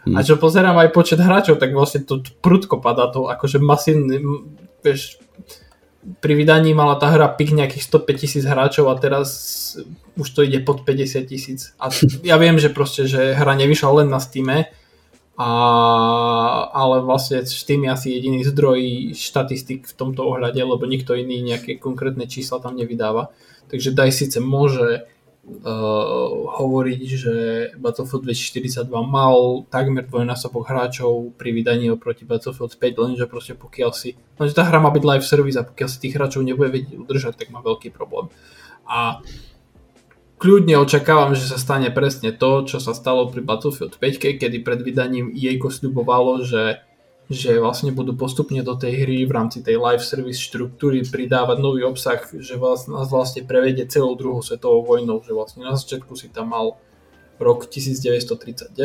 Hmm. 0.07 0.19
A 0.19 0.23
čo 0.23 0.39
pozerám 0.39 0.79
aj 0.79 0.95
počet 0.95 1.19
hráčov, 1.19 1.59
tak 1.59 1.75
vlastne 1.75 2.07
to 2.07 2.23
prudko 2.43 2.79
padá 2.79 3.11
to 3.11 3.27
akože 3.27 3.59
masívne, 3.59 4.23
vieš, 4.83 5.19
pri 6.23 6.35
vydaní 6.39 6.71
mala 6.71 6.95
tá 6.97 7.11
hra 7.11 7.29
pik 7.35 7.51
nejakých 7.51 7.83
105 7.83 8.23
tisíc 8.23 8.45
hráčov 8.47 8.87
a 8.87 8.95
teraz 8.95 9.29
už 10.15 10.29
to 10.31 10.41
ide 10.47 10.63
pod 10.63 10.87
50 10.87 11.27
tisíc. 11.27 11.75
A 11.83 11.91
ja 12.23 12.39
viem, 12.39 12.57
že 12.63 12.71
proste, 12.71 13.11
že 13.11 13.35
hra 13.35 13.59
nevyšla 13.59 13.91
len 14.03 14.09
na 14.09 14.23
Steam, 14.23 14.47
ale 15.37 16.97
vlastne 17.03 17.45
Steam 17.45 17.85
je 17.85 17.91
asi 17.91 18.09
jediný 18.15 18.41
zdroj 18.47 19.13
štatistik 19.19 19.85
v 19.85 19.95
tomto 19.99 20.25
ohľade, 20.25 20.63
lebo 20.63 20.87
nikto 20.87 21.13
iný 21.13 21.43
nejaké 21.43 21.77
konkrétne 21.77 22.25
čísla 22.31 22.63
tam 22.63 22.79
nevydáva. 22.79 23.35
Takže 23.67 23.91
DICE 23.91 24.15
síce 24.15 24.39
môže 24.39 25.11
uh, 25.47 26.29
hovoriť, 26.59 27.03
že 27.07 27.35
Battlefield 27.79 28.27
2042 28.27 28.91
mal 29.07 29.63
takmer 29.71 30.03
dvojnásobok 30.03 30.67
hráčov 30.67 31.39
pri 31.39 31.55
vydaní 31.55 31.95
oproti 31.95 32.27
Battlefield 32.27 32.75
5, 32.75 32.83
lenže 32.83 33.25
proste 33.31 33.55
pokiaľ 33.55 33.91
si, 33.95 34.19
lenže 34.37 34.59
tá 34.59 34.67
hra 34.67 34.83
má 34.83 34.91
byť 34.91 35.05
live 35.07 35.27
service 35.27 35.57
a 35.57 35.67
pokiaľ 35.67 35.89
si 35.89 36.03
tých 36.03 36.15
hráčov 36.19 36.43
nebude 36.43 36.75
vedieť 36.75 36.99
udržať, 36.99 37.35
tak 37.39 37.55
má 37.55 37.63
veľký 37.63 37.95
problém. 37.95 38.27
A 38.87 39.23
kľudne 40.43 40.83
očakávam, 40.83 41.33
že 41.39 41.47
sa 41.47 41.59
stane 41.59 41.89
presne 41.95 42.35
to, 42.35 42.67
čo 42.67 42.83
sa 42.83 42.93
stalo 42.93 43.31
pri 43.31 43.43
Battlefield 43.43 43.97
5, 44.03 44.39
kedy 44.43 44.67
pred 44.67 44.81
vydaním 44.83 45.31
EA 45.31 45.57
sľubovalo, 45.59 46.43
že 46.43 46.86
že 47.27 47.59
vlastne 47.59 47.91
budú 47.91 48.15
postupne 48.15 48.63
do 48.63 48.79
tej 48.79 49.03
hry 49.03 49.27
v 49.27 49.35
rámci 49.35 49.59
tej 49.59 49.83
live 49.83 50.03
service 50.03 50.39
štruktúry 50.39 51.03
pridávať 51.03 51.59
nový 51.59 51.83
obsah, 51.83 52.23
že 52.23 52.55
vás, 52.55 52.87
nás 52.87 53.11
vlastne 53.11 53.43
prevedie 53.43 53.83
celou 53.91 54.15
druhou 54.15 54.47
svetovou 54.47 54.87
vojnou, 54.87 55.19
že 55.27 55.35
vlastne 55.35 55.67
na 55.67 55.75
začiatku 55.75 56.15
si 56.15 56.31
tam 56.31 56.55
mal 56.55 56.79
rok 57.43 57.67
1939, 57.67 58.79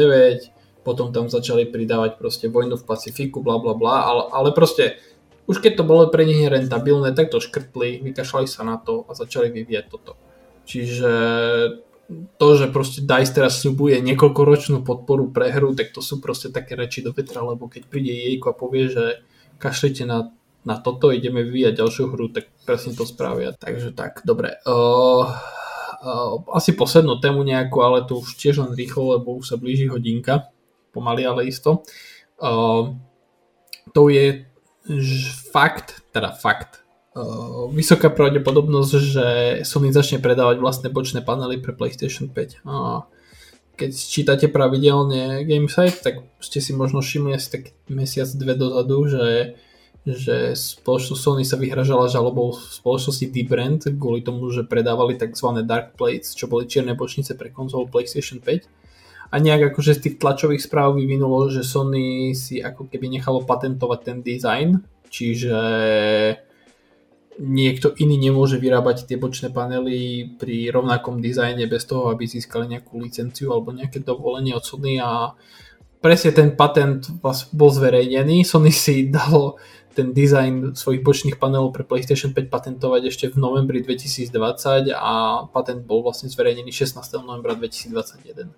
potom 0.82 1.14
tam 1.14 1.30
začali 1.30 1.70
pridávať 1.70 2.18
proste 2.18 2.50
vojnu 2.50 2.82
v 2.82 2.88
Pacifiku, 2.88 3.46
bla 3.46 3.62
bla 3.62 3.78
bla, 3.78 4.10
ale, 4.10 4.24
ale 4.34 4.50
proste 4.58 4.98
už 5.46 5.62
keď 5.62 5.82
to 5.82 5.84
bolo 5.86 6.10
pre 6.10 6.26
nich 6.26 6.42
rentabilné, 6.42 7.14
tak 7.14 7.30
to 7.30 7.38
škrtli, 7.38 8.02
vykašľali 8.02 8.48
sa 8.50 8.66
na 8.66 8.82
to 8.82 9.06
a 9.06 9.14
začali 9.14 9.54
vyvíjať 9.54 9.86
toto. 9.90 10.18
Čiže 10.66 11.12
to, 12.10 12.48
že 12.60 12.68
proste 12.74 13.00
DICE 13.08 13.32
teraz 13.32 13.64
slubuje 13.64 14.00
niekoľkoročnú 14.04 14.84
podporu 14.84 15.32
pre 15.32 15.52
hru, 15.54 15.72
tak 15.72 15.96
to 15.96 16.04
sú 16.04 16.20
proste 16.20 16.52
také 16.52 16.76
reči 16.76 17.00
do 17.00 17.16
vetra, 17.16 17.40
lebo 17.40 17.72
keď 17.72 17.88
príde 17.88 18.12
Jejko 18.12 18.52
a 18.52 18.60
povie, 18.60 18.92
že 18.92 19.24
kašlite 19.62 20.04
na, 20.04 20.34
na 20.68 20.76
toto, 20.82 21.14
ideme 21.14 21.46
vyvíjať 21.46 21.74
ďalšiu 21.80 22.06
hru, 22.12 22.28
tak 22.34 22.52
presne 22.68 22.92
to 22.98 23.08
spravia. 23.08 23.56
Takže 23.56 23.96
tak, 23.96 24.28
dobre. 24.28 24.60
Uh, 24.68 25.24
uh, 26.04 26.44
asi 26.52 26.76
poslednú 26.76 27.22
tému 27.24 27.48
nejakú, 27.48 27.80
ale 27.80 28.04
to 28.04 28.20
už 28.20 28.36
tiež 28.36 28.60
len 28.60 28.76
rýchlo, 28.76 29.16
lebo 29.16 29.40
už 29.40 29.54
sa 29.54 29.56
blíži 29.56 29.88
hodinka. 29.88 30.52
Pomaly, 30.92 31.24
ale 31.24 31.48
isto. 31.48 31.88
Uh, 32.36 33.00
to 33.96 34.12
je 34.12 34.44
fakt, 35.54 36.04
teda 36.12 36.36
fakt, 36.36 36.81
vysoká 37.76 38.08
pravdepodobnosť, 38.08 38.94
že 38.96 39.28
Sony 39.68 39.92
začne 39.92 40.24
predávať 40.24 40.64
vlastné 40.64 40.88
bočné 40.88 41.20
panely 41.20 41.60
pre 41.60 41.76
PlayStation 41.76 42.32
5. 42.32 42.64
Uh, 42.64 43.04
keď 43.76 43.92
čítate 43.92 44.48
pravidelne 44.48 45.44
Gamesite, 45.44 46.00
tak 46.00 46.24
ste 46.40 46.64
si 46.64 46.72
možno 46.72 47.04
všimli 47.04 47.36
asi 47.36 47.48
tak 47.52 47.64
mesiac, 47.92 48.32
dve 48.32 48.56
dozadu, 48.56 49.12
že 49.12 49.26
že 50.02 50.58
spoločnosť 50.58 51.22
Sony 51.22 51.46
sa 51.46 51.62
vyhražala 51.62 52.10
žalobou 52.10 52.58
spoločnosti 52.58 53.22
D-Brand 53.30 53.86
kvôli 54.02 54.26
tomu, 54.26 54.50
že 54.50 54.66
predávali 54.66 55.14
tzv. 55.14 55.62
Dark 55.62 55.94
Plates, 55.94 56.34
čo 56.34 56.50
boli 56.50 56.66
čierne 56.66 56.98
bočnice 56.98 57.38
pre 57.38 57.54
konzolu 57.54 57.86
PlayStation 57.86 58.42
5. 58.42 58.66
A 59.30 59.36
nejak 59.38 59.72
akože 59.72 60.02
z 60.02 60.02
tých 60.02 60.16
tlačových 60.18 60.66
správ 60.66 60.98
vyvinulo, 60.98 61.54
že 61.54 61.62
Sony 61.62 62.34
si 62.34 62.58
ako 62.66 62.90
keby 62.90 63.14
nechalo 63.14 63.46
patentovať 63.46 64.00
ten 64.02 64.18
design, 64.26 64.82
čiže 65.14 65.62
niekto 67.40 67.96
iný 67.96 68.20
nemôže 68.20 68.60
vyrábať 68.60 69.08
tie 69.08 69.16
bočné 69.16 69.54
panely 69.56 70.28
pri 70.36 70.68
rovnakom 70.74 71.24
dizajne 71.24 71.64
bez 71.70 71.88
toho, 71.88 72.12
aby 72.12 72.28
získali 72.28 72.68
nejakú 72.68 73.00
licenciu 73.00 73.56
alebo 73.56 73.72
nejaké 73.72 74.04
dovolenie 74.04 74.52
od 74.52 74.66
Sony 74.66 75.00
a 75.00 75.32
presne 76.04 76.36
ten 76.36 76.58
patent 76.58 77.08
bol 77.56 77.70
zverejnený. 77.72 78.44
Sony 78.44 78.74
si 78.74 79.08
dalo 79.08 79.56
ten 79.92 80.16
dizajn 80.16 80.76
svojich 80.76 81.04
bočných 81.04 81.38
panelov 81.38 81.76
pre 81.76 81.84
PlayStation 81.84 82.32
5 82.32 82.48
patentovať 82.48 83.02
ešte 83.12 83.26
v 83.28 83.38
novembri 83.40 83.84
2020 83.84 84.92
a 84.96 85.46
patent 85.52 85.84
bol 85.84 86.00
vlastne 86.04 86.32
zverejnený 86.32 86.72
16. 86.72 87.00
novembra 87.28 87.56
2021. 87.60 88.56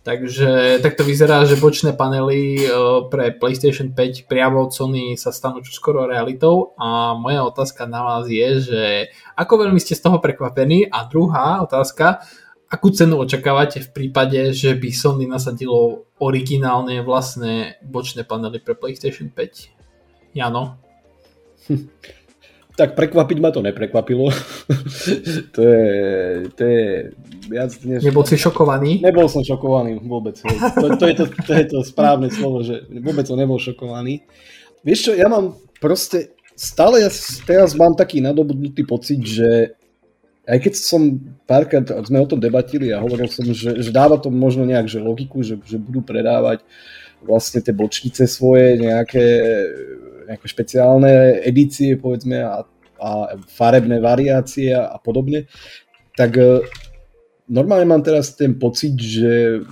Takže 0.00 0.80
takto 0.80 1.04
vyzerá, 1.04 1.44
že 1.44 1.60
bočné 1.60 1.92
panely 1.92 2.64
e, 2.64 2.72
pre 3.12 3.36
PlayStation 3.36 3.92
5 3.92 4.24
priamo 4.32 4.64
od 4.64 4.72
Sony 4.72 5.12
sa 5.20 5.28
stanú 5.28 5.60
skoro 5.60 6.08
realitou 6.08 6.72
a 6.80 7.12
moja 7.12 7.44
otázka 7.44 7.84
na 7.84 8.00
vás 8.00 8.24
je, 8.24 8.64
že 8.64 8.82
ako 9.36 9.68
veľmi 9.68 9.76
ste 9.76 9.92
z 9.92 10.08
toho 10.08 10.16
prekvapení 10.16 10.88
a 10.88 11.04
druhá 11.04 11.60
otázka, 11.60 12.24
akú 12.72 12.88
cenu 12.96 13.20
očakávate 13.20 13.84
v 13.84 13.92
prípade, 13.92 14.56
že 14.56 14.72
by 14.72 14.88
Sony 14.88 15.28
nasadilo 15.28 16.08
originálne 16.16 17.04
vlastné 17.04 17.84
bočné 17.84 18.24
panely 18.24 18.56
pre 18.56 18.72
PlayStation 18.72 19.28
5? 19.28 20.32
Jano? 20.32 20.80
tak 22.80 22.96
prekvapiť 22.96 23.38
ma 23.44 23.52
to 23.52 23.60
neprekvapilo. 23.60 24.32
to 25.54 25.60
je, 25.60 25.84
to 26.56 26.62
je 26.64 26.84
viac 27.44 27.76
než... 27.84 28.00
Nebol 28.08 28.24
si 28.24 28.40
šokovaný? 28.40 29.04
Nebol 29.04 29.28
som 29.28 29.44
šokovaný 29.44 30.00
vôbec. 30.00 30.40
To, 30.40 30.96
to, 30.96 31.04
je 31.04 31.14
to, 31.20 31.24
to 31.28 31.52
je 31.52 31.64
to 31.68 31.78
správne 31.84 32.32
slovo, 32.32 32.64
že 32.64 32.88
vôbec 33.04 33.28
som 33.28 33.36
nebol 33.36 33.60
šokovaný. 33.60 34.24
Vieš 34.80 34.98
čo, 35.04 35.12
ja 35.12 35.28
mám 35.28 35.60
proste, 35.76 36.32
stále 36.56 37.04
ja 37.04 37.12
teraz 37.44 37.76
mám 37.76 37.92
taký 37.92 38.24
nadobudnutý 38.24 38.88
pocit, 38.88 39.20
že 39.20 39.76
aj 40.48 40.58
keď 40.64 40.72
som 40.80 41.20
párkrát, 41.44 41.84
sme 41.84 42.16
o 42.16 42.30
tom 42.30 42.40
debatili 42.40 42.96
a 42.96 43.04
hovoril 43.04 43.28
som, 43.28 43.44
že, 43.44 43.76
že 43.76 43.92
dáva 43.92 44.16
to 44.16 44.32
možno 44.32 44.64
nejak 44.64 44.88
že 44.88 45.04
logiku, 45.04 45.44
že, 45.44 45.60
že 45.68 45.76
budú 45.76 46.00
predávať 46.00 46.64
vlastne 47.20 47.60
tie 47.60 47.76
bočnice 47.76 48.24
svoje, 48.24 48.80
nejaké 48.80 49.24
nejaké 50.30 50.46
špeciálne 50.46 51.42
edície, 51.42 51.98
povedzme, 51.98 52.38
a, 52.46 52.62
a 53.02 53.10
farebné 53.50 53.98
variácie 53.98 54.70
a, 54.70 54.94
podobne, 55.02 55.50
tak 56.14 56.38
e, 56.38 56.62
normálne 57.50 57.90
mám 57.90 58.06
teraz 58.06 58.38
ten 58.38 58.54
pocit, 58.54 58.94
že 58.94 59.66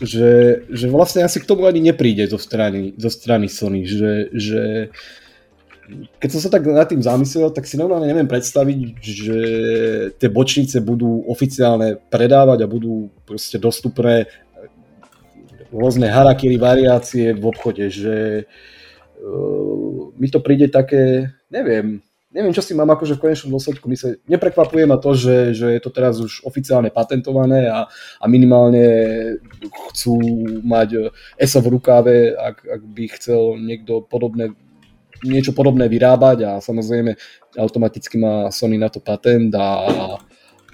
že, 0.00 0.64
že 0.72 0.88
vlastne 0.88 1.20
asi 1.20 1.44
k 1.44 1.44
tomu 1.44 1.68
ani 1.68 1.92
nepríde 1.92 2.24
zo 2.24 2.40
strany, 2.40 2.96
zo 2.96 3.12
strany 3.12 3.52
Sony, 3.52 3.84
že, 3.84 4.32
že 4.32 4.88
keď 6.16 6.28
som 6.32 6.40
sa 6.40 6.48
tak 6.48 6.64
nad 6.64 6.88
tým 6.88 7.04
zamyslel, 7.04 7.52
tak 7.52 7.68
si 7.68 7.76
normálne 7.76 8.08
neviem 8.08 8.24
predstaviť, 8.24 8.80
že 8.96 9.38
tie 10.16 10.28
bočnice 10.32 10.80
budú 10.80 11.28
oficiálne 11.28 12.00
predávať 12.08 12.64
a 12.64 12.70
budú 12.72 13.12
proste 13.28 13.60
dostupné 13.60 14.24
rôzne 15.68 16.08
harakiri 16.08 16.56
variácie 16.56 17.36
v 17.36 17.44
obchode, 17.44 17.92
že, 17.92 18.48
mi 20.16 20.28
to 20.28 20.40
príde 20.40 20.68
také, 20.68 21.32
neviem, 21.48 22.00
neviem, 22.30 22.54
čo 22.54 22.62
si 22.62 22.72
mám 22.78 22.90
akože 22.94 23.18
v 23.18 23.22
konečnom 23.26 23.50
dôsledku 23.58 23.90
myslieť. 23.90 24.22
Neprekvapuje 24.30 24.86
ma 24.86 24.96
to, 25.02 25.18
že, 25.18 25.52
že 25.54 25.66
je 25.66 25.80
to 25.82 25.90
teraz 25.90 26.22
už 26.22 26.46
oficiálne 26.46 26.88
patentované 26.88 27.66
a, 27.66 27.90
a 28.22 28.24
minimálne 28.30 28.86
chcú 29.90 30.14
mať 30.62 31.10
ESO 31.34 31.60
v 31.60 31.70
rukáve, 31.74 32.14
ak, 32.38 32.56
ak 32.62 32.82
by 32.86 33.04
chcel 33.18 33.58
niekto 33.58 34.06
podobné, 34.06 34.54
niečo 35.26 35.50
podobné 35.50 35.90
vyrábať 35.90 36.38
a 36.46 36.50
samozrejme 36.62 37.18
automaticky 37.58 38.14
má 38.16 38.48
Sony 38.54 38.78
na 38.78 38.88
to 38.88 39.02
patent 39.02 39.50
a, 39.58 39.68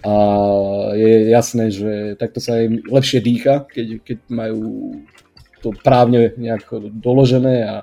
a 0.05 0.13
je 0.93 1.33
jasné, 1.33 1.73
že 1.73 2.21
takto 2.21 2.39
sa 2.39 2.61
im 2.61 2.85
lepšie 2.85 3.25
dýcha, 3.25 3.65
keď, 3.65 4.05
keď 4.05 4.19
majú 4.29 4.93
to 5.65 5.73
právne 5.81 6.37
nejako 6.37 6.93
doložené 6.93 7.65
a, 7.65 7.77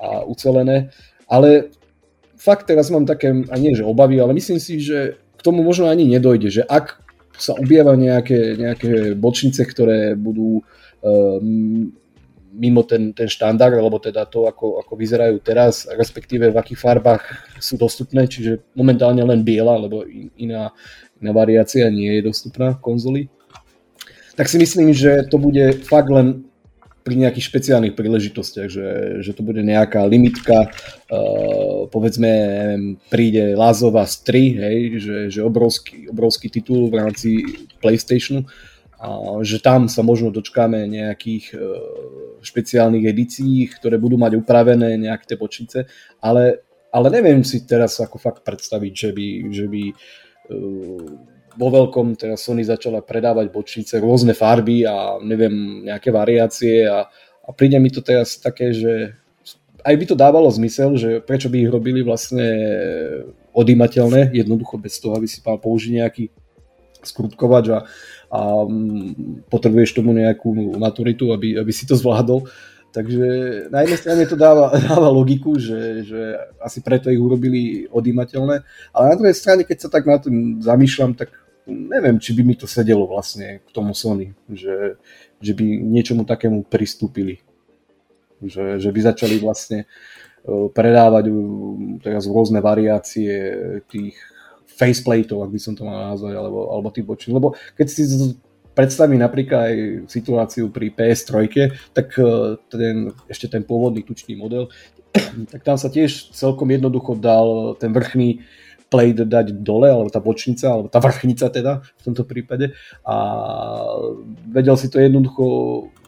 a 0.00 0.24
ucelené. 0.24 0.90
Ale 1.26 1.70
fakt 2.38 2.68
teraz 2.70 2.90
mám 2.92 3.08
také, 3.08 3.32
a 3.32 3.54
nie 3.58 3.74
že 3.74 3.84
obavy, 3.84 4.20
ale 4.20 4.36
myslím 4.36 4.60
si, 4.60 4.78
že 4.80 5.18
k 5.36 5.40
tomu 5.42 5.66
možno 5.66 5.90
ani 5.90 6.06
nedojde, 6.06 6.48
že 6.50 6.62
ak 6.62 7.02
sa 7.36 7.52
objavia 7.52 7.92
nejaké, 7.96 8.56
nejaké 8.56 9.12
bočnice, 9.12 9.60
ktoré 9.68 10.16
budú 10.16 10.64
um, 11.04 11.92
mimo 12.56 12.82
ten, 12.88 13.12
ten 13.12 13.28
štandard, 13.28 13.76
alebo 13.76 14.00
teda 14.00 14.24
to, 14.24 14.48
ako, 14.48 14.80
ako 14.80 14.92
vyzerajú 14.96 15.36
teraz, 15.44 15.84
respektíve 15.84 16.48
v 16.48 16.56
akých 16.56 16.80
farbách 16.80 17.24
sú 17.60 17.76
dostupné, 17.76 18.24
čiže 18.24 18.64
momentálne 18.72 19.20
len 19.20 19.44
biela, 19.44 19.76
lebo 19.76 20.08
iná, 20.40 20.72
iná 21.20 21.32
variácia 21.36 21.84
nie 21.92 22.16
je 22.16 22.22
dostupná 22.24 22.72
v 22.72 22.80
konzoli. 22.80 23.22
Tak 24.36 24.48
si 24.48 24.56
myslím, 24.56 24.96
že 24.96 25.28
to 25.28 25.36
bude 25.36 25.84
fakt 25.84 26.08
len 26.08 26.45
pri 27.06 27.14
nejakých 27.14 27.46
špeciálnych 27.46 27.94
príležitostiach, 27.94 28.66
že, 28.66 28.88
že 29.22 29.30
to 29.30 29.46
bude 29.46 29.62
nejaká 29.62 30.02
limitka, 30.10 30.66
uh, 30.66 31.86
povedzme, 31.86 32.30
príde 33.06 33.54
Lázova 33.54 34.02
z 34.10 34.26
3, 34.26 34.66
hej, 34.66 34.78
že, 34.98 35.16
že 35.30 35.40
obrovský, 35.46 36.10
obrovský 36.10 36.50
titul 36.50 36.90
v 36.90 36.98
rámci 36.98 37.30
PlayStationu, 37.78 38.42
a 38.98 39.38
že 39.46 39.62
tam 39.62 39.86
sa 39.86 40.02
možno 40.02 40.34
dočkáme 40.34 40.82
nejakých 40.90 41.54
uh, 41.54 41.62
špeciálnych 42.42 43.06
edícií, 43.06 43.70
ktoré 43.70 44.02
budú 44.02 44.18
mať 44.18 44.42
upravené 44.42 44.98
nejaké 44.98 45.30
tie 45.30 45.38
počíce, 45.38 45.78
ale, 46.18 46.66
ale 46.90 47.06
neviem 47.14 47.46
si 47.46 47.62
teraz 47.62 48.02
ako 48.02 48.18
fakt 48.18 48.42
predstaviť, 48.42 48.92
že 48.98 49.10
by, 49.14 49.26
že 49.54 49.66
by 49.70 49.82
uh, 49.94 51.35
vo 51.56 51.68
veľkom 51.72 52.14
teraz 52.20 52.44
Sony 52.44 52.62
začala 52.62 53.00
predávať 53.00 53.48
bočnice, 53.48 53.98
rôzne 53.98 54.36
farby 54.36 54.84
a 54.84 55.16
neviem, 55.24 55.88
nejaké 55.88 56.12
variácie 56.12 56.84
a, 56.84 57.08
a 57.42 57.50
príde 57.56 57.80
mi 57.80 57.88
to 57.88 58.04
teraz 58.04 58.36
také, 58.36 58.76
že 58.76 59.16
aj 59.86 59.94
by 59.94 60.04
to 60.04 60.16
dávalo 60.18 60.50
zmysel, 60.50 60.98
že 60.98 61.22
prečo 61.22 61.46
by 61.46 61.62
ich 61.62 61.70
robili 61.70 62.02
vlastne 62.02 62.44
odýmateľné, 63.54 64.34
jednoducho 64.34 64.76
bez 64.76 64.98
toho, 64.98 65.14
aby 65.14 65.30
si 65.30 65.38
mal 65.40 65.56
použiť 65.62 65.92
nejaký 65.94 66.24
skrutkovač 67.06 67.70
a, 67.70 67.78
a 68.34 68.40
mm, 68.66 69.46
potrebuješ 69.46 69.94
tomu 69.94 70.10
nejakú 70.10 70.74
maturitu, 70.76 71.30
aby, 71.30 71.54
aby 71.56 71.70
si 71.70 71.86
to 71.86 71.94
zvládol. 71.94 72.50
Takže 72.90 73.26
na 73.68 73.84
jednej 73.86 74.00
strane 74.00 74.22
to 74.26 74.34
dáva, 74.34 74.74
dáva 74.90 75.08
logiku, 75.14 75.54
že, 75.54 76.02
že 76.02 76.34
asi 76.58 76.82
preto 76.82 77.06
ich 77.12 77.22
urobili 77.22 77.86
odýmateľné, 77.86 78.56
ale 78.90 79.04
na 79.06 79.16
druhej 79.16 79.36
strane, 79.38 79.62
keď 79.62 79.86
sa 79.86 79.88
tak 79.88 80.02
na 80.02 80.18
tým 80.18 80.58
zamýšľam, 80.58 81.14
tak 81.14 81.30
neviem, 81.66 82.16
či 82.22 82.32
by 82.32 82.42
mi 82.46 82.54
to 82.54 82.70
sedelo 82.70 83.10
vlastne 83.10 83.60
k 83.66 83.68
tomu 83.74 83.92
Sony, 83.92 84.32
že, 84.46 84.96
že 85.42 85.52
by 85.52 85.64
niečomu 85.66 86.22
takému 86.22 86.62
pristúpili. 86.66 87.42
Že, 88.38 88.78
že 88.78 88.90
by 88.92 89.00
začali 89.00 89.36
vlastne 89.40 89.84
e, 89.84 89.86
predávať 90.70 91.32
teraz 92.04 92.28
rôzne 92.28 92.60
variácie 92.60 93.32
tých 93.88 94.14
faceplateov, 94.76 95.48
ak 95.48 95.50
by 95.50 95.60
som 95.60 95.72
to 95.72 95.88
mal 95.88 96.12
nazvať, 96.12 96.36
alebo, 96.36 96.68
alebo 96.68 96.92
tých 96.92 97.08
bočín. 97.08 97.32
Lebo 97.32 97.56
keď 97.74 97.86
si 97.88 98.02
predstavím 98.76 99.24
napríklad 99.24 99.72
aj 99.72 99.76
situáciu 100.12 100.68
pri 100.68 100.92
PS3, 100.92 101.32
tak 101.96 102.12
e, 102.20 102.60
ten, 102.68 103.10
ešte 103.26 103.48
ten 103.48 103.64
pôvodný 103.64 104.04
tučný 104.04 104.36
model, 104.36 104.68
tak 105.52 105.64
tam 105.64 105.80
sa 105.80 105.88
tiež 105.88 106.36
celkom 106.36 106.68
jednoducho 106.68 107.16
dal 107.16 107.72
ten 107.80 107.88
vrchný 107.88 108.44
plate 108.86 109.26
dať 109.26 109.66
dole, 109.66 109.90
alebo 109.90 110.10
tá 110.10 110.22
bočnica, 110.22 110.70
alebo 110.70 110.86
tá 110.86 111.02
vrchnica 111.02 111.50
teda 111.50 111.82
v 111.82 112.02
tomto 112.02 112.22
prípade. 112.22 112.74
A 113.02 113.16
vedel 114.50 114.76
si 114.78 114.86
to 114.86 115.02
jednoducho 115.02 115.44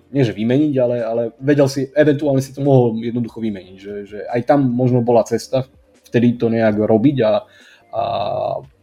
nie 0.08 0.24
že 0.24 0.32
vymeniť, 0.32 0.72
ale, 0.80 0.96
ale 1.04 1.22
vedel 1.36 1.68
si, 1.68 1.84
eventuálne 1.92 2.40
si 2.40 2.56
to 2.56 2.64
mohol 2.64 2.96
jednoducho 2.96 3.44
vymeniť, 3.44 3.76
že, 3.76 3.94
že 4.08 4.18
aj 4.24 4.40
tam 4.48 4.64
možno 4.64 5.04
bola 5.04 5.20
cesta 5.28 5.68
vtedy 6.08 6.40
to 6.40 6.48
nejak 6.48 6.80
robiť 6.80 7.16
a, 7.20 7.44
a 7.92 8.02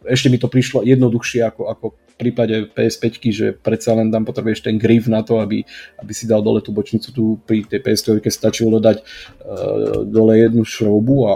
ešte 0.06 0.30
mi 0.30 0.38
to 0.38 0.46
prišlo 0.46 0.86
jednoduchšie 0.86 1.41
ako, 1.41 1.62
ako 1.74 1.86
v 2.16 2.16
prípade 2.16 2.56
PS5, 2.72 3.06
že 3.34 3.48
predsa 3.52 3.91
len 3.98 4.08
tam 4.08 4.24
potrebuješ 4.24 4.64
ten 4.64 4.80
grif 4.80 5.10
na 5.12 5.20
to, 5.26 5.41
aby, 5.41 5.68
aby 6.00 6.12
si 6.16 6.30
dal 6.30 6.39
dole 6.39 6.64
tú 6.64 6.72
bočnicu, 6.72 7.12
tu 7.12 7.24
pri 7.43 7.68
tej 7.68 7.84
PS3 7.84 8.24
stačilo 8.32 8.80
dodať 8.80 9.04
uh, 9.04 10.08
dole 10.08 10.39
jednu 10.39 10.64
šroubu 10.64 11.28
a 11.28 11.36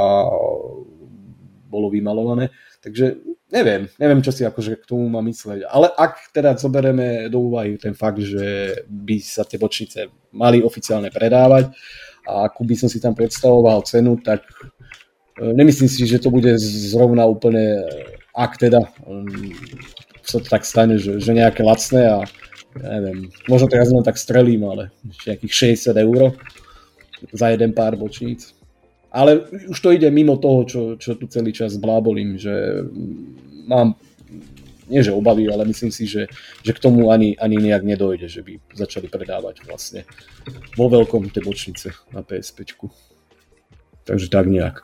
bolo 1.69 1.93
vymalované. 1.93 2.49
Takže 2.81 3.21
neviem, 3.53 3.85
neviem, 4.01 4.21
čo 4.25 4.33
si 4.33 4.41
akože 4.41 4.81
k 4.81 4.89
tomu 4.89 5.05
mám 5.05 5.29
mysleť. 5.29 5.69
Ale 5.69 5.93
ak 5.93 6.33
teda 6.33 6.57
zoberieme 6.57 7.29
do 7.29 7.53
úvahy 7.53 7.77
ten 7.77 7.93
fakt, 7.93 8.25
že 8.25 8.73
by 8.89 9.17
sa 9.21 9.45
tie 9.45 9.61
bočnice 9.61 10.09
mali 10.33 10.65
oficiálne 10.65 11.13
predávať 11.13 11.69
a 12.25 12.49
akú 12.49 12.65
by 12.65 12.75
som 12.75 12.89
si 12.89 12.97
tam 12.97 13.13
predstavoval 13.13 13.85
cenu, 13.85 14.17
tak 14.21 14.41
e, 15.37 15.53
nemyslím 15.53 15.89
si, 15.89 16.09
že 16.09 16.17
to 16.17 16.33
bude 16.33 16.57
zrovna 16.61 17.29
úplne, 17.29 17.85
ak 18.33 18.57
teda 18.57 18.85
um, 19.05 19.25
sa 20.25 20.41
to 20.41 20.47
tak 20.49 20.65
stane, 20.65 20.97
že, 20.97 21.17
že 21.17 21.31
nejaké 21.33 21.65
lacné 21.65 22.05
a 22.05 22.19
ja 22.77 22.89
neviem, 23.01 23.33
možno 23.49 23.65
teraz 23.65 23.89
len 23.89 24.05
tak 24.05 24.21
strelím, 24.21 24.69
ale 24.69 24.93
nejakých 25.25 25.73
60 25.89 26.05
eur 26.05 26.37
za 27.33 27.49
jeden 27.49 27.73
pár 27.73 27.97
bočníc. 27.97 28.53
Ale 29.09 29.49
už 29.69 29.77
to 29.81 29.89
ide 29.89 30.09
mimo 30.13 30.37
toho, 30.37 30.65
čo, 30.69 30.81
čo 31.01 31.17
tu 31.17 31.25
celý 31.25 31.49
čas 31.49 31.81
blábolím, 31.81 32.37
že 32.37 32.85
mám 33.65 33.97
nie 34.89 35.05
že 35.05 35.13
obavy, 35.13 35.45
ale 35.45 35.69
myslím 35.69 35.93
si, 35.93 36.09
že, 36.09 36.25
že 36.65 36.73
k 36.73 36.81
tomu 36.81 37.13
ani, 37.13 37.37
ani 37.37 37.61
nejak 37.61 37.85
nedojde, 37.85 38.25
že 38.25 38.41
by 38.41 38.57
začali 38.73 39.05
predávať 39.05 39.61
vlastne 39.69 40.01
vo 40.73 40.89
veľkom 40.89 41.29
tie 41.29 41.45
bočnice 41.45 41.93
na 42.09 42.25
PSP. 42.25 42.65
Takže 44.09 44.27
tak 44.33 44.49
nejak. 44.49 44.81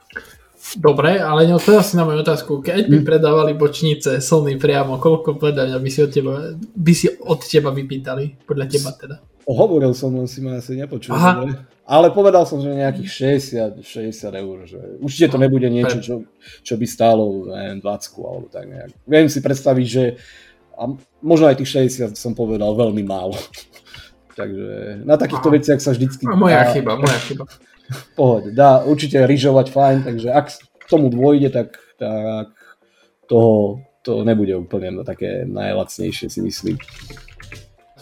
Dobre, 0.74 1.22
ale 1.22 1.46
neodpovedal 1.46 1.86
si 1.86 1.94
na 1.94 2.10
moju 2.10 2.26
otázku. 2.26 2.52
Keď 2.66 2.90
by 2.90 2.98
hm. 3.02 3.06
predávali 3.06 3.54
bočnice 3.54 4.18
Sony 4.18 4.58
priamo, 4.58 4.98
koľko 4.98 5.38
predania 5.38 5.78
by 5.78 5.90
si 5.94 6.02
od 6.02 6.10
teba, 6.10 6.34
by 6.58 6.94
si 6.98 7.08
od 7.22 7.40
teba 7.46 7.70
vypýtali? 7.70 8.50
Podľa 8.50 8.66
teba 8.66 8.90
teda. 8.98 9.16
Hovoril 9.46 9.94
som, 9.94 10.10
len 10.18 10.26
si 10.26 10.42
ma 10.42 10.58
asi 10.58 10.74
nepočul. 10.74 11.14
Aha. 11.14 11.46
Ale 11.86 12.10
povedal 12.10 12.50
som, 12.50 12.58
že 12.58 12.74
nejakých 12.74 13.38
60, 13.78 13.86
60 13.86 14.42
eur. 14.42 14.58
Že 14.66 14.80
určite 15.06 15.28
to 15.30 15.38
nebude 15.38 15.70
niečo, 15.70 16.02
čo, 16.02 16.16
čo 16.66 16.74
by 16.82 16.86
stálo 16.90 17.46
neviem, 17.46 17.78
20 17.78 18.26
alebo 18.26 18.48
tak 18.50 18.66
nejak. 18.66 18.90
Viem 19.06 19.30
si 19.30 19.46
predstaviť, 19.46 19.86
že 19.86 20.04
a 20.76 20.90
možno 21.22 21.46
aj 21.46 21.62
tých 21.62 21.94
60 21.94 22.18
som 22.18 22.34
povedal 22.34 22.74
veľmi 22.74 23.06
málo. 23.06 23.38
Takže 24.40 25.06
na 25.06 25.16
takýchto 25.16 25.48
Aha. 25.48 25.56
veciach 25.62 25.80
sa 25.80 25.94
vždycky... 25.94 26.26
Moja 26.28 26.66
chyba, 26.74 26.98
moja 26.98 27.20
chyba. 27.24 27.46
Pohode, 28.18 28.50
dá 28.52 28.82
určite 28.82 29.22
ryžovať 29.22 29.68
fajn, 29.70 29.98
takže 30.04 30.28
ak 30.34 30.46
k 30.56 30.86
tomu 30.90 31.14
dôjde, 31.14 31.54
tak, 31.54 31.78
tak 32.02 32.54
toho, 33.30 33.86
to 34.02 34.26
nebude 34.26 34.54
úplne 34.58 35.02
také 35.06 35.46
najlacnejšie 35.46 36.30
si 36.30 36.40
myslím 36.42 36.78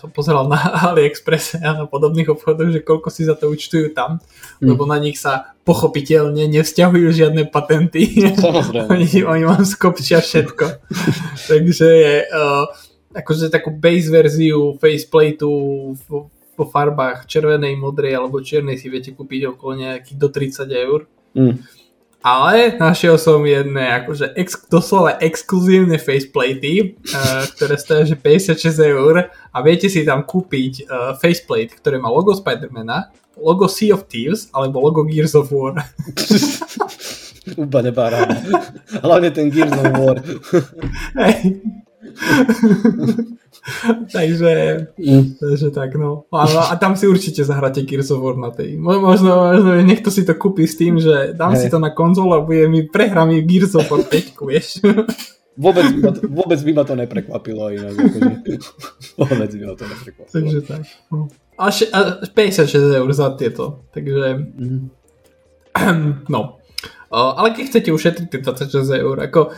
som 0.03 0.11
pozeral 0.11 0.51
na 0.51 0.59
AliExpress 0.91 1.63
a 1.63 1.79
na 1.79 1.85
podobných 1.87 2.27
obchodoch, 2.27 2.75
že 2.75 2.83
koľko 2.83 3.07
si 3.07 3.23
za 3.23 3.39
to 3.39 3.47
účtujú 3.47 3.95
tam, 3.95 4.19
mm. 4.59 4.67
lebo 4.67 4.83
na 4.83 4.99
nich 4.99 5.15
sa 5.15 5.55
pochopiteľne 5.63 6.43
nevzťahujú 6.51 7.07
žiadne 7.07 7.47
patenty. 7.47 8.11
oni, 8.91 9.23
oni 9.23 9.43
vám 9.47 9.63
skopčia 9.63 10.19
všetko. 10.19 10.83
Takže 11.55 11.87
je 11.87 12.13
uh, 12.27 12.67
akože 13.15 13.47
takú 13.47 13.71
base 13.71 14.11
verziu 14.11 14.75
faceplateu 14.75 15.95
vo 16.53 16.65
farbách 16.69 17.25
červenej, 17.25 17.75
modrej 17.75 18.17
alebo 18.17 18.41
čiernej 18.41 18.77
si 18.77 18.87
viete 18.87 19.11
kúpiť 19.11 19.57
okolo 19.57 19.71
nejakých 19.81 20.17
do 20.17 20.27
30 20.29 20.69
eur. 20.69 20.99
Mm 21.33 21.83
ale 22.23 22.79
našiel 22.79 23.19
som 23.19 23.43
jedné 23.43 23.99
akože 23.99 24.31
ex, 24.39 24.55
doslova 24.71 25.19
exkluzívne 25.19 25.99
faceplatey, 25.99 26.95
uh, 27.11 27.43
ktoré 27.51 27.75
stojí 27.75 28.07
že 28.07 28.15
56 28.15 28.79
eur 28.79 29.27
a 29.27 29.57
viete 29.59 29.91
si 29.91 30.07
tam 30.07 30.23
kúpiť 30.23 30.87
uh, 30.87 31.19
faceplate, 31.19 31.75
ktoré 31.75 31.99
má 31.99 32.07
logo 32.07 32.31
Spidermana, 32.31 33.11
logo 33.35 33.67
Sea 33.67 33.91
of 33.91 34.07
Thieves 34.07 34.47
alebo 34.55 34.79
logo 34.79 35.03
Gears 35.03 35.35
of 35.35 35.51
War. 35.51 35.83
Úplne 37.67 37.91
paráda. 37.91 38.39
Hlavne 39.03 39.29
ten 39.35 39.51
Gears 39.51 39.75
of 39.75 39.91
War. 39.99 40.15
Hey. 41.19 41.59
takže, 44.15 44.51
mm. 44.97 45.23
takže 45.39 45.71
tak 45.71 45.95
no. 45.95 46.23
A, 46.33 46.71
a 46.71 46.75
tam 46.75 46.95
si 46.95 47.07
určite 47.07 47.43
zahráte 47.43 47.81
Gears 47.81 48.11
of 48.11 48.21
War 48.21 48.37
na 48.37 48.51
tej. 48.51 48.77
Možno, 48.77 49.29
možno 49.29 49.81
niekto 49.81 50.11
si 50.11 50.27
to 50.27 50.35
kúpi 50.35 50.67
s 50.67 50.75
tým, 50.75 50.99
že 50.99 51.33
dám 51.33 51.55
hey. 51.55 51.61
si 51.63 51.67
to 51.71 51.79
na 51.79 51.89
konzolu 51.89 52.33
a 52.33 52.45
bude 52.45 52.67
mi 52.67 52.83
prehrá 52.83 53.25
mi 53.25 53.41
Gears 53.41 53.75
of 53.75 53.87
War 53.87 54.03
5, 54.03 54.45
vieš. 54.45 54.83
Vôbec 55.53 55.85
by, 55.85 55.99
ma 56.01 56.11
to, 56.17 56.21
vôbec 56.25 56.59
by 56.65 56.71
ma 56.73 56.83
to 56.83 56.95
neprekvapilo 56.97 57.69
inak. 57.69 57.93
Akože, 57.93 58.57
vôbec 59.21 59.49
by 59.53 59.63
ma 59.69 59.75
to 59.77 59.85
neprekvapilo. 59.85 60.33
Takže 60.33 60.59
tak. 60.65 60.81
No. 61.13 61.29
A, 61.61 61.69
še, 61.69 61.93
a 61.93 62.25
56 62.25 62.97
eur 62.97 63.09
za 63.13 63.37
tieto. 63.37 63.85
Takže... 63.93 64.49
Mm. 64.57 64.89
No. 66.33 66.57
ale 67.13 67.53
keď 67.53 67.63
chcete 67.69 67.89
ušetriť 67.93 68.27
tie 68.29 68.39
26 68.41 69.01
eur, 69.05 69.17
ako 69.21 69.53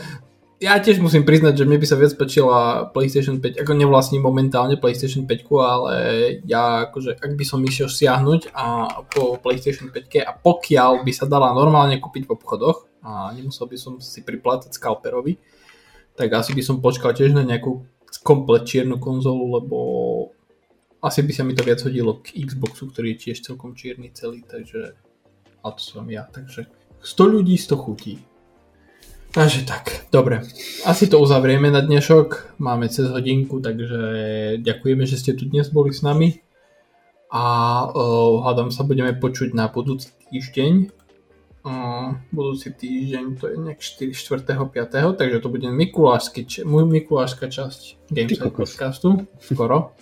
ja 0.56 0.80
tiež 0.80 1.03
musím 1.03 1.28
priznať, 1.28 1.60
že 1.60 1.68
mne 1.68 1.78
by 1.84 1.88
sa 1.88 1.99
viac 1.99 2.16
páčila 2.16 2.88
PlayStation 2.95 3.43
5, 3.43 3.60
ako 3.60 3.72
nevlastním 3.76 4.24
momentálne 4.24 4.80
PlayStation 4.80 5.28
5, 5.28 5.51
ale 5.60 5.93
ja 6.47 6.88
akože, 6.88 7.20
ak 7.20 7.32
by 7.36 7.43
som 7.43 7.60
išiel 7.60 7.91
siahnuť 7.91 8.56
a 8.56 8.88
po 9.12 9.36
PlayStation 9.36 9.91
5 9.91 10.24
a 10.24 10.32
pokiaľ 10.32 11.03
by 11.03 11.12
sa 11.12 11.28
dala 11.28 11.51
normálne 11.51 11.99
kúpiť 11.99 12.24
v 12.24 12.34
obchodoch 12.39 12.88
a 13.03 13.36
nemusel 13.36 13.68
by 13.68 13.76
som 13.76 13.99
si 13.99 14.24
priplácať 14.24 14.72
scalperovi, 14.72 15.36
tak 16.16 16.32
asi 16.32 16.56
by 16.56 16.64
som 16.64 16.80
počkal 16.80 17.12
tiež 17.12 17.36
na 17.36 17.43
nejakú 17.43 17.84
komplet 18.24 18.64
čiernu 18.64 18.95
konzolu, 18.95 19.60
lebo 19.60 19.78
asi 21.03 21.20
by 21.22 21.36
sa 21.36 21.43
mi 21.43 21.51
to 21.51 21.68
viac 21.68 21.84
hodilo 21.84 22.24
k 22.24 22.32
Xboxu, 22.47 22.88
ktorý 22.89 23.14
je 23.14 23.30
tiež 23.30 23.43
celkom 23.43 23.76
čierny 23.76 24.16
celý, 24.16 24.41
takže 24.47 24.95
a 25.62 25.68
to 25.76 25.82
som 25.84 26.08
ja, 26.08 26.26
takže 26.32 26.66
100 27.03 27.34
ľudí, 27.36 27.60
100 27.60 27.76
chutí. 27.76 28.24
Takže 29.36 29.67
tak, 29.67 30.07
dobre. 30.15 30.47
Asi 30.88 31.11
to 31.11 31.19
uzavrieme 31.19 31.67
na 31.67 31.83
dnešok. 31.83 32.55
Máme 32.55 32.88
cez 32.88 33.11
hodinku, 33.11 33.59
takže 33.59 33.99
ďakujeme, 34.63 35.03
že 35.03 35.19
ste 35.19 35.36
tu 35.36 35.43
dnes 35.43 35.67
boli 35.67 35.91
s 35.91 35.99
nami. 35.99 36.39
A 37.36 37.43
uh, 37.83 38.47
hádam 38.47 38.71
sa 38.71 38.88
budeme 38.88 39.11
počuť 39.11 39.51
na 39.51 39.67
budúci 39.67 40.15
týždeň. 40.31 40.88
Uh, 41.67 42.15
budúci 42.31 42.71
týždeň 42.79 43.36
to 43.36 43.51
je 43.51 43.55
nejak 43.59 43.83
4. 43.83 44.15
4. 44.15 44.55
5. 44.71 45.19
Takže 45.19 45.38
to 45.43 45.47
bude 45.51 45.67
Mikulášsky, 45.67 46.47
môj 46.63 46.88
Mikulášska 46.88 47.51
časť 47.51 48.07
Gameside 48.15 48.55
podcastu. 48.55 49.27
Skoro. 49.43 49.99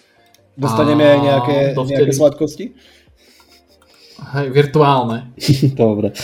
Dostaneme 0.53 1.09
aj 1.09 1.19
nejaké, 1.25 1.57
nejaké 1.73 2.13
sladkosti? 2.13 2.77
Hej, 4.32 4.47
virtuálne. 4.55 5.36
Dobre. 5.76 6.15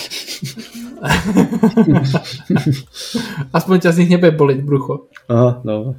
Aspoň 3.57 3.75
ťa 3.79 3.91
z 3.95 3.99
nich 4.03 4.11
nebude 4.11 4.35
boleť 4.35 4.59
brucho. 4.63 5.07
Aha, 5.31 5.61
dobre. 5.63 5.93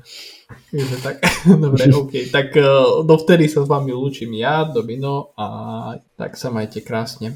Takže 0.70 0.96
tak, 1.02 1.16
dobre, 1.64 1.92
OK. 1.94 2.12
Tak 2.28 2.56
uh, 2.58 3.02
dovtedy 3.06 3.48
sa 3.48 3.64
s 3.64 3.68
vami 3.70 3.92
lúčim 3.94 4.32
ja, 4.36 4.64
Domino, 4.68 5.30
a 5.38 5.94
tak 6.18 6.36
sa 6.36 6.50
majte 6.52 6.80
krásne. 6.84 7.32